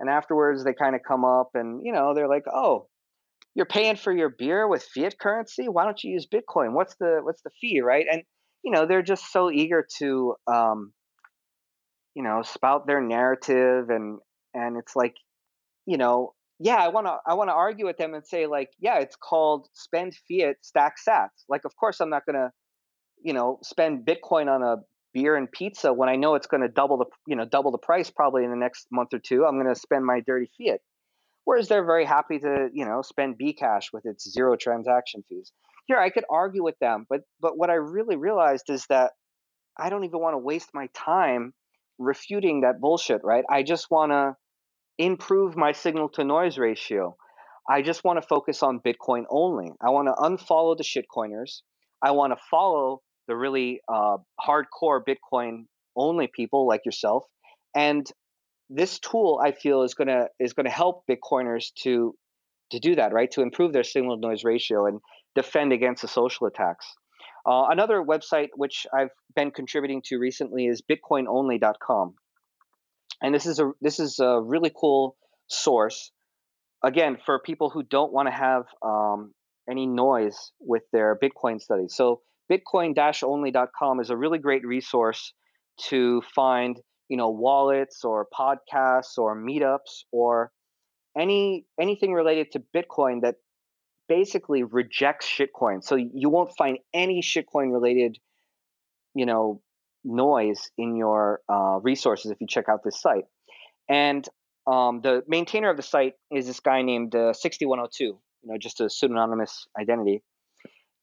And 0.00 0.10
afterwards, 0.10 0.64
they 0.64 0.74
kind 0.74 0.96
of 0.96 1.02
come 1.06 1.24
up 1.24 1.50
and, 1.54 1.80
you 1.84 1.92
know, 1.92 2.14
they're 2.14 2.28
like, 2.28 2.44
oh, 2.52 2.88
you're 3.54 3.66
paying 3.66 3.96
for 3.96 4.12
your 4.12 4.28
beer 4.28 4.66
with 4.66 4.82
fiat 4.82 5.18
currency. 5.18 5.68
Why 5.68 5.84
don't 5.84 6.02
you 6.02 6.12
use 6.12 6.26
Bitcoin? 6.26 6.72
What's 6.72 6.96
the 6.96 7.20
what's 7.22 7.42
the 7.42 7.50
fee, 7.60 7.80
right? 7.80 8.06
And 8.10 8.22
you 8.64 8.72
know, 8.72 8.86
they're 8.86 9.02
just 9.02 9.30
so 9.30 9.50
eager 9.50 9.86
to, 9.98 10.34
um, 10.52 10.92
you 12.14 12.22
know, 12.22 12.42
spout 12.42 12.86
their 12.86 13.00
narrative, 13.00 13.90
and 13.90 14.18
and 14.54 14.76
it's 14.76 14.96
like, 14.96 15.14
you 15.86 15.96
know, 15.96 16.34
yeah, 16.58 16.76
I 16.76 16.88
want 16.88 17.06
to 17.06 17.18
I 17.26 17.34
want 17.34 17.50
to 17.50 17.54
argue 17.54 17.86
with 17.86 17.96
them 17.96 18.14
and 18.14 18.26
say 18.26 18.46
like, 18.46 18.70
yeah, 18.80 18.98
it's 18.98 19.16
called 19.16 19.68
spend 19.74 20.14
fiat, 20.28 20.56
stack 20.62 20.94
sats. 21.06 21.44
Like, 21.48 21.64
of 21.64 21.76
course, 21.76 22.00
I'm 22.00 22.10
not 22.10 22.26
gonna, 22.26 22.50
you 23.22 23.32
know, 23.32 23.58
spend 23.62 24.06
Bitcoin 24.06 24.48
on 24.48 24.62
a 24.62 24.76
beer 25.14 25.36
and 25.36 25.50
pizza 25.50 25.92
when 25.92 26.08
I 26.08 26.16
know 26.16 26.34
it's 26.34 26.48
going 26.48 26.62
to 26.62 26.68
double 26.68 26.98
the 26.98 27.06
you 27.26 27.36
know 27.36 27.46
double 27.46 27.70
the 27.70 27.78
price 27.78 28.10
probably 28.10 28.44
in 28.44 28.50
the 28.50 28.56
next 28.56 28.86
month 28.90 29.14
or 29.14 29.18
two. 29.18 29.46
I'm 29.46 29.54
going 29.54 29.72
to 29.72 29.80
spend 29.80 30.04
my 30.04 30.20
dirty 30.20 30.50
fiat. 30.58 30.80
Whereas 31.44 31.68
they're 31.68 31.84
very 31.84 32.04
happy 32.04 32.38
to 32.40 32.68
you 32.72 32.84
know 32.84 33.00
spend 33.02 33.38
Bcash 33.38 33.86
with 33.92 34.04
its 34.04 34.30
zero 34.30 34.56
transaction 34.56 35.24
fees. 35.28 35.52
Here 35.86 35.98
I 35.98 36.10
could 36.10 36.24
argue 36.28 36.62
with 36.62 36.78
them, 36.80 37.06
but 37.08 37.20
but 37.40 37.56
what 37.56 37.70
I 37.70 37.74
really 37.74 38.16
realized 38.16 38.68
is 38.68 38.86
that 38.88 39.12
I 39.78 39.88
don't 39.88 40.04
even 40.04 40.20
want 40.20 40.34
to 40.34 40.38
waste 40.38 40.70
my 40.74 40.88
time 40.94 41.54
refuting 41.98 42.62
that 42.62 42.80
bullshit. 42.80 43.22
Right? 43.24 43.44
I 43.48 43.62
just 43.62 43.90
want 43.90 44.12
to 44.12 44.36
improve 44.98 45.56
my 45.56 45.72
signal 45.72 46.08
to 46.10 46.24
noise 46.24 46.58
ratio. 46.58 47.16
I 47.68 47.80
just 47.80 48.04
want 48.04 48.20
to 48.20 48.26
focus 48.26 48.62
on 48.62 48.80
Bitcoin 48.80 49.24
only. 49.30 49.70
I 49.80 49.90
want 49.90 50.08
to 50.08 50.12
unfollow 50.12 50.76
the 50.76 50.84
shitcoiners. 50.84 51.62
I 52.02 52.10
want 52.10 52.32
to 52.32 52.38
follow 52.50 53.00
the 53.28 53.36
really 53.36 53.80
uh, 53.92 54.18
hardcore 54.40 55.00
Bitcoin 55.06 55.64
only 55.96 56.26
people 56.26 56.66
like 56.66 56.84
yourself. 56.84 57.24
And 57.74 58.10
this 58.70 58.98
tool, 58.98 59.40
I 59.42 59.52
feel, 59.52 59.82
is 59.82 59.94
gonna 59.94 60.26
is 60.38 60.52
gonna 60.52 60.70
help 60.70 61.04
Bitcoiners 61.10 61.72
to 61.82 62.14
to 62.70 62.80
do 62.80 62.96
that, 62.96 63.12
right? 63.12 63.30
To 63.32 63.42
improve 63.42 63.72
their 63.72 63.84
signal 63.84 64.16
to 64.16 64.20
noise 64.20 64.44
ratio 64.44 64.86
and 64.86 65.00
defend 65.34 65.72
against 65.72 66.02
the 66.02 66.08
social 66.08 66.46
attacks. 66.46 66.86
Uh, 67.46 67.66
another 67.70 68.02
website 68.02 68.48
which 68.56 68.86
I've 68.92 69.10
been 69.36 69.50
contributing 69.50 70.02
to 70.06 70.18
recently 70.18 70.66
is 70.66 70.82
BitcoinOnly.com, 70.82 72.14
and 73.22 73.34
this 73.34 73.46
is 73.46 73.58
a 73.58 73.72
this 73.80 74.00
is 74.00 74.18
a 74.18 74.40
really 74.40 74.72
cool 74.74 75.16
source. 75.48 76.10
Again, 76.82 77.18
for 77.24 77.38
people 77.38 77.70
who 77.70 77.82
don't 77.82 78.12
want 78.12 78.28
to 78.28 78.34
have 78.34 78.64
um, 78.82 79.32
any 79.68 79.86
noise 79.86 80.52
with 80.60 80.82
their 80.92 81.18
Bitcoin 81.18 81.60
studies. 81.60 81.94
So 81.94 82.20
bitcoin-only.com 82.50 84.00
is 84.00 84.10
a 84.10 84.16
really 84.16 84.38
great 84.38 84.66
resource 84.66 85.32
to 85.88 86.22
find 86.34 86.80
you 87.08 87.16
know 87.16 87.30
wallets 87.30 88.04
or 88.04 88.26
podcasts 88.32 89.18
or 89.18 89.36
meetups 89.36 90.04
or 90.12 90.50
any 91.18 91.66
anything 91.80 92.12
related 92.12 92.52
to 92.52 92.62
bitcoin 92.74 93.22
that 93.22 93.36
basically 94.08 94.62
rejects 94.62 95.26
shitcoin. 95.26 95.82
So 95.82 95.96
you 95.96 96.28
won't 96.28 96.52
find 96.56 96.78
any 96.92 97.22
shitcoin 97.22 97.72
related 97.72 98.18
you 99.14 99.26
know 99.26 99.60
noise 100.04 100.70
in 100.76 100.96
your 100.96 101.40
uh, 101.48 101.78
resources 101.82 102.30
if 102.30 102.40
you 102.40 102.46
check 102.46 102.68
out 102.68 102.80
this 102.84 103.00
site. 103.00 103.24
And 103.88 104.26
um, 104.66 105.00
the 105.02 105.22
maintainer 105.28 105.70
of 105.70 105.76
the 105.76 105.82
site 105.82 106.14
is 106.30 106.46
this 106.46 106.60
guy 106.60 106.82
named 106.82 107.14
uh, 107.14 107.32
6102 107.32 108.04
you 108.04 108.18
know 108.44 108.58
just 108.58 108.80
a 108.80 108.84
pseudonymous 108.84 109.66
identity 109.78 110.22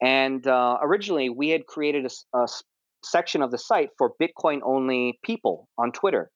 and 0.01 0.45
uh, 0.47 0.79
originally, 0.81 1.29
we 1.29 1.49
had 1.49 1.67
created 1.67 2.05
a, 2.05 2.37
a, 2.37 2.47
section 3.03 3.41
of 3.41 3.49
the 3.49 3.57
site 3.57 3.89
for 3.97 4.13
Bitcoin 4.21 4.59
only 4.63 5.19
people 5.23 5.67
on 5.77 5.91
Twitter. 5.91 6.29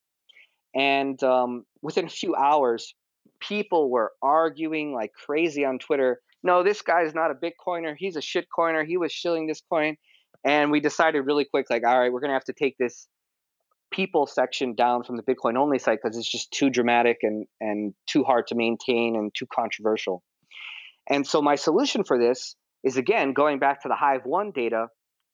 And 0.74 1.20
um, 1.22 1.64
within 1.80 2.06
a 2.06 2.08
few 2.08 2.34
hours, 2.34 2.92
people 3.40 3.88
were 3.88 4.12
arguing 4.20 4.92
like 4.92 5.12
crazy 5.12 5.64
on 5.64 5.78
Twitter. 5.78 6.20
No, 6.42 6.64
this 6.64 6.82
guy's 6.82 7.14
not 7.14 7.30
a 7.30 7.34
Bitcoiner. 7.34 7.94
He's 7.96 8.16
a 8.16 8.20
shitcoiner. 8.20 8.84
He 8.84 8.96
was 8.96 9.12
shilling 9.12 9.46
this 9.46 9.62
coin. 9.70 9.96
And 10.44 10.70
we 10.70 10.80
decided 10.80 11.20
really 11.20 11.44
quick, 11.44 11.66
like, 11.70 11.84
all 11.86 11.98
right, 11.98 12.12
we're 12.12 12.20
going 12.20 12.30
to 12.30 12.34
have 12.34 12.44
to 12.44 12.52
take 12.52 12.76
this 12.78 13.08
people 13.92 14.26
section 14.26 14.74
down 14.74 15.04
from 15.04 15.16
the 15.16 15.22
Bitcoin 15.22 15.56
only 15.56 15.78
site 15.78 16.00
because 16.02 16.16
it's 16.16 16.30
just 16.30 16.50
too 16.50 16.68
dramatic 16.68 17.18
and, 17.22 17.46
and 17.60 17.94
too 18.06 18.24
hard 18.24 18.48
to 18.48 18.54
maintain 18.54 19.16
and 19.16 19.32
too 19.34 19.46
controversial. 19.46 20.22
And 21.08 21.26
so 21.26 21.40
my 21.40 21.54
solution 21.54 22.02
for 22.02 22.18
this 22.18 22.56
is 22.84 22.96
again 22.96 23.32
going 23.32 23.58
back 23.58 23.82
to 23.82 23.88
the 23.88 23.96
Hive 23.96 24.22
One 24.24 24.52
data, 24.54 24.86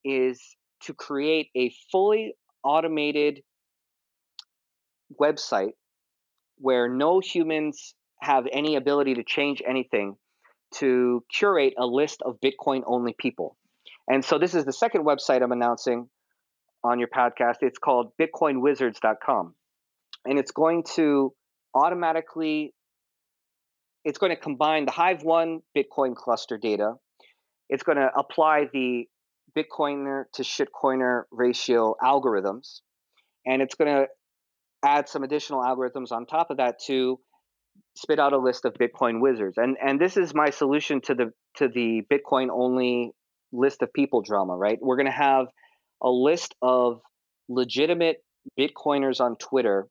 is 0.05 0.41
to 0.85 0.95
create 0.95 1.49
a 1.57 1.73
fully 1.91 2.35
automated 2.65 3.41
website 5.21 5.73
where 6.59 6.89
no 6.89 7.21
humans 7.21 7.95
have 8.21 8.47
any 8.53 8.77
ability 8.77 9.15
to 9.15 9.25
change 9.25 9.63
anything 9.67 10.17
to 10.75 11.23
curate 11.33 11.75
a 11.79 11.85
list 11.85 12.23
of 12.25 12.39
Bitcoin 12.43 12.83
only 12.87 13.15
people. 13.19 13.57
And 14.09 14.25
so 14.25 14.39
this 14.39 14.55
is 14.55 14.65
the 14.65 14.73
second 14.73 15.05
website 15.05 15.43
I'm 15.43 15.53
announcing 15.53 16.09
on 16.83 16.99
your 16.99 17.09
podcast. 17.09 17.57
It's 17.61 17.79
called 17.79 18.13
bitcoinwizards.com. 18.21 19.55
And 20.25 20.39
it's 20.39 20.53
going 20.53 20.85
to 20.95 21.33
automatically 21.75 22.75
it's 24.05 24.19
going 24.19 24.31
to 24.31 24.41
combine 24.41 24.85
the 24.85 24.91
Hive 24.91 25.23
1 25.23 25.61
Bitcoin 25.77 26.17
cluster 26.17 26.59
data 26.59 26.95
it's 27.73 27.83
going 27.83 27.97
to 27.97 28.11
apply 28.15 28.69
the 28.71 29.09
Bitcoiner 29.57 30.25
to 30.35 30.43
shitcoiner 30.43 31.23
ratio 31.31 31.95
algorithms, 32.03 32.81
and 33.47 33.63
it's 33.63 33.75
going 33.75 33.95
to 33.95 34.07
add 34.85 35.09
some 35.09 35.23
additional 35.23 35.63
algorithms 35.63 36.13
on 36.13 36.27
top 36.27 36.51
of 36.51 36.59
that 36.59 36.81
to 36.87 37.19
spit 37.97 38.19
out 38.19 38.35
a 38.35 38.39
list 38.39 38.67
of 38.67 38.75
Bitcoin 38.75 39.21
wizards. 39.21 39.57
And 39.57 39.79
and 39.83 39.99
this 39.99 40.19
is 40.19 40.35
my 40.35 40.51
solution 40.51 41.01
to 41.03 41.15
the 41.15 41.33
to 41.57 41.69
the 41.69 42.03
Bitcoin 42.13 42.49
only 42.53 43.13
list 43.53 43.81
of 43.81 43.91
people 43.95 44.21
drama, 44.21 44.55
right? 44.55 44.79
We're 44.81 44.97
going 44.97 45.07
to 45.07 45.13
have 45.13 45.47
a 46.03 46.11
list 46.11 46.55
of 46.61 47.01
legitimate 47.49 48.19
Bitcoiners 48.59 49.21
on 49.21 49.37
Twitter 49.37 49.89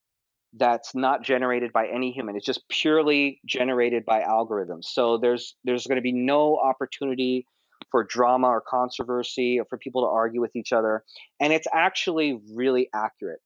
that's 0.54 0.94
not 0.94 1.24
generated 1.24 1.74
by 1.74 1.88
any 1.88 2.12
human. 2.12 2.36
It's 2.36 2.46
just 2.46 2.68
purely 2.70 3.40
generated 3.46 4.04
by 4.06 4.22
algorithms. 4.22 4.84
So 4.84 5.18
there's 5.18 5.56
there's 5.64 5.88
going 5.88 5.98
to 5.98 6.04
be 6.04 6.12
no 6.14 6.58
opportunity 6.58 7.48
for 7.92 8.04
drama 8.04 8.48
or 8.48 8.62
controversy 8.62 9.60
or 9.60 9.66
for 9.66 9.78
people 9.78 10.04
to 10.04 10.08
argue 10.08 10.42
with 10.42 10.56
each 10.56 10.72
other. 10.74 11.04
And 11.40 11.54
it's 11.54 11.68
actually 11.74 12.40
really 12.54 12.90
accurate. 12.94 13.40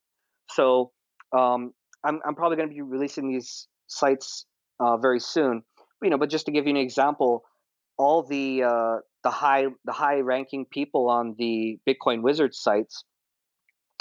So 0.52 0.92
um, 1.36 1.74
I'm, 2.04 2.20
I'm 2.26 2.36
probably 2.36 2.58
going 2.58 2.70
to 2.70 2.74
be 2.74 2.82
releasing 2.82 3.32
these 3.32 3.68
sites 3.88 4.46
uh, 4.80 4.98
very 4.98 5.20
soon. 5.20 5.64
You 6.04 6.10
know, 6.10 6.18
but 6.18 6.30
just 6.30 6.46
to 6.46 6.52
give 6.52 6.66
you 6.66 6.72
an 6.72 6.78
example, 6.78 7.44
all 7.98 8.24
the 8.24 8.64
uh, 8.64 8.98
the 9.24 9.32
high 9.32 9.66
the 9.86 9.92
high 9.92 10.20
ranking 10.20 10.66
people 10.66 11.10
on 11.10 11.36
the 11.38 11.80
Bitcoin 11.88 12.22
Wizard 12.22 12.54
sites, 12.54 13.04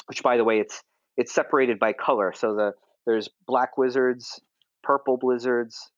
which 0.06 0.22
by 0.22 0.36
the 0.36 0.44
way, 0.44 0.58
it's 0.58 0.82
it's 1.16 1.32
separated 1.32 1.78
by 1.78 1.92
color. 1.92 2.32
So 2.36 2.54
the 2.54 2.72
there's 3.06 3.28
black 3.46 3.78
wizards, 3.78 4.40
purple 4.82 5.16
blizzards, 5.16 5.90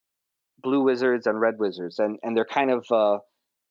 blue 0.62 0.82
wizards, 0.82 1.26
and 1.26 1.40
red 1.40 1.54
wizards, 1.58 1.98
and 1.98 2.18
and 2.22 2.36
they're 2.36 2.44
kind 2.44 2.70
of 2.70 2.86
uh, 2.92 3.18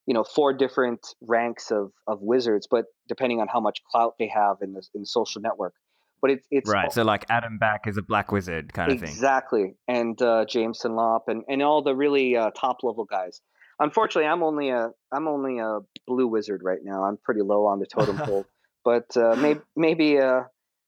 you 0.06 0.14
know 0.14 0.24
four 0.24 0.54
different 0.54 1.06
ranks 1.22 1.72
of 1.72 1.92
of 2.08 2.22
wizards, 2.22 2.68
but 2.70 2.86
depending 3.08 3.42
on 3.42 3.48
how 3.48 3.60
much 3.60 3.80
clout 3.92 4.16
they 4.20 4.28
have 4.28 4.58
in 4.62 4.74
the 4.74 4.84
in 4.94 5.02
the 5.02 5.08
social 5.08 5.42
network. 5.42 5.74
but 6.22 6.32
it's 6.32 6.48
it's 6.52 6.70
right. 6.70 6.92
So 6.92 7.04
like 7.04 7.26
Adam 7.30 7.58
Back 7.58 7.88
is 7.88 7.98
a 7.98 8.02
black 8.02 8.32
wizard 8.32 8.74
kind 8.74 8.92
of 8.92 9.00
thing. 9.00 9.10
Exactly, 9.10 9.76
and 9.88 10.20
uh, 10.22 10.46
Jameson 10.46 10.96
Lopp 10.96 11.28
and 11.28 11.44
and 11.48 11.62
all 11.62 11.82
the 11.82 11.96
really 11.96 12.36
uh, 12.36 12.52
top 12.52 12.78
level 12.84 13.06
guys. 13.06 13.42
Unfortunately, 13.80 14.28
I'm 14.28 14.44
only 14.44 14.70
a 14.70 14.92
I'm 15.12 15.28
only 15.28 15.60
a 15.60 15.80
blue 16.08 16.28
wizard 16.28 16.62
right 16.64 16.80
now. 16.84 17.04
I'm 17.04 17.18
pretty 17.18 17.42
low 17.42 17.66
on 17.66 17.80
the 17.80 17.86
totem 17.86 18.18
pole, 18.26 18.46
but 18.84 19.16
uh, 19.18 19.36
maybe 19.38 19.60
maybe 19.76 20.20
uh, 20.20 20.44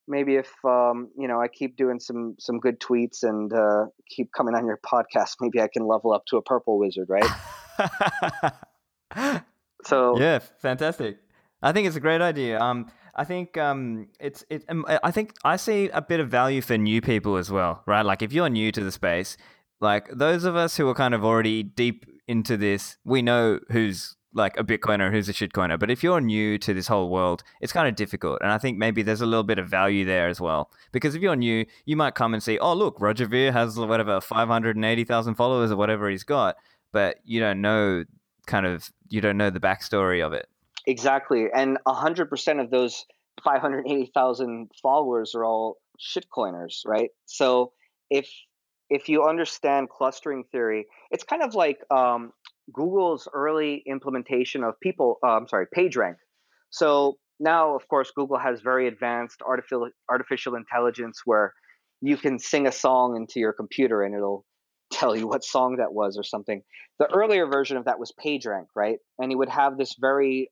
maybe 0.08 0.36
if 0.36 0.52
um, 0.64 1.10
you 1.18 1.28
know 1.28 1.42
I 1.42 1.48
keep 1.48 1.76
doing 1.76 2.00
some 2.00 2.36
some 2.40 2.60
good 2.60 2.80
tweets 2.80 3.24
and 3.24 3.52
uh, 3.52 3.88
keep 4.10 4.32
coming 4.32 4.56
on 4.56 4.66
your 4.66 4.80
podcast, 4.86 5.36
maybe 5.42 5.60
I 5.60 5.68
can 5.68 5.86
level 5.86 6.14
up 6.14 6.26
to 6.28 6.38
a 6.38 6.42
purple 6.42 6.80
wizard, 6.80 7.10
right? 7.10 7.30
so 9.84 10.20
yeah, 10.20 10.40
fantastic. 10.40 11.20
I 11.62 11.72
think 11.72 11.88
it's 11.88 11.96
a 11.96 12.02
great 12.02 12.22
idea. 12.22 12.60
Um, 12.60 12.92
I 13.16 13.24
think 13.24 13.58
um, 13.58 14.10
it's 14.20 14.46
it. 14.50 14.64
Um, 14.70 14.86
I 14.88 15.12
think 15.12 15.34
I 15.44 15.56
see 15.58 15.90
a 15.90 16.02
bit 16.02 16.20
of 16.20 16.30
value 16.30 16.62
for 16.62 16.78
new 16.78 17.02
people 17.02 17.38
as 17.38 17.52
well, 17.52 17.84
right? 17.86 18.06
Like 18.06 18.22
if 18.22 18.32
you're 18.32 18.50
new 18.50 18.72
to 18.72 18.84
the 18.84 18.92
space, 18.92 19.38
like 19.82 20.10
those 20.14 20.44
of 20.44 20.56
us 20.56 20.78
who 20.78 20.88
are 20.88 20.94
kind 20.94 21.14
of 21.14 21.26
already 21.26 21.64
deep 21.64 22.06
into 22.28 22.58
this, 22.58 22.98
we 23.04 23.22
know 23.22 23.60
who's 23.72 24.16
like 24.34 24.58
a 24.60 24.64
Bitcoiner, 24.64 25.12
who's 25.12 25.28
a 25.28 25.34
shitcoiner. 25.34 25.80
But 25.80 25.90
if 25.90 26.04
you're 26.04 26.22
new 26.22 26.58
to 26.60 26.74
this 26.74 26.88
whole 26.88 27.10
world, 27.10 27.44
it's 27.60 27.74
kind 27.74 27.88
of 27.88 27.96
difficult. 27.96 28.40
And 28.42 28.52
I 28.52 28.58
think 28.60 28.78
maybe 28.78 29.02
there's 29.02 29.22
a 29.22 29.26
little 29.26 29.44
bit 29.44 29.58
of 29.58 29.68
value 29.68 30.06
there 30.06 30.28
as 30.28 30.40
well. 30.40 30.70
Because 30.92 31.16
if 31.16 31.22
you're 31.22 31.36
new, 31.36 31.66
you 31.86 31.96
might 31.96 32.14
come 32.14 32.34
and 32.34 32.44
see, 32.44 32.60
oh, 32.60 32.74
look, 32.74 33.02
Roger 33.02 33.26
Ver 33.26 33.52
has 33.52 33.78
whatever, 33.78 34.22
580,000 34.22 35.36
followers 35.36 35.72
or 35.72 35.76
whatever 35.76 36.10
he's 36.10 36.24
got. 36.24 36.56
But 36.94 37.18
you 37.26 37.40
don't 37.40 37.62
know 37.62 38.06
kind 38.48 38.66
of, 38.66 38.90
you 39.10 39.22
don't 39.22 39.38
know 39.38 39.50
the 39.50 39.60
backstory 39.60 40.26
of 40.26 40.34
it. 40.34 40.48
Exactly. 40.88 41.48
And 41.54 41.78
100% 41.86 42.64
of 42.64 42.72
those 42.72 43.06
580,000 43.44 44.72
followers 44.82 45.36
are 45.36 45.46
all 45.46 45.78
shitcoiners, 46.00 46.82
right? 46.86 47.10
So 47.26 47.74
if 48.10 48.30
if 48.90 49.10
you 49.10 49.26
understand 49.26 49.90
clustering 49.90 50.46
theory, 50.50 50.86
it's 51.12 51.26
kind 51.26 51.44
of 51.44 51.54
like 51.54 51.80
um, 51.92 52.32
Google's 52.72 53.28
early 53.34 53.84
implementation 53.86 54.64
of 54.64 54.80
people, 54.82 55.18
uh, 55.24 55.36
I'm 55.36 55.48
sorry, 55.50 55.68
PageRank. 55.76 56.16
So 56.70 57.18
now, 57.40 57.76
of 57.76 57.88
course, 57.90 58.12
Google 58.16 58.38
has 58.38 58.62
very 58.62 58.88
advanced 58.88 59.42
artificial 59.46 59.90
artificial 60.10 60.56
intelligence 60.56 61.22
where 61.26 61.54
you 62.02 62.18
can 62.18 62.40
sing 62.40 62.68
a 62.68 62.72
song 62.72 63.16
into 63.16 63.40
your 63.40 63.54
computer 63.54 64.04
and 64.04 64.16
it'll 64.16 64.46
tell 64.98 65.16
you 65.16 65.28
what 65.28 65.44
song 65.44 65.78
that 65.78 65.94
was 65.94 66.18
or 66.18 66.24
something. 66.24 66.62
The 67.00 67.08
earlier 67.14 67.46
version 67.46 67.78
of 67.78 67.86
that 67.86 68.00
was 68.00 68.12
PageRank, 68.24 68.68
right? 68.76 68.98
And 69.20 69.32
you 69.32 69.38
would 69.38 69.50
have 69.50 69.78
this 69.78 69.96
very 70.00 70.50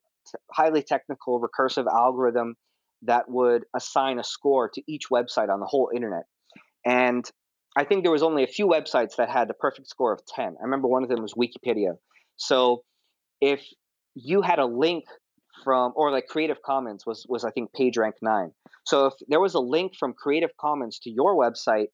highly 0.51 0.83
technical 0.83 1.41
recursive 1.41 1.87
algorithm 1.91 2.55
that 3.03 3.29
would 3.29 3.65
assign 3.75 4.19
a 4.19 4.23
score 4.23 4.69
to 4.69 4.81
each 4.87 5.09
website 5.11 5.49
on 5.49 5.59
the 5.59 5.65
whole 5.65 5.91
internet. 5.93 6.23
And 6.85 7.29
I 7.75 7.83
think 7.83 8.03
there 8.03 8.11
was 8.11 8.23
only 8.23 8.43
a 8.43 8.47
few 8.47 8.67
websites 8.67 9.17
that 9.17 9.29
had 9.29 9.49
the 9.49 9.53
perfect 9.53 9.89
score 9.89 10.13
of 10.13 10.21
10. 10.25 10.55
I 10.59 10.63
remember 10.63 10.87
one 10.87 11.03
of 11.03 11.09
them 11.09 11.21
was 11.21 11.33
Wikipedia. 11.33 11.97
So 12.37 12.83
if 13.41 13.61
you 14.15 14.41
had 14.41 14.59
a 14.59 14.65
link 14.65 15.05
from 15.63 15.93
or 15.95 16.11
like 16.11 16.27
Creative 16.27 16.61
Commons 16.61 17.05
was 17.05 17.25
was 17.27 17.43
I 17.43 17.51
think 17.51 17.71
PageRank 17.73 18.13
9. 18.21 18.51
So 18.85 19.07
if 19.07 19.13
there 19.27 19.39
was 19.39 19.55
a 19.55 19.59
link 19.59 19.93
from 19.97 20.13
Creative 20.13 20.51
Commons 20.59 20.99
to 20.99 21.09
your 21.09 21.35
website, 21.35 21.87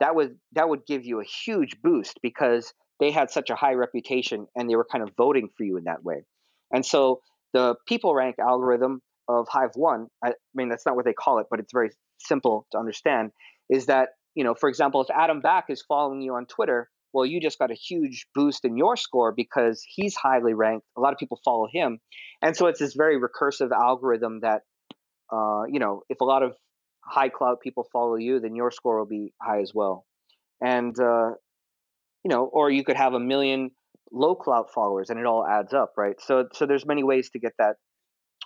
that 0.00 0.14
would 0.14 0.36
that 0.52 0.68
would 0.68 0.86
give 0.86 1.04
you 1.04 1.20
a 1.20 1.24
huge 1.24 1.80
boost 1.82 2.18
because 2.22 2.72
they 3.00 3.10
had 3.10 3.30
such 3.30 3.50
a 3.50 3.54
high 3.54 3.74
reputation 3.74 4.46
and 4.54 4.68
they 4.68 4.76
were 4.76 4.86
kind 4.90 5.04
of 5.04 5.10
voting 5.16 5.48
for 5.56 5.64
you 5.64 5.76
in 5.76 5.84
that 5.84 6.02
way. 6.02 6.24
And 6.72 6.84
so 6.84 7.20
the 7.52 7.76
people 7.86 8.14
rank 8.14 8.36
algorithm 8.38 9.02
of 9.28 9.46
Hive 9.48 9.70
One, 9.74 10.06
I 10.24 10.32
mean, 10.54 10.68
that's 10.68 10.86
not 10.86 10.96
what 10.96 11.04
they 11.04 11.12
call 11.12 11.38
it, 11.38 11.46
but 11.50 11.60
it's 11.60 11.72
very 11.72 11.90
simple 12.18 12.66
to 12.72 12.78
understand, 12.78 13.32
is 13.68 13.86
that, 13.86 14.10
you 14.34 14.44
know, 14.44 14.54
for 14.54 14.68
example, 14.68 15.00
if 15.02 15.08
Adam 15.10 15.40
Back 15.40 15.66
is 15.68 15.82
following 15.86 16.20
you 16.22 16.34
on 16.34 16.46
Twitter, 16.46 16.88
well, 17.12 17.24
you 17.24 17.40
just 17.40 17.58
got 17.58 17.70
a 17.70 17.74
huge 17.74 18.26
boost 18.34 18.64
in 18.64 18.76
your 18.76 18.96
score 18.96 19.32
because 19.32 19.82
he's 19.86 20.14
highly 20.14 20.54
ranked. 20.54 20.86
A 20.96 21.00
lot 21.00 21.12
of 21.12 21.18
people 21.18 21.40
follow 21.44 21.66
him. 21.70 21.98
And 22.42 22.56
so 22.56 22.66
it's 22.66 22.78
this 22.78 22.94
very 22.94 23.18
recursive 23.18 23.70
algorithm 23.72 24.40
that, 24.40 24.62
uh, 25.32 25.62
you 25.68 25.80
know, 25.80 26.02
if 26.08 26.20
a 26.20 26.24
lot 26.24 26.42
of 26.42 26.52
high 27.06 27.28
clout 27.28 27.60
people 27.60 27.86
follow 27.92 28.16
you, 28.16 28.40
then 28.40 28.54
your 28.54 28.70
score 28.70 28.98
will 28.98 29.06
be 29.06 29.32
high 29.40 29.60
as 29.60 29.72
well. 29.74 30.04
And, 30.60 30.98
uh, 30.98 31.30
you 32.24 32.30
know, 32.30 32.44
or 32.44 32.70
you 32.70 32.82
could 32.84 32.96
have 32.96 33.14
a 33.14 33.20
million 33.20 33.70
low 34.12 34.34
clout 34.34 34.72
followers 34.72 35.10
and 35.10 35.18
it 35.18 35.26
all 35.26 35.46
adds 35.46 35.72
up 35.74 35.94
right 35.96 36.20
so 36.20 36.46
so 36.52 36.66
there's 36.66 36.86
many 36.86 37.02
ways 37.02 37.30
to 37.30 37.38
get 37.38 37.52
that 37.58 37.76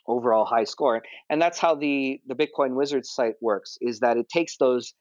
overall 0.06 0.44
high 0.44 0.64
score 0.64 1.02
and 1.28 1.40
that's 1.40 1.58
how 1.58 1.74
the 1.74 2.20
the 2.26 2.34
bitcoin 2.34 2.74
wizards 2.74 3.10
site 3.10 3.34
works 3.40 3.76
is 3.80 4.00
that 4.00 4.16
it 4.16 4.28
takes 4.28 4.56
those 4.56 4.94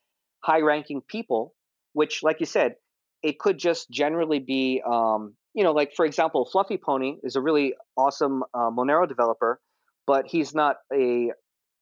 high 0.43 0.59
ranking 0.59 1.01
people 1.07 1.53
which 1.93 2.23
like 2.23 2.39
you 2.39 2.45
said 2.45 2.75
it 3.23 3.39
could 3.39 3.57
just 3.57 3.89
generally 3.89 4.39
be 4.39 4.81
um, 4.85 5.33
you 5.53 5.63
know 5.63 5.71
like 5.71 5.93
for 5.95 6.05
example 6.05 6.49
fluffypony 6.53 7.15
is 7.23 7.35
a 7.35 7.41
really 7.41 7.73
awesome 7.97 8.43
uh, 8.53 8.69
monero 8.69 9.07
developer 9.07 9.59
but 10.05 10.25
he's 10.27 10.53
not 10.53 10.75
a 10.93 11.31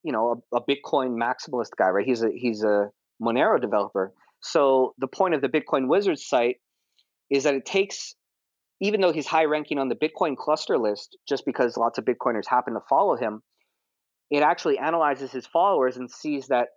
you 0.08 0.14
know 0.14 0.44
a, 0.54 0.58
a 0.58 0.62
bitcoin 0.62 1.16
maximalist 1.22 1.72
guy 1.78 1.90
right 1.90 2.06
he's 2.06 2.24
a 2.24 2.30
he's 2.34 2.64
a 2.64 2.90
monero 3.22 3.60
developer 3.62 4.14
so 4.42 4.94
the 4.98 5.08
point 5.08 5.34
of 5.36 5.42
the 5.42 5.50
bitcoin 5.50 5.88
wizards 5.88 6.26
site 6.26 6.58
is 7.30 7.44
that 7.44 7.54
it 7.54 7.66
takes 7.66 8.16
even 8.80 9.02
though 9.02 9.12
he's 9.12 9.26
high 9.26 9.46
ranking 9.46 9.80
on 9.80 9.90
the 9.90 9.96
Bitcoin 9.96 10.38
cluster 10.38 10.78
list, 10.78 11.18
just 11.28 11.46
because 11.46 11.78
lots 11.78 11.98
of 11.98 12.06
Bitcoiners 12.06 12.48
happen 12.48 12.74
to 12.74 12.80
follow 12.88 13.16
him, 13.16 13.42
it 14.30 14.44
actually 14.44 14.78
analyzes 14.78 15.32
his 15.32 15.48
followers 15.48 15.98
and 15.98 16.12
sees 16.12 16.48
that 16.48 16.68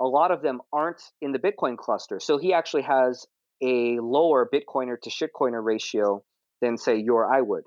a 0.00 0.04
lot 0.04 0.30
of 0.30 0.42
them 0.42 0.60
aren't 0.72 1.02
in 1.20 1.32
the 1.32 1.38
Bitcoin 1.38 1.76
cluster. 1.76 2.20
So 2.20 2.38
he 2.38 2.52
actually 2.52 2.82
has 2.82 3.26
a 3.62 3.98
lower 3.98 4.48
Bitcoiner 4.52 4.96
to 5.02 5.10
shitcoiner 5.10 5.64
ratio 5.64 6.22
than, 6.60 6.76
say, 6.76 6.98
you 6.98 7.14
or 7.14 7.32
I 7.32 7.40
would. 7.40 7.64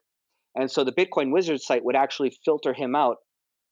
And 0.56 0.70
so 0.70 0.84
the 0.84 0.92
Bitcoin 0.92 1.32
Wizard 1.32 1.62
site 1.62 1.84
would 1.84 1.96
actually 1.96 2.32
filter 2.46 2.74
him 2.74 2.96
out 2.96 3.18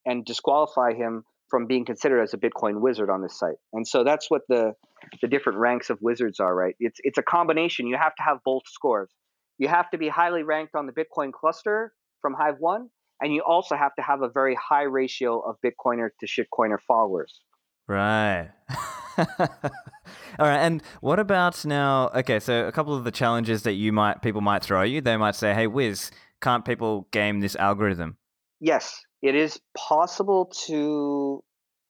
and 0.07 0.25
disqualify 0.25 0.93
him 0.93 1.23
from 1.49 1.67
being 1.67 1.85
considered 1.85 2.21
as 2.21 2.33
a 2.33 2.37
Bitcoin 2.37 2.81
wizard 2.81 3.09
on 3.09 3.21
this 3.21 3.37
site. 3.37 3.57
And 3.73 3.87
so 3.87 4.03
that's 4.03 4.31
what 4.31 4.41
the 4.49 4.73
the 5.21 5.27
different 5.27 5.59
ranks 5.59 5.89
of 5.89 5.99
wizards 6.01 6.39
are, 6.39 6.53
right? 6.53 6.75
It's 6.79 6.99
it's 7.03 7.17
a 7.17 7.21
combination. 7.21 7.85
You 7.85 7.97
have 7.97 8.15
to 8.15 8.23
have 8.23 8.39
both 8.43 8.63
scores. 8.65 9.11
You 9.59 9.67
have 9.67 9.89
to 9.91 9.97
be 9.97 10.07
highly 10.07 10.43
ranked 10.43 10.75
on 10.75 10.87
the 10.87 10.93
Bitcoin 10.93 11.31
cluster 11.31 11.93
from 12.21 12.33
Hive 12.33 12.55
One, 12.59 12.89
and 13.21 13.33
you 13.33 13.41
also 13.41 13.75
have 13.75 13.93
to 13.95 14.01
have 14.01 14.21
a 14.21 14.29
very 14.29 14.55
high 14.55 14.83
ratio 14.83 15.39
of 15.39 15.57
Bitcoiner 15.63 16.09
to 16.19 16.25
shitcoiner 16.25 16.77
followers. 16.87 17.41
Right. 17.87 18.49
All 19.17 20.45
right. 20.45 20.59
And 20.59 20.83
what 21.01 21.19
about 21.19 21.63
now? 21.65 22.09
Okay, 22.09 22.39
so 22.39 22.67
a 22.67 22.71
couple 22.71 22.93
of 22.93 23.03
the 23.03 23.11
challenges 23.11 23.63
that 23.63 23.73
you 23.73 23.91
might 23.91 24.21
people 24.21 24.41
might 24.41 24.63
throw 24.63 24.83
you. 24.83 25.01
They 25.01 25.17
might 25.17 25.35
say, 25.35 25.53
"Hey, 25.53 25.67
Wiz, 25.67 26.11
can't 26.41 26.65
people 26.65 27.07
game 27.11 27.39
this 27.39 27.55
algorithm?" 27.55 28.17
Yes, 28.59 29.05
it 29.22 29.36
is 29.36 29.59
possible 29.76 30.51
to 30.68 31.43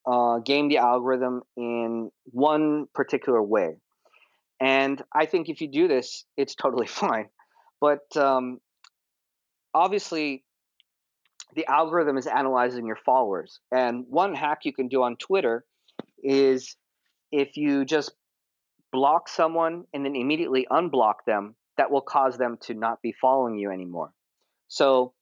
uh, 0.05 0.39
game 0.39 0.69
the 0.69 0.77
algorithm 0.77 1.41
in 1.55 2.09
one 2.25 2.87
particular 2.93 3.41
way, 3.41 3.77
and 4.59 5.01
I 5.13 5.25
think 5.25 5.49
if 5.49 5.61
you 5.61 5.69
do 5.69 5.87
this, 5.87 6.25
it's 6.35 6.55
totally 6.55 6.87
fine. 7.03 7.29
But 7.79 8.15
um, 8.15 8.59
obviously, 9.73 10.43
the 11.55 11.65
algorithm 11.67 12.17
is 12.17 12.27
analyzing 12.27 12.85
your 12.85 12.97
followers. 13.05 13.59
And 13.71 14.05
one 14.09 14.35
hack 14.35 14.59
you 14.63 14.73
can 14.73 14.87
do 14.87 15.03
on 15.03 15.15
Twitter 15.17 15.65
is 16.23 16.75
if 17.31 17.57
you 17.57 17.85
just 17.85 18.11
block 18.91 19.29
someone 19.29 19.83
and 19.93 20.05
then 20.05 20.15
immediately 20.15 20.67
unblock 20.71 21.25
them, 21.25 21.55
that 21.77 21.91
will 21.91 22.01
cause 22.01 22.37
them 22.37 22.57
to 22.61 22.73
not 22.73 23.01
be 23.01 23.13
following 23.21 23.57
you 23.57 23.71
anymore. 23.71 24.11
So 24.67 25.13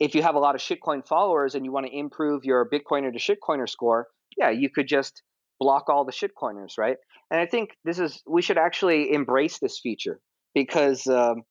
if 0.00 0.14
you 0.14 0.22
have 0.22 0.34
a 0.34 0.38
lot 0.38 0.54
of 0.54 0.60
shitcoin 0.60 1.06
followers 1.06 1.54
and 1.54 1.64
you 1.64 1.72
want 1.72 1.86
to 1.86 1.96
improve 1.96 2.44
your 2.44 2.68
Bitcoiner 2.68 3.12
to 3.12 3.18
shitcoiner 3.18 3.68
score, 3.68 4.06
yeah, 4.36 4.50
you 4.50 4.70
could 4.70 4.86
just 4.86 5.22
block 5.58 5.88
all 5.88 6.04
the 6.04 6.12
shitcoiners, 6.12 6.78
right? 6.78 6.96
And 7.30 7.40
I 7.40 7.46
think 7.46 7.70
this 7.84 7.98
is 7.98 8.22
we 8.26 8.42
should 8.42 8.58
actually 8.58 9.12
embrace 9.12 9.58
this 9.58 9.80
feature 9.80 10.20
because 10.54 11.06
um, 11.06 11.42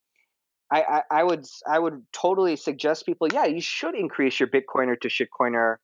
I, 0.71 0.81
I, 0.81 1.01
I 1.19 1.23
would 1.23 1.45
I 1.67 1.77
would 1.77 2.03
totally 2.13 2.55
suggest 2.55 3.05
people, 3.05 3.27
yeah, 3.31 3.45
you 3.45 3.61
should 3.61 3.95
increase 3.95 4.39
your 4.39 4.49
Bitcoiner 4.49 4.99
to 5.01 5.09
shitcoiner 5.09 5.75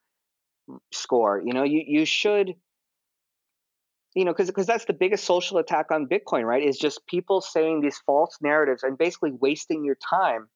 score. 0.92 1.42
You 1.46 1.54
know, 1.54 1.64
you 1.64 1.84
you 1.86 2.06
should, 2.06 2.54
you 4.16 4.26
know, 4.26 4.32
because 4.32 4.48
because 4.48 4.68
that's 4.68 4.86
the 4.86 4.94
biggest 4.94 5.26
social 5.26 5.58
attack 5.58 5.88
on 5.92 6.08
Bitcoin, 6.08 6.44
right? 6.44 6.64
Is 6.64 6.78
just 6.78 7.06
people 7.08 7.42
saying 7.42 7.82
these 7.82 7.98
false 8.06 8.38
narratives 8.42 8.84
and 8.84 8.98
basically 8.98 9.32
wasting 9.32 9.84
your 9.84 9.98
time 10.10 10.48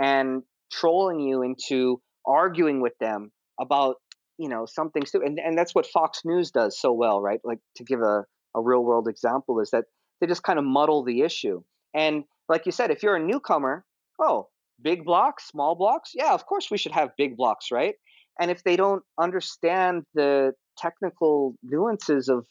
and 0.00 0.42
trolling 0.72 1.20
you 1.20 1.42
into 1.42 2.00
arguing 2.26 2.80
with 2.80 2.96
them 2.98 3.30
about 3.60 3.96
you 4.38 4.48
know 4.48 4.66
something 4.66 5.04
stupid. 5.06 5.28
And 5.28 5.38
and 5.38 5.58
that's 5.58 5.74
what 5.74 5.86
Fox 5.86 6.20
News 6.24 6.50
does 6.50 6.80
so 6.80 6.92
well, 6.92 7.20
right? 7.20 7.40
Like 7.44 7.60
to 7.76 7.84
give 7.84 8.00
a 8.00 8.24
a 8.54 8.60
real 8.60 8.84
world 8.84 9.08
example 9.08 9.60
is 9.60 9.70
that 9.70 9.84
they 10.20 10.26
just 10.26 10.42
kind 10.42 10.58
of 10.58 10.64
muddle 10.64 11.04
the 11.04 11.22
issue 11.22 11.62
and 11.94 12.24
like 12.48 12.66
you 12.66 12.72
said, 12.72 12.90
if 12.90 13.02
you're 13.02 13.16
a 13.16 13.22
newcomer, 13.22 13.84
oh, 14.20 14.48
big 14.80 15.04
blocks, 15.04 15.46
small 15.48 15.74
blocks, 15.74 16.12
yeah, 16.14 16.32
of 16.32 16.46
course 16.46 16.70
we 16.70 16.78
should 16.78 16.92
have 16.92 17.10
big 17.16 17.36
blocks, 17.36 17.70
right? 17.70 17.94
And 18.40 18.50
if 18.50 18.64
they 18.64 18.76
don't 18.76 19.02
understand 19.20 20.04
the 20.14 20.52
technical 20.78 21.54
nuances 21.62 22.28
of 22.28 22.46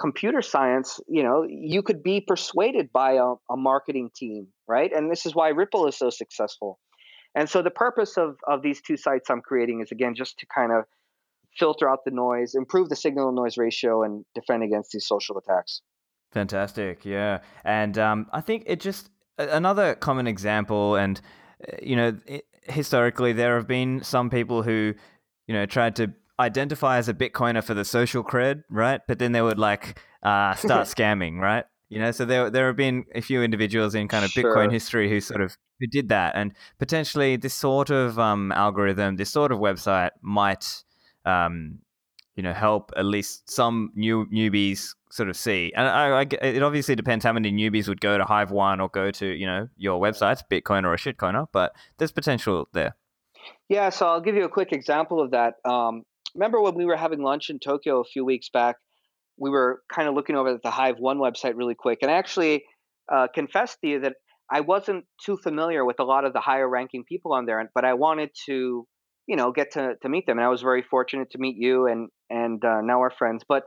computer 0.00 0.42
science, 0.42 1.00
you 1.06 1.22
know, 1.22 1.46
you 1.48 1.82
could 1.82 2.02
be 2.02 2.20
persuaded 2.20 2.90
by 2.92 3.12
a, 3.12 3.34
a, 3.50 3.56
marketing 3.56 4.10
team, 4.16 4.48
right? 4.66 4.90
And 4.92 5.10
this 5.10 5.26
is 5.26 5.34
why 5.34 5.48
Ripple 5.50 5.86
is 5.86 5.96
so 5.96 6.10
successful. 6.10 6.78
And 7.34 7.48
so 7.48 7.62
the 7.62 7.70
purpose 7.70 8.18
of, 8.18 8.36
of 8.46 8.62
these 8.62 8.82
two 8.82 8.96
sites 8.96 9.30
I'm 9.30 9.40
creating 9.40 9.80
is 9.80 9.90
again 9.90 10.14
just 10.14 10.38
to 10.38 10.46
kind 10.46 10.72
of 10.72 10.84
filter 11.58 11.88
out 11.88 12.00
the 12.04 12.10
noise, 12.10 12.54
improve 12.54 12.88
the 12.88 12.96
signal 12.96 13.30
to 13.30 13.34
noise 13.34 13.56
ratio, 13.56 14.02
and 14.02 14.24
defend 14.34 14.62
against 14.62 14.92
these 14.92 15.06
social 15.06 15.38
attacks. 15.38 15.82
Fantastic, 16.32 17.04
yeah. 17.04 17.40
And 17.64 17.98
um, 17.98 18.26
I 18.32 18.40
think 18.40 18.64
it 18.66 18.80
just 18.80 19.10
another 19.38 19.94
common 19.94 20.26
example, 20.26 20.96
and 20.96 21.20
uh, 21.66 21.76
you 21.82 21.96
know, 21.96 22.16
it, 22.26 22.46
historically 22.64 23.32
there 23.32 23.56
have 23.56 23.66
been 23.66 24.02
some 24.02 24.30
people 24.30 24.62
who, 24.62 24.94
you 25.46 25.54
know, 25.54 25.66
tried 25.66 25.96
to 25.96 26.12
identify 26.40 26.96
as 26.98 27.08
a 27.08 27.14
Bitcoiner 27.14 27.62
for 27.62 27.74
the 27.74 27.84
social 27.84 28.24
cred, 28.24 28.64
right? 28.70 29.00
But 29.06 29.18
then 29.18 29.32
they 29.32 29.42
would 29.42 29.58
like 29.58 30.00
uh, 30.22 30.54
start 30.54 30.86
scamming, 30.94 31.38
right? 31.38 31.64
You 31.92 31.98
know, 31.98 32.10
so 32.10 32.24
there 32.24 32.48
there 32.48 32.68
have 32.68 32.76
been 32.76 33.04
a 33.14 33.20
few 33.20 33.42
individuals 33.42 33.94
in 33.94 34.08
kind 34.08 34.24
of 34.24 34.30
sure. 34.30 34.44
Bitcoin 34.44 34.72
history 34.72 35.10
who 35.10 35.20
sort 35.20 35.42
of 35.42 35.58
who 35.78 35.86
did 35.86 36.08
that, 36.08 36.34
and 36.34 36.52
potentially 36.78 37.36
this 37.36 37.52
sort 37.52 37.90
of 37.90 38.18
um, 38.18 38.50
algorithm, 38.52 39.16
this 39.16 39.30
sort 39.30 39.52
of 39.52 39.58
website 39.58 40.10
might, 40.22 40.84
um, 41.26 41.80
you 42.34 42.42
know, 42.42 42.54
help 42.54 42.92
at 42.96 43.04
least 43.04 43.50
some 43.50 43.90
new 43.94 44.24
newbies 44.32 44.94
sort 45.10 45.28
of 45.28 45.36
see. 45.36 45.70
And 45.76 45.86
I, 45.86 46.20
I, 46.20 46.26
it 46.40 46.62
obviously 46.62 46.94
depends 46.94 47.26
how 47.26 47.34
many 47.34 47.52
newbies 47.52 47.88
would 47.88 48.00
go 48.00 48.16
to 48.16 48.24
Hive 48.24 48.50
One 48.50 48.80
or 48.80 48.88
go 48.88 49.10
to 49.10 49.26
you 49.26 49.44
know 49.44 49.68
your 49.76 50.00
websites, 50.00 50.42
Bitcoin 50.50 50.84
or 50.84 50.94
a 50.94 50.96
shitcoiner, 50.96 51.46
but 51.52 51.74
there's 51.98 52.12
potential 52.12 52.68
there. 52.72 52.96
Yeah, 53.68 53.90
so 53.90 54.06
I'll 54.06 54.22
give 54.22 54.34
you 54.34 54.44
a 54.44 54.48
quick 54.48 54.72
example 54.72 55.20
of 55.20 55.32
that. 55.32 55.56
Um, 55.66 56.04
remember 56.34 56.62
when 56.62 56.74
we 56.74 56.86
were 56.86 56.96
having 56.96 57.22
lunch 57.22 57.50
in 57.50 57.58
Tokyo 57.58 58.00
a 58.00 58.04
few 58.04 58.24
weeks 58.24 58.48
back? 58.48 58.76
We 59.38 59.50
were 59.50 59.82
kind 59.92 60.08
of 60.08 60.14
looking 60.14 60.36
over 60.36 60.50
at 60.54 60.62
the 60.62 60.70
Hive 60.70 60.98
One 60.98 61.18
website 61.18 61.56
really 61.56 61.74
quick, 61.74 61.98
and 62.02 62.10
I 62.10 62.14
actually 62.14 62.64
uh, 63.12 63.28
confessed 63.34 63.78
to 63.80 63.88
you 63.88 64.00
that 64.00 64.14
I 64.50 64.60
wasn't 64.60 65.04
too 65.24 65.38
familiar 65.42 65.84
with 65.84 65.98
a 66.00 66.04
lot 66.04 66.24
of 66.24 66.32
the 66.32 66.40
higher 66.40 66.68
ranking 66.68 67.04
people 67.04 67.32
on 67.32 67.46
there, 67.46 67.70
but 67.74 67.84
I 67.84 67.94
wanted 67.94 68.30
to, 68.46 68.86
you 69.26 69.36
know, 69.36 69.52
get 69.52 69.72
to, 69.72 69.94
to 70.02 70.08
meet 70.08 70.26
them, 70.26 70.38
and 70.38 70.44
I 70.44 70.48
was 70.48 70.62
very 70.62 70.82
fortunate 70.82 71.30
to 71.30 71.38
meet 71.38 71.56
you, 71.56 71.86
and 71.86 72.08
and 72.28 72.64
uh, 72.64 72.80
now 72.82 73.00
we're 73.00 73.10
friends. 73.10 73.44
But 73.48 73.64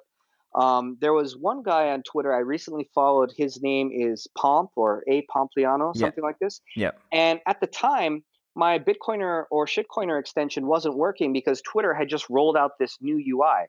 um, 0.55 0.97
there 1.01 1.13
was 1.13 1.35
one 1.35 1.63
guy 1.63 1.89
on 1.89 2.03
Twitter 2.03 2.33
I 2.33 2.39
recently 2.39 2.89
followed. 2.95 3.31
His 3.35 3.61
name 3.61 3.89
is 3.93 4.27
Pomp 4.37 4.71
or 4.75 5.03
A 5.09 5.25
Pompliano, 5.35 5.95
something 5.95 6.23
yeah. 6.23 6.27
like 6.27 6.39
this. 6.39 6.61
Yeah. 6.75 6.91
And 7.11 7.39
at 7.45 7.59
the 7.59 7.67
time, 7.67 8.23
my 8.55 8.79
Bitcoiner 8.79 9.43
or 9.51 9.65
shitcoiner 9.65 10.19
extension 10.19 10.65
wasn't 10.65 10.95
working 10.95 11.33
because 11.33 11.61
Twitter 11.61 11.93
had 11.93 12.07
just 12.07 12.29
rolled 12.29 12.55
out 12.55 12.71
this 12.79 12.97
new 13.01 13.17
UI. 13.17 13.65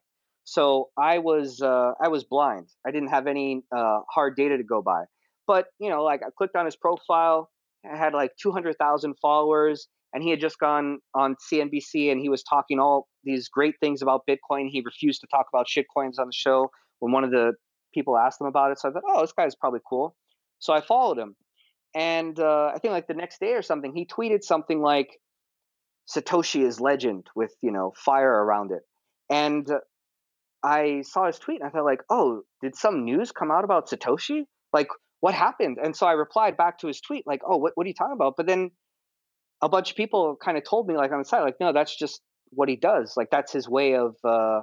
So 0.46 0.90
I 0.96 1.18
was 1.18 1.60
uh, 1.60 1.92
I 2.02 2.08
was 2.08 2.22
blind. 2.22 2.68
I 2.86 2.92
didn't 2.92 3.08
have 3.08 3.26
any 3.26 3.64
uh, 3.76 4.00
hard 4.08 4.36
data 4.36 4.56
to 4.56 4.62
go 4.62 4.80
by. 4.80 5.04
But 5.46 5.66
you 5.80 5.90
know, 5.90 6.04
like 6.04 6.22
I 6.24 6.30
clicked 6.38 6.56
on 6.56 6.64
his 6.64 6.76
profile. 6.76 7.50
I 7.84 7.96
had 7.96 8.14
like 8.14 8.30
two 8.40 8.52
hundred 8.52 8.76
thousand 8.78 9.16
followers, 9.20 9.88
and 10.14 10.22
he 10.22 10.30
had 10.30 10.40
just 10.40 10.58
gone 10.60 11.00
on 11.14 11.34
CNBC 11.52 12.12
and 12.12 12.20
he 12.20 12.28
was 12.28 12.44
talking 12.44 12.78
all 12.78 13.08
these 13.24 13.48
great 13.48 13.74
things 13.80 14.02
about 14.02 14.22
Bitcoin. 14.26 14.68
He 14.70 14.82
refused 14.84 15.20
to 15.22 15.26
talk 15.26 15.46
about 15.52 15.66
shitcoins 15.66 16.18
on 16.20 16.26
the 16.26 16.32
show 16.32 16.70
when 17.00 17.12
one 17.12 17.24
of 17.24 17.32
the 17.32 17.54
people 17.92 18.16
asked 18.16 18.40
him 18.40 18.46
about 18.46 18.70
it. 18.70 18.78
So 18.78 18.88
I 18.88 18.92
thought, 18.92 19.02
oh, 19.06 19.20
this 19.20 19.32
guy's 19.32 19.56
probably 19.56 19.80
cool. 19.88 20.14
So 20.60 20.72
I 20.72 20.80
followed 20.80 21.18
him. 21.18 21.34
And 21.94 22.38
uh, 22.38 22.72
I 22.74 22.78
think 22.78 22.92
like 22.92 23.08
the 23.08 23.14
next 23.14 23.40
day 23.40 23.54
or 23.54 23.62
something, 23.62 23.92
he 23.94 24.06
tweeted 24.06 24.44
something 24.44 24.80
like 24.80 25.18
Satoshi 26.08 26.64
is 26.64 26.80
legend 26.80 27.26
with, 27.34 27.54
you 27.62 27.72
know, 27.72 27.92
fire 27.96 28.30
around 28.30 28.70
it. 28.70 28.82
And 29.28 29.68
I 30.66 31.02
saw 31.02 31.26
his 31.26 31.38
tweet 31.38 31.60
and 31.60 31.68
I 31.68 31.70
thought 31.70 31.84
like, 31.84 32.02
oh, 32.10 32.42
did 32.60 32.74
some 32.74 33.04
news 33.04 33.30
come 33.30 33.52
out 33.52 33.62
about 33.62 33.88
Satoshi? 33.88 34.46
Like 34.72 34.88
what 35.20 35.32
happened? 35.32 35.78
And 35.82 35.94
so 35.94 36.06
I 36.06 36.12
replied 36.12 36.56
back 36.56 36.78
to 36.80 36.88
his 36.88 37.00
tweet 37.00 37.24
like, 37.24 37.40
oh, 37.46 37.56
what, 37.56 37.72
what 37.76 37.86
are 37.86 37.88
you 37.88 37.94
talking 37.94 38.14
about? 38.14 38.34
But 38.36 38.46
then 38.46 38.72
a 39.62 39.68
bunch 39.68 39.90
of 39.90 39.96
people 39.96 40.36
kind 40.42 40.58
of 40.58 40.64
told 40.64 40.88
me 40.88 40.96
like 40.96 41.12
on 41.12 41.18
the 41.20 41.24
side, 41.24 41.42
like, 41.42 41.60
no, 41.60 41.72
that's 41.72 41.96
just 41.96 42.20
what 42.50 42.68
he 42.68 42.74
does. 42.74 43.14
Like 43.16 43.28
that's 43.30 43.52
his 43.52 43.68
way 43.68 43.94
of, 43.94 44.16
uh, 44.24 44.62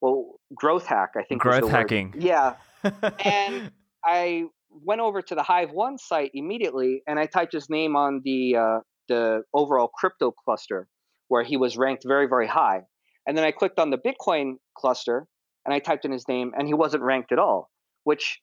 well, 0.00 0.40
growth 0.54 0.86
hack, 0.86 1.10
I 1.18 1.22
think. 1.22 1.42
Growth 1.42 1.70
hacking. 1.70 2.14
Yeah. 2.18 2.54
and 2.82 3.70
I 4.04 4.44
went 4.70 5.00
over 5.00 5.20
to 5.20 5.34
the 5.34 5.42
Hive 5.42 5.70
One 5.70 5.98
site 5.98 6.30
immediately, 6.34 7.02
and 7.06 7.18
I 7.18 7.26
typed 7.26 7.52
his 7.52 7.68
name 7.68 7.96
on 7.96 8.20
the 8.24 8.56
uh, 8.56 8.78
the 9.08 9.42
overall 9.54 9.88
crypto 9.88 10.30
cluster, 10.30 10.86
where 11.28 11.42
he 11.42 11.56
was 11.56 11.76
ranked 11.76 12.04
very 12.06 12.26
very 12.26 12.46
high. 12.46 12.82
And 13.26 13.36
then 13.36 13.44
I 13.44 13.50
clicked 13.50 13.78
on 13.78 13.90
the 13.90 13.98
Bitcoin 13.98 14.54
cluster, 14.76 15.26
and 15.64 15.74
I 15.74 15.78
typed 15.78 16.04
in 16.04 16.12
his 16.12 16.28
name, 16.28 16.52
and 16.56 16.66
he 16.66 16.74
wasn't 16.74 17.02
ranked 17.02 17.32
at 17.32 17.38
all. 17.38 17.70
Which, 18.04 18.40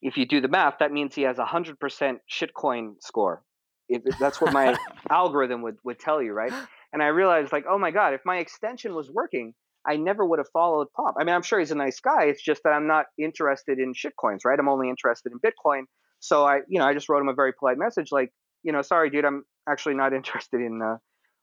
if 0.00 0.16
you 0.16 0.26
do 0.26 0.40
the 0.40 0.48
math, 0.48 0.78
that 0.80 0.92
means 0.92 1.14
he 1.14 1.22
has 1.22 1.38
a 1.38 1.44
hundred 1.44 1.78
percent 1.78 2.18
shitcoin 2.30 2.94
score. 3.00 3.42
If 3.88 4.02
that's 4.18 4.40
what 4.40 4.52
my 4.52 4.76
algorithm 5.10 5.62
would 5.62 5.76
would 5.84 5.98
tell 5.98 6.22
you, 6.22 6.32
right? 6.32 6.52
And 6.92 7.02
I 7.02 7.08
realized, 7.08 7.52
like, 7.52 7.66
oh 7.68 7.78
my 7.78 7.90
god, 7.90 8.14
if 8.14 8.22
my 8.24 8.38
extension 8.38 8.94
was 8.94 9.10
working, 9.10 9.54
I 9.86 9.96
never 9.96 10.26
would 10.26 10.38
have 10.38 10.48
followed 10.52 10.88
Pomp. 10.96 11.16
I 11.18 11.24
mean, 11.24 11.34
I'm 11.34 11.42
sure 11.42 11.58
he's 11.58 11.70
a 11.70 11.76
nice 11.76 12.00
guy. 12.00 12.24
It's 12.24 12.42
just 12.42 12.62
that 12.64 12.70
I'm 12.70 12.88
not 12.88 13.06
interested 13.18 13.78
in 13.78 13.92
shitcoins, 13.94 14.40
right? 14.44 14.58
I'm 14.58 14.68
only 14.68 14.88
interested 14.88 15.32
in 15.32 15.38
Bitcoin. 15.38 15.82
So 16.20 16.44
I, 16.44 16.60
you 16.68 16.80
know, 16.80 16.86
I 16.86 16.94
just 16.94 17.08
wrote 17.08 17.20
him 17.20 17.28
a 17.28 17.34
very 17.34 17.52
polite 17.52 17.78
message, 17.78 18.10
like, 18.10 18.32
you 18.62 18.72
know, 18.72 18.82
sorry, 18.82 19.10
dude, 19.10 19.24
I'm 19.24 19.44
actually 19.68 19.94
not 19.94 20.12
interested 20.20 20.60
in 20.60 20.80
uh, 20.82 20.96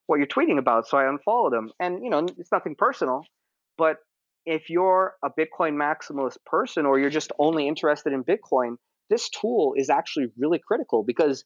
what 0.07 0.17
you're 0.17 0.27
tweeting 0.27 0.59
about. 0.59 0.87
So 0.87 0.97
I 0.97 1.07
unfollowed 1.07 1.53
him, 1.53 1.71
and 1.79 2.03
you 2.03 2.09
know, 2.09 2.25
it's 2.37 2.51
nothing 2.51 2.75
personal, 2.75 3.23
but 3.77 3.97
if 4.45 4.69
you're 4.69 5.13
a 5.23 5.29
Bitcoin 5.29 5.75
maximalist 5.75 6.37
person 6.45 6.85
or 6.85 6.99
you're 6.99 7.09
just 7.09 7.31
only 7.39 7.67
interested 7.67 8.11
in 8.13 8.23
Bitcoin, 8.23 8.75
this 9.09 9.29
tool 9.29 9.73
is 9.77 9.89
actually 9.89 10.27
really 10.37 10.59
critical 10.59 11.03
because 11.03 11.45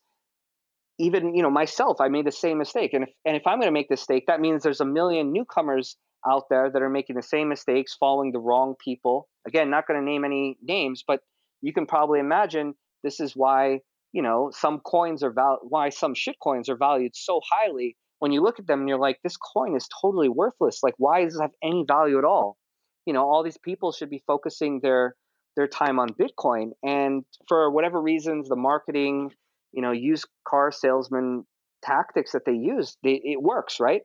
even 1.00 1.36
you 1.36 1.44
know 1.44 1.52
myself, 1.52 2.02
I 2.02 2.08
made 2.08 2.26
the 2.26 2.32
same 2.32 2.58
mistake, 2.58 2.94
and 2.94 3.04
if 3.04 3.10
and 3.26 3.36
if 3.36 3.44
I'm 3.46 3.60
going 3.60 3.68
to 3.68 3.72
make 3.72 3.90
this 3.90 4.02
mistake, 4.02 4.26
that 4.28 4.40
means 4.40 4.64
there's 4.64 4.82
a 4.82 4.86
million 4.86 5.32
newcomers 5.32 5.96
out 6.28 6.46
there 6.50 6.70
that 6.72 6.82
are 6.82 6.90
making 6.90 7.16
the 7.16 7.22
same 7.22 7.50
mistakes, 7.50 7.96
following 8.00 8.32
the 8.32 8.40
wrong 8.40 8.76
people. 8.84 9.28
Again, 9.46 9.70
not 9.70 9.88
going 9.88 10.00
to 10.00 10.06
name 10.06 10.26
any 10.26 10.58
names, 10.62 11.04
but 11.08 11.20
you 11.62 11.74
can 11.74 11.86
probably 11.86 12.20
imagine 12.20 12.74
this 13.04 13.20
is 13.20 13.34
why 13.36 13.80
you 14.12 14.24
know 14.24 14.50
some 14.52 14.80
coins 14.80 15.24
are 15.24 15.32
val- 15.32 15.60
why 15.62 15.90
some 15.90 16.16
shit 16.16 16.36
coins 16.42 16.70
are 16.70 16.78
valued 16.78 17.16
so 17.16 17.42
highly. 17.48 17.96
When 18.20 18.32
you 18.32 18.42
look 18.42 18.60
at 18.60 18.68
them 18.68 18.80
and 18.82 18.90
you're 18.90 19.00
like, 19.00 19.20
this 19.24 19.38
coin 19.38 19.76
is 19.76 19.88
totally 20.02 20.30
worthless. 20.30 20.80
Like, 20.82 20.96
why 20.98 21.24
does 21.24 21.36
it 21.36 21.42
have 21.42 21.52
any 21.64 21.86
value 21.88 22.18
at 22.18 22.26
all? 22.26 22.58
You 23.06 23.14
know, 23.14 23.30
all 23.30 23.44
these 23.44 23.58
people 23.58 23.92
should 23.92 24.10
be 24.10 24.24
focusing 24.28 24.80
their 24.82 25.16
their 25.56 25.68
time 25.68 25.98
on 25.98 26.10
Bitcoin, 26.10 26.72
and 26.84 27.26
for 27.48 27.72
whatever 27.72 28.00
reasons, 28.00 28.48
the 28.48 28.56
marketing, 28.56 29.32
you 29.72 29.82
know, 29.82 29.92
used 29.92 30.28
car 30.48 30.72
salesman 30.72 31.46
tactics 31.84 32.34
that 32.34 32.46
they 32.46 32.54
use, 32.54 32.96
they, 33.04 33.20
it 33.24 33.42
works, 33.42 33.80
right? 33.80 34.02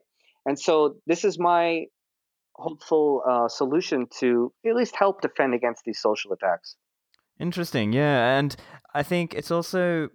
And 0.47 0.59
so 0.59 0.95
this 1.05 1.23
is 1.23 1.37
my 1.37 1.85
hopeful 2.55 3.23
uh, 3.27 3.47
solution 3.49 4.07
to 4.19 4.51
at 4.65 4.75
least 4.75 4.95
help 4.95 5.21
defend 5.21 5.53
against 5.53 5.83
these 5.85 5.99
social 5.99 6.33
attacks. 6.33 6.75
Interesting, 7.39 7.93
yeah, 7.93 8.37
and 8.37 8.55
I 8.93 9.03
think 9.03 9.33
it's 9.33 9.51
also. 9.51 10.09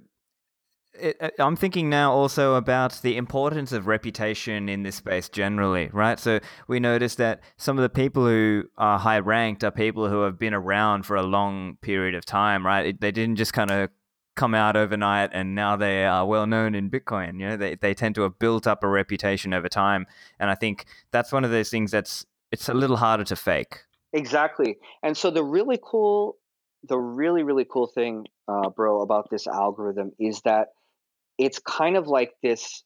It, 0.94 1.16
uh, 1.20 1.30
I'm 1.38 1.56
thinking 1.56 1.88
now 1.88 2.12
also 2.12 2.54
about 2.54 3.00
the 3.02 3.16
importance 3.16 3.72
of 3.72 3.86
reputation 3.86 4.68
in 4.68 4.82
this 4.82 4.96
space 4.96 5.28
generally, 5.28 5.90
right? 5.92 6.18
So 6.18 6.40
we 6.66 6.80
notice 6.80 7.14
that 7.16 7.40
some 7.56 7.78
of 7.78 7.82
the 7.82 7.88
people 7.88 8.26
who 8.26 8.64
are 8.76 8.98
high 8.98 9.20
ranked 9.20 9.62
are 9.64 9.70
people 9.70 10.08
who 10.08 10.22
have 10.22 10.38
been 10.38 10.54
around 10.54 11.04
for 11.04 11.16
a 11.16 11.22
long 11.22 11.76
period 11.82 12.14
of 12.14 12.24
time, 12.24 12.66
right? 12.66 12.98
They 13.00 13.12
didn't 13.12 13.36
just 13.36 13.52
kind 13.52 13.70
of 13.70 13.90
come 14.38 14.54
out 14.54 14.76
overnight 14.76 15.30
and 15.32 15.54
now 15.54 15.76
they 15.76 16.04
are 16.04 16.24
well 16.24 16.46
known 16.46 16.74
in 16.74 16.88
Bitcoin. 16.88 17.40
You 17.40 17.48
know, 17.48 17.56
they, 17.56 17.74
they 17.74 17.92
tend 17.92 18.14
to 18.14 18.22
have 18.22 18.38
built 18.38 18.66
up 18.66 18.84
a 18.84 18.88
reputation 18.88 19.52
over 19.52 19.68
time. 19.68 20.06
And 20.38 20.48
I 20.48 20.54
think 20.54 20.86
that's 21.10 21.32
one 21.32 21.44
of 21.44 21.50
those 21.50 21.70
things 21.70 21.90
that's 21.90 22.24
it's 22.50 22.68
a 22.68 22.74
little 22.74 22.96
harder 22.96 23.24
to 23.24 23.36
fake. 23.36 23.80
Exactly. 24.12 24.78
And 25.02 25.16
so 25.16 25.30
the 25.30 25.44
really 25.44 25.78
cool, 25.82 26.36
the 26.88 26.98
really, 26.98 27.42
really 27.42 27.66
cool 27.70 27.88
thing, 27.88 28.26
uh, 28.46 28.70
bro, 28.70 29.02
about 29.02 29.28
this 29.30 29.46
algorithm 29.46 30.12
is 30.18 30.40
that 30.42 30.68
it's 31.38 31.58
kind 31.58 31.96
of 31.96 32.06
like 32.06 32.32
this 32.42 32.82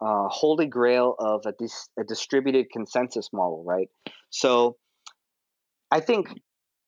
uh, 0.00 0.28
holy 0.28 0.66
grail 0.66 1.14
of 1.18 1.44
a, 1.46 1.52
dis- 1.58 1.88
a 1.98 2.04
distributed 2.04 2.66
consensus 2.72 3.28
model, 3.32 3.62
right? 3.66 3.88
So 4.30 4.76
I 5.90 6.00
think 6.00 6.28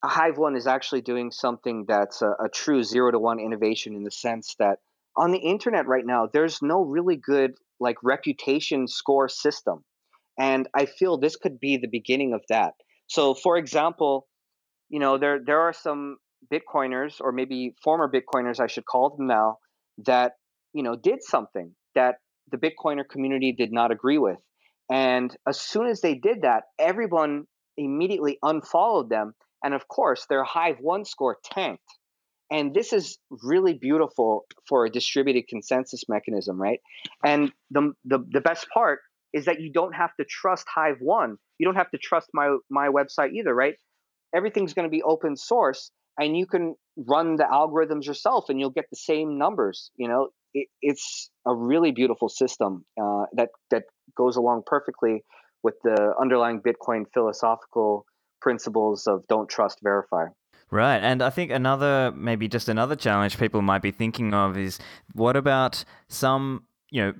Hive 0.04 0.38
One 0.38 0.56
is 0.56 0.66
actually 0.66 1.02
doing 1.02 1.30
something 1.30 1.84
that's 1.86 2.22
a, 2.22 2.30
a, 2.30 2.48
true 2.48 2.82
zero 2.82 3.10
to 3.10 3.18
one 3.18 3.38
innovation 3.38 3.94
in 3.94 4.04
the 4.04 4.10
sense 4.10 4.54
that 4.58 4.78
on 5.16 5.30
the 5.30 5.38
internet 5.38 5.86
right 5.86 6.06
now, 6.06 6.28
there's 6.32 6.62
no 6.62 6.82
really 6.82 7.16
good 7.16 7.52
like 7.78 7.96
reputation 8.02 8.88
score 8.88 9.28
system. 9.28 9.84
And 10.38 10.68
I 10.74 10.86
feel 10.86 11.18
this 11.18 11.36
could 11.36 11.60
be 11.60 11.76
the 11.76 11.88
beginning 11.88 12.32
of 12.32 12.40
that. 12.48 12.74
So 13.08 13.34
for 13.34 13.58
example, 13.58 14.26
you 14.88 14.98
know, 14.98 15.18
there 15.18 15.40
there 15.44 15.60
are 15.60 15.72
some 15.72 16.16
Bitcoiners 16.50 17.20
or 17.20 17.32
maybe 17.32 17.74
former 17.82 18.10
Bitcoiners, 18.10 18.60
I 18.60 18.66
should 18.66 18.86
call 18.86 19.14
them 19.16 19.26
now, 19.26 19.58
that, 20.06 20.32
you 20.72 20.82
know, 20.82 20.96
did 20.96 21.22
something 21.22 21.74
that 21.94 22.16
the 22.50 22.58
Bitcoiner 22.58 23.08
community 23.08 23.52
did 23.52 23.72
not 23.72 23.90
agree 23.90 24.18
with. 24.18 24.38
And 24.90 25.34
as 25.48 25.60
soon 25.60 25.86
as 25.86 26.00
they 26.00 26.14
did 26.14 26.42
that, 26.42 26.64
everyone 26.78 27.44
immediately 27.76 28.38
unfollowed 28.42 29.08
them. 29.08 29.34
And 29.64 29.74
of 29.74 29.88
course, 29.88 30.26
their 30.28 30.44
Hive 30.44 30.78
1 30.80 31.04
score 31.04 31.38
tanked. 31.44 31.82
And 32.50 32.74
this 32.74 32.92
is 32.92 33.18
really 33.42 33.72
beautiful 33.72 34.44
for 34.68 34.84
a 34.84 34.90
distributed 34.90 35.48
consensus 35.48 36.02
mechanism, 36.08 36.60
right? 36.60 36.80
And 37.24 37.50
the, 37.70 37.92
the, 38.04 38.18
the 38.30 38.40
best 38.42 38.66
part 38.74 38.98
is 39.32 39.46
that 39.46 39.60
you 39.60 39.72
don't 39.72 39.94
have 39.94 40.14
to 40.20 40.26
trust 40.28 40.66
Hive 40.68 40.96
1. 41.00 41.36
You 41.58 41.66
don't 41.66 41.76
have 41.76 41.90
to 41.92 41.98
trust 41.98 42.28
my, 42.34 42.58
my 42.68 42.88
website 42.88 43.32
either, 43.32 43.54
right? 43.54 43.74
Everything's 44.34 44.74
going 44.74 44.86
to 44.86 44.90
be 44.90 45.02
open 45.02 45.36
source 45.36 45.90
and 46.18 46.36
you 46.36 46.46
can 46.46 46.74
run 46.96 47.36
the 47.36 47.44
algorithms 47.44 48.04
yourself 48.04 48.50
and 48.50 48.60
you'll 48.60 48.70
get 48.70 48.90
the 48.90 48.96
same 48.96 49.38
numbers. 49.38 49.90
You 49.96 50.08
know, 50.08 50.28
it, 50.54 50.68
it's 50.80 51.30
a 51.46 51.54
really 51.54 51.92
beautiful 51.92 52.28
system 52.28 52.84
uh, 53.00 53.24
that, 53.34 53.50
that 53.70 53.84
goes 54.16 54.36
along 54.36 54.62
perfectly 54.66 55.24
with 55.62 55.74
the 55.84 56.14
underlying 56.20 56.60
Bitcoin 56.60 57.04
philosophical 57.14 58.04
principles 58.40 59.06
of 59.06 59.26
don't 59.28 59.48
trust, 59.48 59.78
verify. 59.82 60.26
Right. 60.70 60.98
And 60.98 61.22
I 61.22 61.30
think 61.30 61.50
another, 61.50 62.12
maybe 62.16 62.48
just 62.48 62.68
another 62.68 62.96
challenge 62.96 63.38
people 63.38 63.62
might 63.62 63.82
be 63.82 63.90
thinking 63.90 64.32
of 64.32 64.56
is 64.56 64.78
what 65.12 65.36
about 65.36 65.84
some, 66.08 66.64
you 66.90 67.02
know, 67.02 67.12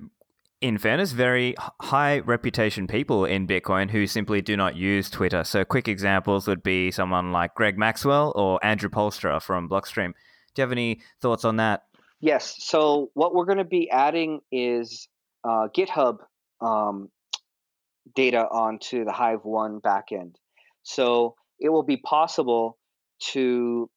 in 0.59 0.77
fairness, 0.77 1.11
very 1.11 1.55
high 1.81 2.19
reputation 2.19 2.87
people 2.87 3.25
in 3.25 3.45
Bitcoin 3.45 3.91
who 3.91 4.07
simply 4.07 4.41
do 4.41 4.55
not 4.55 4.77
use 4.77 5.09
Twitter. 5.09 5.43
So, 5.43 5.65
quick 5.65 5.89
examples 5.89 6.47
would 6.47 6.63
be 6.63 6.89
someone 6.89 7.33
like 7.33 7.53
Greg 7.53 7.77
Maxwell 7.77 8.31
or 8.35 8.65
Andrew 8.65 8.89
Poelstra 8.89 9.41
from 9.41 9.69
Blockstream. 9.69 10.13
Do 10.55 10.61
you 10.61 10.63
have 10.63 10.71
any 10.71 11.01
thoughts 11.19 11.43
on 11.43 11.57
that? 11.57 11.83
Yes. 12.23 12.55
So, 12.59 13.09
what 13.15 13.35
we're 13.35 13.43
going 13.43 13.57
to 13.57 13.65
be 13.65 13.89
adding 13.91 14.39
is 14.49 15.09
uh, 15.43 15.67
GitHub 15.75 16.19
um, 16.61 17.09
data 18.15 18.47
onto 18.49 19.03
the 19.03 19.11
Hive 19.11 19.41
1 19.43 19.81
backend. 19.81 20.35
So 20.83 21.35
it 21.59 21.67
will 21.67 21.83
be 21.83 21.97
possible 21.97 22.77
to, 23.33 23.89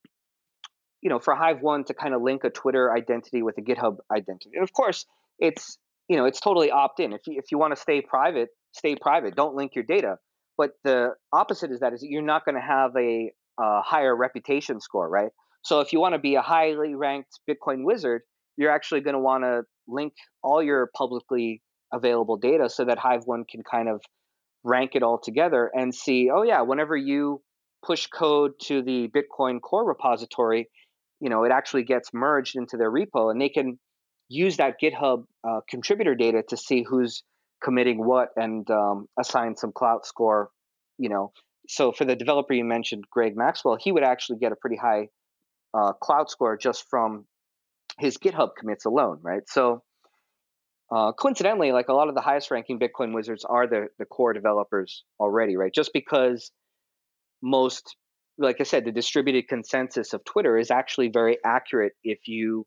you 1.02 1.08
know, 1.08 1.20
for 1.20 1.36
Hive 1.36 1.60
1 1.60 1.84
to 1.84 1.94
kind 1.94 2.14
of 2.14 2.20
link 2.20 2.42
a 2.42 2.50
Twitter 2.50 2.92
identity 2.92 3.42
with 3.42 3.58
a 3.58 3.62
GitHub 3.62 3.98
identity. 4.12 4.50
And 4.54 4.64
of 4.64 4.72
course, 4.72 5.06
it's, 5.38 5.78
you 6.08 6.16
know, 6.16 6.24
it's 6.24 6.40
totally 6.40 6.72
opt 6.72 6.98
in. 6.98 7.12
If 7.12 7.28
you, 7.28 7.34
if 7.38 7.52
you 7.52 7.58
want 7.58 7.76
to 7.76 7.80
stay 7.80 8.00
private, 8.00 8.48
stay 8.72 8.96
private. 8.96 9.36
Don't 9.36 9.54
link 9.54 9.76
your 9.76 9.84
data. 9.84 10.16
But 10.58 10.70
the 10.82 11.10
opposite 11.32 11.70
is 11.70 11.78
that 11.78 11.92
is 11.92 12.00
that 12.00 12.08
you're 12.08 12.22
not 12.22 12.44
going 12.44 12.56
to 12.56 12.60
have 12.60 12.90
a, 12.96 13.30
a 13.60 13.82
higher 13.82 14.16
reputation 14.16 14.80
score, 14.80 15.08
right? 15.08 15.30
So 15.62 15.80
if 15.80 15.92
you 15.92 16.00
want 16.00 16.14
to 16.14 16.18
be 16.18 16.34
a 16.36 16.42
highly 16.42 16.94
ranked 16.94 17.40
Bitcoin 17.48 17.84
wizard, 17.84 18.22
you're 18.56 18.70
actually 18.70 19.00
going 19.00 19.14
to 19.14 19.20
want 19.20 19.44
to 19.44 19.62
link 19.88 20.12
all 20.42 20.62
your 20.62 20.90
publicly 20.96 21.62
available 21.92 22.36
data 22.36 22.68
so 22.68 22.84
that 22.84 22.98
Hive 22.98 23.22
One 23.24 23.44
can 23.48 23.62
kind 23.68 23.88
of 23.88 24.00
rank 24.64 24.92
it 24.94 25.02
all 25.02 25.20
together 25.22 25.70
and 25.72 25.94
see, 25.94 26.30
oh 26.32 26.42
yeah, 26.42 26.62
whenever 26.62 26.96
you 26.96 27.42
push 27.84 28.06
code 28.06 28.52
to 28.62 28.82
the 28.82 29.08
Bitcoin 29.08 29.60
core 29.60 29.86
repository, 29.86 30.68
you 31.20 31.30
know, 31.30 31.44
it 31.44 31.52
actually 31.52 31.84
gets 31.84 32.10
merged 32.12 32.56
into 32.56 32.76
their 32.76 32.90
repo 32.90 33.30
and 33.30 33.40
they 33.40 33.48
can 33.48 33.78
use 34.28 34.56
that 34.56 34.80
GitHub 34.82 35.24
uh, 35.48 35.60
contributor 35.68 36.14
data 36.14 36.42
to 36.48 36.56
see 36.56 36.82
who's 36.82 37.22
committing 37.62 38.04
what 38.04 38.30
and 38.36 38.68
um, 38.70 39.06
assign 39.18 39.56
some 39.56 39.72
clout 39.72 40.04
score, 40.04 40.50
you 40.98 41.08
know. 41.08 41.32
So 41.68 41.92
for 41.92 42.04
the 42.04 42.16
developer 42.16 42.52
you 42.52 42.64
mentioned, 42.64 43.04
Greg 43.10 43.36
Maxwell, 43.36 43.76
he 43.80 43.92
would 43.92 44.04
actually 44.04 44.38
get 44.38 44.52
a 44.52 44.56
pretty 44.56 44.76
high 44.76 45.08
uh, 45.76 45.92
clout 45.92 46.30
score 46.30 46.56
just 46.56 46.84
from 46.88 47.26
his 47.98 48.16
GitHub 48.18 48.50
commits 48.58 48.84
alone, 48.84 49.20
right? 49.22 49.42
So 49.46 49.82
uh, 50.94 51.12
coincidentally, 51.12 51.72
like 51.72 51.88
a 51.88 51.92
lot 51.92 52.08
of 52.08 52.14
the 52.14 52.20
highest 52.20 52.50
ranking 52.50 52.78
Bitcoin 52.78 53.14
wizards 53.14 53.44
are 53.44 53.66
the, 53.66 53.88
the 53.98 54.04
core 54.04 54.32
developers 54.32 55.04
already, 55.18 55.56
right? 55.56 55.72
Just 55.74 55.92
because 55.92 56.50
most, 57.42 57.96
like 58.38 58.60
I 58.60 58.64
said, 58.64 58.84
the 58.84 58.92
distributed 58.92 59.48
consensus 59.48 60.12
of 60.12 60.24
Twitter 60.24 60.56
is 60.56 60.70
actually 60.70 61.08
very 61.08 61.38
accurate 61.44 61.92
if 62.04 62.28
you 62.28 62.66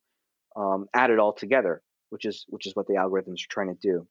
um, 0.55 0.87
add 0.93 1.11
it 1.11 1.19
all 1.19 1.33
together, 1.33 1.81
which 2.09 2.25
is 2.25 2.45
which 2.49 2.67
is 2.67 2.75
what 2.75 2.87
the 2.87 2.95
algorithms 2.95 3.43
are 3.43 3.49
trying 3.49 3.73
to 3.73 3.79
do. 3.81 4.07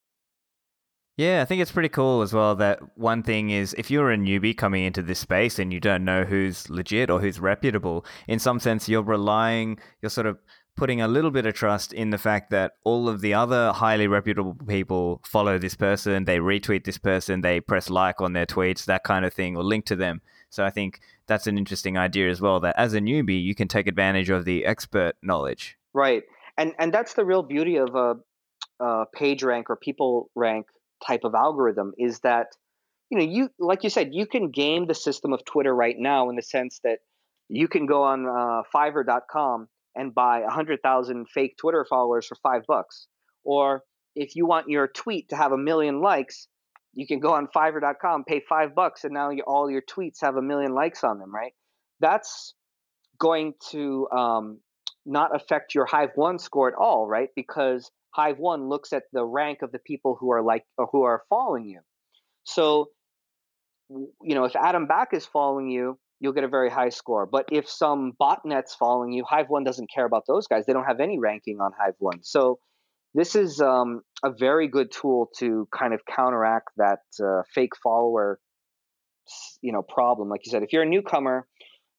Yeah, 1.19 1.43
I 1.43 1.47
think 1.47 1.61
it's 1.61 1.73
pretty 1.73 1.89
cool 1.89 2.23
as 2.23 2.33
well 2.33 2.55
that 2.55 2.79
one 2.97 3.25
thing 3.25 3.51
is 3.51 3.75
if 3.77 3.91
you're 3.91 4.13
a 4.13 4.17
newbie 4.17 4.57
coming 4.57 4.85
into 4.85 5.03
this 5.03 5.19
space 5.19 5.59
and 5.59 5.73
you 5.73 5.81
don't 5.81 6.05
know 6.05 6.23
who's 6.23 6.71
legit 6.71 7.11
or 7.11 7.21
who's 7.21 7.41
reputable, 7.41 8.07
in 8.29 8.39
some 8.39 8.61
sense 8.61 8.89
you're 8.89 9.03
relying, 9.03 9.81
you're 10.01 10.11
sort 10.11 10.29
of 10.29 10.39
putting 10.77 11.01
a 11.01 11.09
little 11.09 11.33
bit 11.33 11.45
of 11.45 11.55
trust 11.55 11.93
in 11.93 12.11
the 12.11 12.19
fact 12.19 12.51
that 12.51 12.75
all 12.85 13.09
of 13.09 13.21
the 13.21 13.35
other 13.35 13.73
highly 13.73 14.07
reputable 14.07 14.55
people 14.69 15.21
follow 15.25 15.59
this 15.59 15.75
person, 15.75 16.25
they 16.25 16.39
retweet 16.39 16.85
this 16.85 16.99
person, 16.99 17.41
they 17.41 17.59
press 17.59 17.91
like 17.91 18.21
on 18.21 18.33
their 18.33 18.47
tweets, 18.47 18.85
that 18.85 19.03
kind 19.03 19.25
of 19.25 19.35
thing, 19.35 19.57
or 19.57 19.65
link 19.65 19.87
to 19.87 19.97
them. 19.97 20.21
So 20.51 20.65
I 20.65 20.71
think 20.71 21.01
that's 21.27 21.49
an 21.49 21.59
interesting 21.59 21.99
idea 21.99 22.31
as 22.31 22.41
well. 22.41 22.61
That 22.61 22.77
as 22.79 22.95
a 22.95 23.01
newbie, 23.01 23.43
you 23.43 23.57
can 23.57 23.67
take 23.67 23.89
advantage 23.89 24.31
of 24.31 24.45
the 24.45 24.65
expert 24.65 25.17
knowledge. 25.21 25.77
Right, 25.93 26.23
and 26.57 26.75
and 26.79 26.95
that's 26.95 27.15
the 27.15 27.25
real 27.25 27.43
beauty 27.43 27.75
of 27.75 27.97
a, 27.97 28.15
a 28.79 29.07
page 29.13 29.43
rank 29.43 29.69
or 29.69 29.75
people 29.75 30.31
rank 30.37 30.67
type 31.07 31.25
of 31.25 31.35
algorithm 31.35 31.93
is 31.99 32.21
that 32.21 32.49
you 33.11 33.19
know 33.19 33.25
you 33.25 33.49
like 33.59 33.85
you 33.85 33.91
said 33.91 34.11
you 34.13 34.27
can 34.27 34.51
game 34.51 34.87
the 34.87 34.95
system 34.95 35.33
of 35.33 35.45
Twitter 35.45 35.75
right 35.75 35.97
now 35.99 36.29
in 36.31 36.37
the 36.37 36.43
sense 36.43 36.81
that 36.85 36.99
you 37.49 37.69
can 37.69 37.87
go 37.87 38.03
on 38.03 38.27
uh, 38.27 38.63
Fiverr.com 38.75 39.69
and 39.95 40.15
buy 40.15 40.43
100,000 40.43 41.27
fake 41.29 41.57
Twitter 41.59 41.85
followers 41.89 42.27
for 42.27 42.37
five 42.37 42.63
bucks. 42.69 43.09
Or 43.43 43.83
if 44.15 44.37
you 44.37 44.47
want 44.47 44.69
your 44.69 44.87
tweet 44.87 45.31
to 45.31 45.37
have 45.37 45.53
a 45.53 45.59
million 45.59 46.01
likes, 46.01 46.47
you 46.95 47.07
can 47.07 47.21
go 47.21 47.33
on 47.33 47.49
Fiverr.com, 47.55 48.25
pay 48.25 48.43
five 48.49 48.75
bucks, 48.75 49.05
and 49.05 49.13
now 49.13 49.31
you, 49.31 49.43
all 49.47 49.71
your 49.71 49.83
tweets 49.83 50.21
have 50.21 50.37
a 50.37 50.43
million 50.43 50.75
likes 50.75 51.05
on 51.05 51.19
them, 51.19 51.35
right? 51.35 51.53
That's 52.01 52.55
going 53.19 53.55
to 53.71 54.09
um, 54.11 54.61
not 55.05 55.35
affect 55.35 55.75
your 55.75 55.87
Hive 55.87 56.11
One 56.15 56.39
score 56.39 56.69
at 56.69 56.75
all, 56.75 57.07
right? 57.07 57.31
Because 57.35 57.91
Hive 58.15 58.39
One 58.39 58.69
looks 58.69 58.93
at 58.93 59.05
the 59.13 59.25
rank 59.25 59.63
of 59.63 59.73
the 59.73 59.79
people 59.79 60.17
who 60.19 60.33
are 60.33 60.43
like 60.43 60.65
or 60.77 60.89
who 60.91 61.03
are 61.03 61.23
following 61.29 61.67
you. 61.67 61.81
So, 62.45 62.89
you 63.91 64.35
know, 64.35 64.45
if 64.45 64.57
Adam 64.57 64.87
Back 64.87 65.09
is 65.13 65.27
following 65.27 65.71
you, 65.71 65.99
you'll 66.21 66.33
get 66.33 66.45
a 66.45 66.49
very 66.49 66.71
high 66.71 66.89
score. 66.89 67.27
But 67.27 67.47
if 67.53 67.69
some 67.69 68.13
botnet's 68.21 68.75
following 68.75 69.13
you, 69.13 69.25
Hive 69.25 69.49
One 69.49 69.65
doesn't 69.65 69.91
care 69.95 70.05
about 70.05 70.25
those 70.27 70.47
guys. 70.47 70.67
They 70.67 70.73
don't 70.73 70.87
have 70.87 71.01
any 71.01 71.19
ranking 71.19 71.61
on 71.61 71.73
Hive 71.79 71.95
One. 71.99 72.21
So 72.23 72.59
this 73.15 73.35
is 73.35 73.61
um, 73.61 74.03
a 74.25 74.31
very 74.31 74.69
good 74.69 74.91
tool 74.93 75.31
to 75.39 75.69
kind 75.77 75.95
of 75.95 76.01
counteract 76.05 76.69
that 76.77 77.01
uh, 77.23 77.43
fake 77.55 77.73
follower, 77.83 78.39
you 79.63 79.73
know, 79.73 79.83
problem. 79.83 80.29
Like 80.29 80.43
you 80.45 80.51
said, 80.51 80.63
if 80.63 80.73
you're 80.73 80.83
a 80.83 80.89
newcomer 80.89 81.47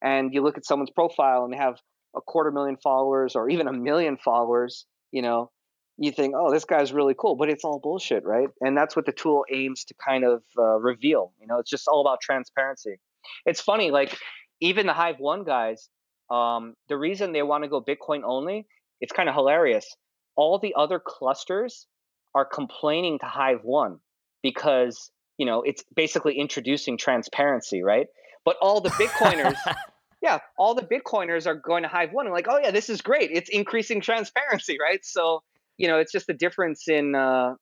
and 0.03 0.33
you 0.33 0.43
look 0.43 0.57
at 0.57 0.65
someone's 0.65 0.91
profile 0.91 1.43
and 1.45 1.53
they 1.53 1.57
have 1.57 1.79
a 2.15 2.21
quarter 2.21 2.51
million 2.51 2.77
followers 2.81 3.35
or 3.35 3.49
even 3.49 3.67
a 3.67 3.73
million 3.73 4.17
followers, 4.17 4.85
you 5.11 5.21
know, 5.21 5.51
you 5.99 6.11
think, 6.13 6.33
oh, 6.35 6.51
this 6.51 6.63
guy's 6.63 6.93
really 6.93 7.13
cool, 7.17 7.35
but 7.35 7.49
it's 7.49 7.65
all 7.65 7.77
bullshit, 7.77 8.23
right? 8.25 8.47
And 8.61 8.75
that's 8.75 8.95
what 8.95 9.05
the 9.05 9.11
tool 9.11 9.43
aims 9.53 9.83
to 9.85 9.93
kind 9.93 10.23
of 10.23 10.41
uh, 10.57 10.79
reveal. 10.79 11.33
You 11.41 11.47
know, 11.47 11.59
it's 11.59 11.69
just 11.69 11.87
all 11.89 11.99
about 12.01 12.21
transparency. 12.21 12.99
It's 13.45 13.59
funny, 13.59 13.91
like 13.91 14.17
even 14.61 14.87
the 14.87 14.93
Hive 14.93 15.19
One 15.19 15.43
guys, 15.43 15.89
um, 16.31 16.75
the 16.87 16.97
reason 16.97 17.33
they 17.33 17.43
want 17.43 17.65
to 17.65 17.69
go 17.69 17.83
Bitcoin 17.83 18.21
only, 18.23 18.65
it's 19.01 19.11
kind 19.11 19.27
of 19.27 19.35
hilarious. 19.35 19.93
All 20.37 20.57
the 20.57 20.73
other 20.77 21.01
clusters 21.05 21.85
are 22.33 22.45
complaining 22.45 23.19
to 23.19 23.25
Hive 23.25 23.59
One 23.63 23.99
because 24.41 25.11
you 25.37 25.45
know 25.45 25.63
it's 25.63 25.83
basically 25.95 26.39
introducing 26.39 26.97
transparency, 26.97 27.83
right? 27.83 28.07
But 28.45 28.55
all 28.61 28.79
the 28.79 28.89
Bitcoiners, 28.91 29.57
yeah, 30.21 30.39
all 30.57 30.75
the 30.75 30.81
Bitcoiners 30.81 31.45
are 31.45 31.55
going 31.55 31.83
to 31.83 31.89
Hive 31.89 32.13
One 32.13 32.25
and 32.25 32.33
like, 32.33 32.47
oh 32.49 32.57
yeah, 32.57 32.71
this 32.71 32.89
is 32.89 33.01
great. 33.01 33.31
It's 33.33 33.49
increasing 33.49 33.99
transparency, 33.99 34.77
right? 34.81 35.03
So 35.03 35.43
you 35.79 35.87
know, 35.87 35.97
it's 35.97 36.11
just 36.11 36.29
a 36.29 36.33
difference 36.33 36.87
in, 36.87 37.15
uh, 37.15 37.55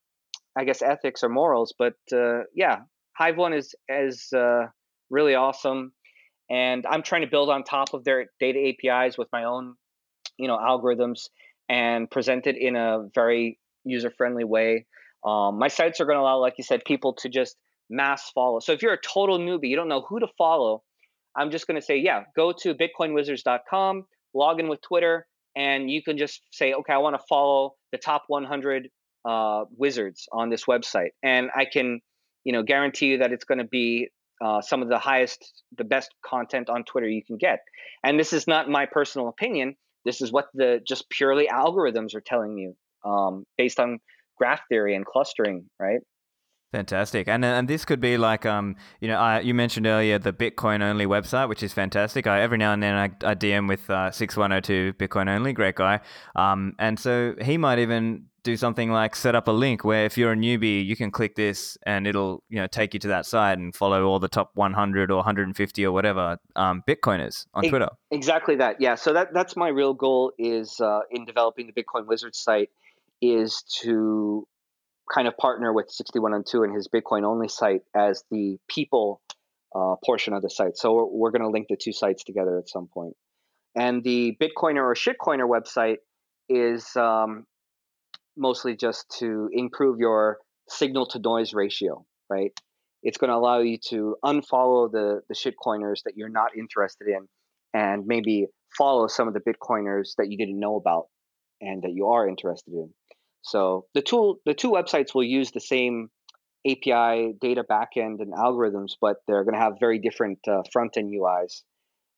I 0.58 0.64
guess, 0.64 0.82
ethics 0.82 1.22
or 1.22 1.30
morals. 1.30 1.72
But 1.78 1.94
uh, 2.12 2.42
yeah, 2.54 2.80
Hive 3.16 3.38
One 3.38 3.54
is 3.54 3.74
as 3.88 4.26
uh, 4.36 4.66
really 5.08 5.34
awesome. 5.34 5.92
And 6.50 6.84
I'm 6.86 7.02
trying 7.02 7.22
to 7.22 7.28
build 7.28 7.48
on 7.48 7.62
top 7.62 7.94
of 7.94 8.04
their 8.04 8.26
data 8.40 8.74
APIs 8.74 9.16
with 9.16 9.28
my 9.32 9.44
own, 9.44 9.74
you 10.36 10.48
know, 10.48 10.58
algorithms 10.58 11.28
and 11.68 12.10
present 12.10 12.46
it 12.46 12.56
in 12.58 12.74
a 12.74 13.04
very 13.14 13.58
user 13.84 14.10
friendly 14.10 14.44
way. 14.44 14.86
Um, 15.24 15.58
my 15.58 15.68
sites 15.68 16.00
are 16.00 16.04
going 16.04 16.16
to 16.16 16.22
allow, 16.22 16.38
like 16.38 16.54
you 16.58 16.64
said, 16.64 16.84
people 16.84 17.14
to 17.20 17.28
just 17.28 17.56
mass 17.88 18.30
follow. 18.34 18.58
So 18.58 18.72
if 18.72 18.82
you're 18.82 18.94
a 18.94 19.00
total 19.00 19.38
newbie, 19.38 19.68
you 19.68 19.76
don't 19.76 19.88
know 19.88 20.04
who 20.08 20.18
to 20.20 20.26
follow, 20.36 20.82
I'm 21.36 21.50
just 21.50 21.66
going 21.66 21.78
to 21.78 21.84
say, 21.84 21.98
yeah, 21.98 22.22
go 22.34 22.52
to 22.62 22.74
bitcoinwizards.com, 22.74 24.06
log 24.34 24.60
in 24.60 24.68
with 24.68 24.80
Twitter, 24.80 25.26
and 25.54 25.90
you 25.90 26.02
can 26.02 26.18
just 26.18 26.40
say, 26.50 26.72
okay, 26.72 26.92
I 26.92 26.98
want 26.98 27.14
to 27.14 27.22
follow 27.28 27.74
the 27.92 27.98
top 27.98 28.24
100 28.28 28.88
uh, 29.24 29.64
wizards 29.76 30.28
on 30.32 30.50
this 30.50 30.64
website, 30.64 31.10
and 31.22 31.50
I 31.54 31.64
can, 31.64 32.00
you 32.44 32.52
know, 32.52 32.62
guarantee 32.62 33.06
you 33.06 33.18
that 33.18 33.32
it's 33.32 33.44
going 33.44 33.58
to 33.58 33.64
be 33.64 34.08
uh, 34.44 34.60
some 34.60 34.82
of 34.82 34.88
the 34.88 34.98
highest, 34.98 35.62
the 35.76 35.84
best 35.84 36.10
content 36.24 36.70
on 36.70 36.84
Twitter 36.84 37.08
you 37.08 37.24
can 37.24 37.36
get. 37.36 37.60
And 38.04 38.18
this 38.18 38.32
is 38.32 38.46
not 38.46 38.68
my 38.68 38.86
personal 38.86 39.28
opinion. 39.28 39.74
This 40.04 40.20
is 40.20 40.30
what 40.30 40.46
the 40.54 40.80
just 40.86 41.10
purely 41.10 41.48
algorithms 41.48 42.14
are 42.14 42.20
telling 42.20 42.56
you 42.56 42.76
um, 43.04 43.44
based 43.56 43.80
on 43.80 43.98
graph 44.36 44.60
theory 44.68 44.94
and 44.94 45.04
clustering, 45.04 45.68
right? 45.80 46.00
Fantastic, 46.70 47.28
and 47.28 47.46
and 47.46 47.66
this 47.66 47.86
could 47.86 48.00
be 48.00 48.18
like 48.18 48.44
um 48.44 48.76
you 49.00 49.08
know 49.08 49.18
I, 49.18 49.40
you 49.40 49.54
mentioned 49.54 49.86
earlier 49.86 50.18
the 50.18 50.34
Bitcoin 50.34 50.82
only 50.82 51.06
website, 51.06 51.48
which 51.48 51.62
is 51.62 51.72
fantastic. 51.72 52.26
I 52.26 52.42
every 52.42 52.58
now 52.58 52.74
and 52.74 52.82
then 52.82 52.94
I, 52.94 53.04
I 53.26 53.34
DM 53.34 53.68
with 53.68 53.88
uh, 53.88 54.10
six 54.10 54.36
one 54.36 54.50
zero 54.50 54.60
two 54.60 54.92
Bitcoin 54.98 55.30
only, 55.30 55.54
great 55.54 55.76
guy. 55.76 56.00
Um, 56.36 56.74
and 56.78 56.98
so 56.98 57.34
he 57.40 57.56
might 57.56 57.78
even 57.78 58.26
do 58.42 58.54
something 58.56 58.90
like 58.90 59.16
set 59.16 59.34
up 59.34 59.48
a 59.48 59.50
link 59.50 59.82
where 59.82 60.04
if 60.04 60.18
you're 60.18 60.32
a 60.32 60.36
newbie, 60.36 60.84
you 60.84 60.94
can 60.94 61.10
click 61.10 61.36
this 61.36 61.78
and 61.86 62.06
it'll 62.06 62.42
you 62.50 62.60
know 62.60 62.66
take 62.66 62.92
you 62.92 63.00
to 63.00 63.08
that 63.08 63.24
site 63.24 63.56
and 63.56 63.74
follow 63.74 64.04
all 64.04 64.18
the 64.18 64.28
top 64.28 64.50
100 64.54 65.10
or 65.10 65.16
150 65.16 65.86
or 65.86 65.92
whatever 65.92 66.38
um, 66.54 66.82
Bitcoiners 66.86 67.46
on 67.54 67.64
e- 67.64 67.70
Twitter. 67.70 67.88
Exactly 68.10 68.56
that. 68.56 68.78
Yeah. 68.78 68.94
So 68.94 69.14
that 69.14 69.32
that's 69.32 69.56
my 69.56 69.68
real 69.68 69.94
goal 69.94 70.32
is 70.38 70.80
uh, 70.80 71.00
in 71.10 71.24
developing 71.24 71.66
the 71.66 71.82
Bitcoin 71.82 72.06
Wizard 72.06 72.36
site 72.36 72.68
is 73.22 73.62
to 73.80 74.46
kind 75.12 75.28
of 75.28 75.36
partner 75.36 75.72
with 75.72 75.90
6102 75.90 76.36
and 76.36 76.46
two 76.46 76.62
and 76.64 76.74
his 76.74 76.88
Bitcoin 76.88 77.24
only 77.24 77.48
site 77.48 77.82
as 77.94 78.24
the 78.30 78.58
people 78.68 79.20
uh, 79.74 79.96
portion 80.04 80.32
of 80.32 80.42
the 80.42 80.50
site. 80.50 80.76
So 80.76 80.94
we're, 80.94 81.06
we're 81.06 81.30
going 81.30 81.42
to 81.42 81.50
link 81.50 81.66
the 81.68 81.76
two 81.76 81.92
sites 81.92 82.24
together 82.24 82.58
at 82.58 82.68
some 82.68 82.88
point. 82.92 83.14
And 83.74 84.02
the 84.02 84.36
Bitcoiner 84.40 84.82
or 84.82 84.94
Shitcoiner 84.94 85.48
website 85.48 85.98
is 86.48 86.96
um, 86.96 87.44
mostly 88.36 88.76
just 88.76 89.06
to 89.18 89.48
improve 89.52 89.98
your 89.98 90.38
signal 90.68 91.06
to 91.08 91.18
noise 91.18 91.52
ratio, 91.52 92.04
right? 92.30 92.52
It's 93.02 93.18
going 93.18 93.30
to 93.30 93.36
allow 93.36 93.60
you 93.60 93.78
to 93.90 94.16
unfollow 94.24 94.90
the, 94.90 95.20
the 95.28 95.34
shitcoiners 95.34 96.02
that 96.04 96.14
you're 96.16 96.28
not 96.28 96.56
interested 96.56 97.08
in 97.08 97.28
and 97.74 98.06
maybe 98.06 98.46
follow 98.76 99.06
some 99.06 99.28
of 99.28 99.34
the 99.34 99.40
Bitcoiners 99.40 100.14
that 100.18 100.30
you 100.30 100.36
didn't 100.36 100.58
know 100.58 100.76
about 100.76 101.06
and 101.60 101.82
that 101.82 101.92
you 101.92 102.08
are 102.08 102.28
interested 102.28 102.72
in. 102.72 102.92
So 103.48 103.86
the 103.94 104.02
tool, 104.02 104.36
the 104.44 104.54
two 104.54 104.70
websites 104.70 105.14
will 105.14 105.24
use 105.24 105.50
the 105.50 105.60
same 105.60 106.10
API 106.66 107.34
data 107.40 107.64
backend 107.68 108.20
and 108.20 108.32
algorithms, 108.34 108.92
but 109.00 109.16
they're 109.26 109.44
going 109.44 109.54
to 109.54 109.60
have 109.60 109.74
very 109.80 109.98
different 109.98 110.38
uh, 110.46 110.62
front 110.72 110.96
end 110.96 111.12
UIs. 111.12 111.62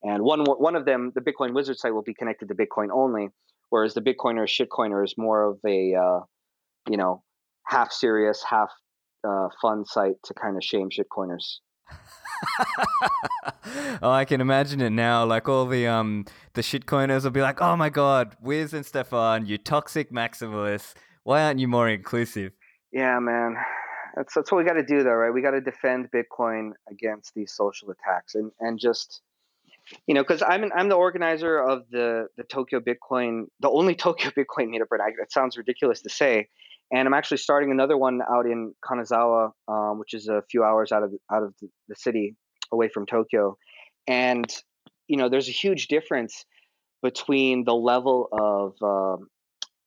And 0.03 0.22
one 0.22 0.45
one 0.45 0.76
of 0.76 0.87
them, 0.87 1.12
the 1.14 1.20
Bitcoin 1.20 1.55
Wizard 1.55 1.76
site, 1.76 1.95
will 1.95 2.03
be 2.03 2.14
connected 2.14 2.49
to 2.49 2.55
Bitcoin 2.55 2.89
only, 2.93 3.28
whereas 3.68 3.95
the 3.95 4.01
Bitcoiner 4.01 4.47
shitcoiner 4.47 5.05
is 5.05 5.14
more 5.18 5.51
of 5.51 5.59
a 5.66 5.95
uh, 5.95 6.20
you 6.89 6.97
know 6.97 7.22
half 7.66 7.93
serious, 7.93 8.43
half 8.43 8.70
uh, 9.28 9.49
fun 9.61 9.85
site 9.85 10.16
to 10.24 10.35
kind 10.35 10.57
of 10.57 10.64
shame 10.64 10.89
shitcoiners. 10.89 11.59
oh, 14.03 14.11
I 14.11 14.24
can 14.24 14.41
imagine 14.41 14.81
it 14.81 14.91
now. 14.91 15.26
Like 15.26 15.51
all 15.51 15.66
the 15.66 15.87
um 15.87 16.24
the 16.55 16.62
shitcoiners 16.62 17.24
will 17.24 17.31
be 17.31 17.43
like, 17.43 17.61
"Oh 17.61 17.76
my 17.76 17.91
god, 17.91 18.39
Wiz 18.41 18.72
and 18.72 18.87
Stephan, 18.87 19.45
you 19.45 19.59
toxic 19.59 20.11
maximalists! 20.11 20.95
Why 21.25 21.43
aren't 21.43 21.61
you 21.61 21.68
more 21.68 21.89
inclusive?" 21.89 22.53
Yeah, 22.93 23.18
man. 23.21 23.57
That's 24.16 24.35
that's 24.35 24.51
what 24.51 24.59
we 24.59 24.64
got 24.64 24.75
to 24.75 24.85
do, 24.85 25.03
though, 25.03 25.12
right? 25.12 25.33
We 25.33 25.43
got 25.43 25.53
to 25.53 25.61
defend 25.61 26.09
Bitcoin 26.11 26.73
against 26.91 27.35
these 27.35 27.53
social 27.53 27.91
attacks, 27.91 28.35
and 28.35 28.51
and 28.61 28.79
just 28.79 29.23
you 30.07 30.14
know, 30.14 30.23
because 30.23 30.43
I'm 30.43 30.71
I'm 30.75 30.89
the 30.89 30.97
organizer 30.97 31.59
of 31.59 31.85
the 31.91 32.29
the 32.37 32.45
Tokyo 32.45 32.81
Bitcoin, 32.81 33.47
the 33.61 33.71
only 33.71 33.95
Tokyo 34.07 34.31
Bitcoin 34.31 34.68
meetup. 34.68 34.91
Right? 34.91 35.14
That 35.18 35.33
sounds 35.33 35.57
ridiculous 35.57 36.03
to 36.03 36.11
say, 36.11 36.49
and 36.93 37.07
I'm 37.07 37.14
actually 37.14 37.39
starting 37.39 37.71
another 37.71 37.97
one 37.97 38.21
out 38.29 38.47
in 38.47 38.75
Kanazawa, 38.85 39.53
um, 39.68 39.99
which 39.99 40.14
is 40.14 40.29
a 40.29 40.43
few 40.51 40.64
hours 40.64 40.93
out 40.93 41.03
of 41.03 41.12
out 41.31 41.43
of 41.43 41.55
the 41.61 41.95
city 41.95 42.37
away 42.73 42.89
from 42.89 43.07
Tokyo, 43.07 43.57
and 44.07 44.53
you 45.09 45.16
know, 45.16 45.29
there's 45.29 45.49
a 45.49 45.53
huge 45.53 45.89
difference 45.89 46.45
between 47.03 47.64
the 47.64 47.75
level 47.75 48.29
of 48.33 48.75
um, 48.83 49.29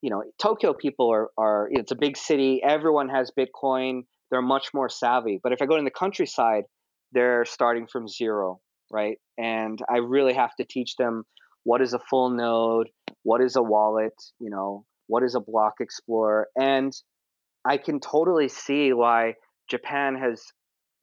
you 0.04 0.10
know, 0.10 0.22
Tokyo 0.38 0.74
people 0.74 1.10
are 1.14 1.30
are 1.38 1.70
it's 1.72 1.94
a 1.94 1.96
big 1.96 2.18
city. 2.18 2.62
Everyone 2.62 3.08
has 3.08 3.32
Bitcoin. 3.40 4.02
They're 4.30 4.42
much 4.42 4.68
more 4.74 4.90
savvy. 4.90 5.40
But 5.42 5.54
if 5.54 5.62
I 5.62 5.66
go 5.66 5.78
in 5.78 5.86
the 5.86 5.92
countryside, 5.92 6.66
they're 7.14 7.46
starting 7.46 7.88
from 7.88 8.10
zero, 8.10 8.60
right? 8.92 9.18
And 9.38 9.80
I 9.90 10.00
really 10.00 10.34
have 10.34 10.54
to 10.58 10.66
teach 10.66 10.98
them 10.98 11.24
what 11.64 11.82
is 11.82 11.94
a 11.94 12.00
full 12.10 12.30
node, 12.32 12.90
what 13.24 13.42
is 13.42 13.56
a 13.56 13.64
wallet, 13.64 14.14
you 14.40 14.50
know, 14.50 14.86
what 15.08 15.24
is 15.24 15.36
a 15.36 15.40
block 15.40 15.76
explorer, 15.80 16.50
and 16.60 16.92
I 17.66 17.78
can 17.78 18.02
totally 18.02 18.50
see 18.50 18.92
why 18.92 19.36
Japan 19.70 20.16
has 20.16 20.44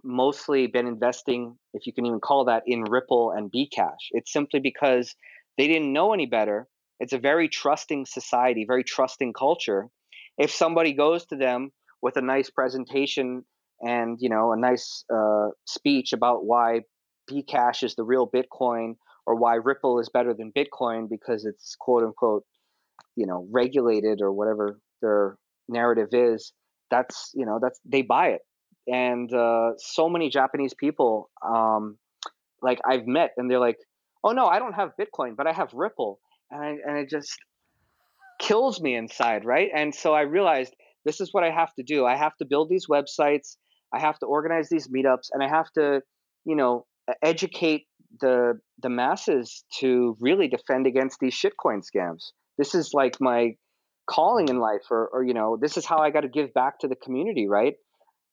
mostly 0.04 0.66
been 0.66 0.86
investing, 0.86 1.56
if 1.72 1.86
you 1.86 1.94
can 1.94 2.04
even 2.04 2.20
call 2.20 2.44
that, 2.44 2.64
in 2.66 2.82
Ripple 2.82 3.30
and 3.30 3.50
Bcash. 3.50 4.10
It's 4.10 4.30
simply 4.30 4.60
because 4.60 5.14
they 5.56 5.66
didn't 5.68 5.94
know 5.94 6.12
any 6.12 6.26
better 6.26 6.68
it's 7.00 7.12
a 7.12 7.18
very 7.18 7.48
trusting 7.48 8.06
society, 8.06 8.64
very 8.66 8.84
trusting 8.84 9.32
culture. 9.32 9.88
If 10.38 10.50
somebody 10.50 10.92
goes 10.92 11.24
to 11.26 11.36
them 11.36 11.72
with 12.02 12.16
a 12.16 12.22
nice 12.22 12.50
presentation 12.50 13.44
and 13.80 14.18
you 14.20 14.28
know 14.28 14.52
a 14.52 14.56
nice 14.58 15.04
uh, 15.12 15.48
speech 15.66 16.12
about 16.12 16.44
why 16.44 16.80
Bcash 17.30 17.82
is 17.82 17.94
the 17.94 18.04
real 18.04 18.30
Bitcoin 18.30 18.94
or 19.26 19.34
why 19.36 19.54
Ripple 19.54 19.98
is 19.98 20.08
better 20.08 20.34
than 20.34 20.52
Bitcoin 20.52 21.08
because 21.08 21.44
it's 21.44 21.74
quote 21.78 22.04
unquote 22.04 22.44
you 23.16 23.26
know 23.26 23.46
regulated 23.50 24.20
or 24.20 24.32
whatever 24.32 24.78
their 25.00 25.36
narrative 25.68 26.08
is, 26.12 26.52
that's 26.90 27.30
you 27.34 27.46
know 27.46 27.58
that's 27.60 27.80
they 27.84 28.02
buy 28.02 28.28
it. 28.28 28.42
And 28.86 29.32
uh, 29.32 29.72
so 29.78 30.08
many 30.08 30.30
Japanese 30.30 30.74
people, 30.74 31.30
um, 31.46 31.98
like 32.62 32.80
I've 32.86 33.06
met, 33.06 33.32
and 33.36 33.50
they're 33.50 33.60
like, 33.60 33.78
"Oh 34.24 34.32
no, 34.32 34.46
I 34.46 34.58
don't 34.58 34.74
have 34.74 34.92
Bitcoin, 35.00 35.36
but 35.36 35.46
I 35.46 35.52
have 35.52 35.72
Ripple." 35.72 36.18
And 36.50 36.78
and 36.80 36.98
it 36.98 37.08
just 37.08 37.36
kills 38.40 38.80
me 38.80 38.96
inside, 38.96 39.44
right? 39.44 39.68
And 39.74 39.94
so 39.94 40.12
I 40.12 40.22
realized 40.22 40.74
this 41.04 41.20
is 41.20 41.32
what 41.32 41.44
I 41.44 41.50
have 41.50 41.72
to 41.74 41.82
do. 41.82 42.06
I 42.06 42.16
have 42.16 42.36
to 42.38 42.44
build 42.44 42.68
these 42.68 42.86
websites. 42.86 43.56
I 43.92 44.00
have 44.00 44.18
to 44.20 44.26
organize 44.26 44.68
these 44.68 44.88
meetups, 44.88 45.28
and 45.32 45.42
I 45.42 45.48
have 45.48 45.70
to, 45.72 46.00
you 46.44 46.56
know, 46.56 46.86
educate 47.22 47.86
the 48.20 48.60
the 48.82 48.88
masses 48.88 49.64
to 49.80 50.16
really 50.20 50.48
defend 50.48 50.86
against 50.86 51.18
these 51.20 51.34
shitcoin 51.34 51.82
scams. 51.82 52.32
This 52.58 52.74
is 52.74 52.90
like 52.92 53.20
my 53.20 53.56
calling 54.08 54.48
in 54.48 54.58
life, 54.58 54.90
or, 54.90 55.08
or 55.12 55.24
you 55.24 55.34
know, 55.34 55.56
this 55.60 55.76
is 55.76 55.86
how 55.86 55.98
I 55.98 56.10
got 56.10 56.22
to 56.22 56.28
give 56.28 56.52
back 56.52 56.80
to 56.80 56.88
the 56.88 56.96
community, 56.96 57.46
right? 57.48 57.74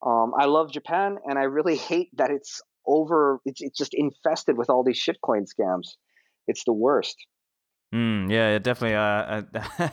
Um, 0.05 0.33
I 0.39 0.45
love 0.45 0.71
Japan, 0.71 1.17
and 1.25 1.37
I 1.37 1.43
really 1.43 1.77
hate 1.91 2.09
that 2.17 2.31
it's 2.31 2.61
over. 2.85 3.39
It's, 3.45 3.61
it's 3.61 3.77
just 3.77 3.93
infested 3.93 4.57
with 4.57 4.69
all 4.69 4.83
these 4.83 5.01
shitcoin 5.01 5.45
scams. 5.45 5.95
It's 6.47 6.63
the 6.65 6.73
worst. 6.73 7.15
Mm, 7.93 8.29
yeah, 8.29 8.59
definitely. 8.59 8.95
Uh, 8.95 9.89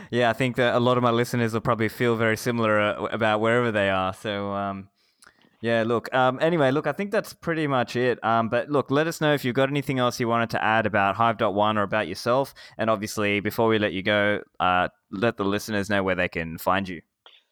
yeah, 0.10 0.30
I 0.30 0.32
think 0.32 0.56
that 0.56 0.74
a 0.74 0.80
lot 0.80 0.96
of 0.96 1.02
my 1.02 1.10
listeners 1.10 1.52
will 1.52 1.60
probably 1.60 1.88
feel 1.88 2.16
very 2.16 2.36
similar 2.36 2.78
uh, 2.78 3.04
about 3.06 3.40
wherever 3.40 3.72
they 3.72 3.90
are. 3.90 4.14
So, 4.14 4.52
um, 4.52 4.88
yeah, 5.60 5.82
look. 5.84 6.12
Um, 6.14 6.38
anyway, 6.40 6.70
look, 6.70 6.86
I 6.86 6.92
think 6.92 7.10
that's 7.10 7.32
pretty 7.32 7.66
much 7.66 7.96
it. 7.96 8.22
Um, 8.24 8.48
but 8.48 8.70
look, 8.70 8.90
let 8.90 9.08
us 9.08 9.20
know 9.20 9.34
if 9.34 9.44
you've 9.44 9.56
got 9.56 9.68
anything 9.68 9.98
else 9.98 10.20
you 10.20 10.28
wanted 10.28 10.50
to 10.50 10.62
add 10.62 10.86
about 10.86 11.16
Hive.one 11.16 11.78
or 11.78 11.82
about 11.82 12.06
yourself. 12.06 12.54
And 12.78 12.88
obviously, 12.88 13.40
before 13.40 13.68
we 13.68 13.78
let 13.78 13.92
you 13.92 14.02
go, 14.02 14.40
uh, 14.60 14.88
let 15.10 15.36
the 15.36 15.44
listeners 15.44 15.90
know 15.90 16.02
where 16.02 16.14
they 16.14 16.28
can 16.28 16.58
find 16.58 16.88
you. 16.88 17.02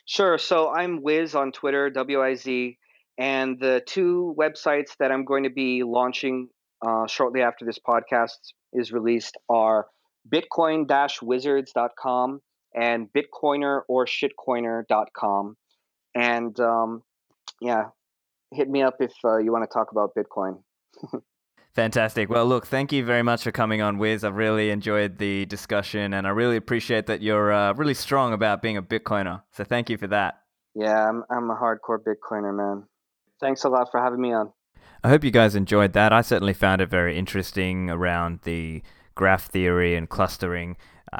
Sure. 0.07 0.39
So 0.39 0.71
I'm 0.71 1.03
Wiz 1.03 1.35
on 1.35 1.51
Twitter, 1.53 1.91
W 1.91 2.23
I 2.23 2.35
Z. 2.35 2.79
And 3.19 3.61
the 3.61 3.83
two 3.87 4.35
websites 4.39 4.97
that 4.99 5.13
I'm 5.13 5.25
going 5.25 5.45
to 5.45 5.51
be 5.51 5.83
launching 5.83 6.49
uh, 6.85 7.07
shortly 7.07 7.43
after 7.43 7.65
this 7.65 7.79
podcast 7.79 8.39
is 8.73 8.93
released 8.93 9.37
are 9.49 9.87
bitcoin-wizards.com 10.29 12.41
and 12.75 13.09
bitcoiner 13.13 13.83
or 13.89 14.07
shitcoiner.com. 14.07 15.57
And 16.15 16.61
um, 16.61 17.03
yeah, 17.61 17.87
hit 18.53 18.69
me 18.69 18.83
up 18.83 18.97
if 19.01 19.13
uh, 19.25 19.39
you 19.39 19.53
want 19.53 19.69
to 19.69 19.73
talk 19.73 19.93
about 19.93 20.15
Bitcoin. 20.15 20.63
Fantastic. 21.75 22.29
Well, 22.29 22.47
look, 22.47 22.67
thank 22.67 22.93
you 22.93 23.05
very 23.05 23.23
much 23.23 23.45
for 23.45 23.53
coming 23.53 23.81
on, 23.81 23.99
Wiz. 23.99 24.25
I've 24.25 24.35
really 24.35 24.71
enjoyed 24.71 25.19
the 25.19 25.47
discussion, 25.47 26.15
and 26.15 26.27
I 26.27 26.31
really 26.31 26.57
appreciate 26.57 27.07
that 27.07 27.23
you're 27.23 27.53
uh, 27.53 27.75
really 27.75 27.95
strong 27.95 28.33
about 28.33 28.61
being 28.61 28.77
a 28.77 28.83
Bitcoiner. 28.83 29.43
So 29.53 29.63
thank 29.63 29.89
you 29.89 29.97
for 29.97 30.09
that. 30.09 30.41
Yeah, 30.75 31.09
I'm, 31.09 31.23
I'm 31.31 31.51
a 31.51 31.55
hardcore 31.55 31.99
Bitcoiner, 31.99 32.57
man. 32.57 32.85
Thanks 33.41 33.65
a 33.65 33.69
lot 33.69 33.89
for 33.91 34.01
having 34.01 34.21
me 34.21 34.33
on. 34.33 34.53
I 35.03 35.09
hope 35.09 35.25
you 35.25 35.31
guys 35.31 35.55
enjoyed 35.55 35.95
that. 35.95 36.13
I 36.13 36.21
certainly 36.21 36.53
found 36.53 36.83
it 36.83 36.91
very 36.91 37.17
interesting 37.17 37.89
around 37.89 38.41
the 38.43 38.83
graph 39.15 39.47
theory 39.47 39.97
and 39.97 40.09
clustering. 40.09 40.77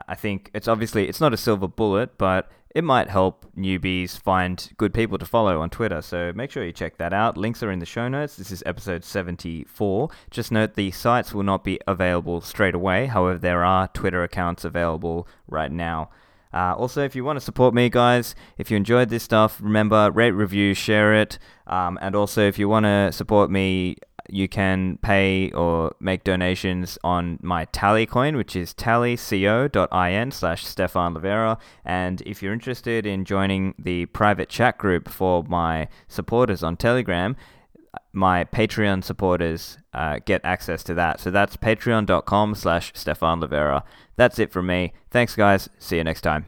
I 0.07 0.15
think 0.15 0.51
it's 0.53 0.69
obviously 0.69 1.09
it's 1.09 1.21
not 1.21 1.33
a 1.33 1.39
silver 1.39 1.67
bullet, 1.67 2.19
but 2.19 2.51
it 2.75 2.85
might 2.85 3.09
help 3.09 3.47
newbies 3.57 4.21
find 4.21 4.71
good 4.77 4.93
people 4.93 5.17
to 5.17 5.25
follow 5.25 5.63
on 5.63 5.71
Twitter. 5.71 6.03
So 6.03 6.31
make 6.35 6.51
sure 6.51 6.63
you 6.63 6.73
check 6.73 6.99
that 6.99 7.15
out. 7.15 7.39
Links 7.39 7.63
are 7.63 7.71
in 7.73 7.79
the 7.79 7.87
show 7.87 8.07
notes. 8.07 8.37
This 8.37 8.53
is 8.53 8.63
episode 8.67 9.03
74. 9.03 10.11
Just 10.31 10.53
note 10.53 10.75
the 10.75 10.91
sites 10.91 11.33
will 11.33 11.43
not 11.43 11.65
be 11.65 11.81
available 11.87 12.43
straight 12.43 12.75
away. 12.75 13.07
However, 13.07 13.39
there 13.39 13.65
are 13.65 13.89
Twitter 13.89 14.23
accounts 14.23 14.65
available 14.65 15.27
right 15.49 15.73
now. 15.73 16.11
Uh, 16.53 16.75
also, 16.75 17.03
if 17.03 17.15
you 17.15 17.25
want 17.25 17.37
to 17.37 17.41
support 17.41 17.75
me, 17.75 17.89
guys, 17.89 18.35
if 18.59 18.71
you 18.71 18.77
enjoyed 18.77 19.09
this 19.09 19.23
stuff, 19.23 19.61
remember 19.61 20.11
rate, 20.11 20.33
review, 20.33 20.75
share 20.75 21.15
it. 21.15 21.39
Um, 21.67 21.99
and 22.03 22.17
also, 22.17 22.47
if 22.47 22.59
you 22.59 22.69
want 22.69 22.85
to 22.85 23.13
support 23.13 23.51
me, 23.51 23.97
you 24.29 24.49
can 24.49 24.99
pay 24.99 25.51
or 25.53 25.95
make 26.01 26.25
donations 26.25 26.99
on 27.03 27.39
my 27.43 27.67
Tallycoin, 27.67 28.37
which 28.37 28.55
is 28.55 28.73
tallyco.in 28.75 30.31
slash 30.31 30.65
Stephan 30.65 31.15
Livera. 31.15 31.59
And 31.85 32.21
if 32.23 32.43
you're 32.43 32.53
interested 32.53 33.07
in 33.07 33.25
joining 33.25 33.75
the 33.79 34.07
private 34.07 34.49
chat 34.49 34.79
group 34.79 35.09
for 35.09 35.43
my 35.45 35.89
supporters 36.09 36.63
on 36.63 36.77
Telegram, 36.77 37.37
my 38.13 38.45
Patreon 38.45 39.05
supporters 39.05 39.79
uh, 39.95 40.19
get 40.25 40.41
access 40.45 40.83
to 40.85 40.95
that. 40.95 41.21
So 41.21 41.31
that's 41.31 41.57
patreon.com 41.57 42.55
slash 42.55 42.93
Stephan 42.95 43.41
Livera. 43.41 43.83
That's 44.17 44.39
it 44.39 44.53
from 44.53 44.67
me. 44.67 44.93
Thanks, 45.11 45.37
guys. 45.37 45.69
See 45.79 45.97
you 45.97 46.05
next 46.05 46.23
time. 46.23 46.47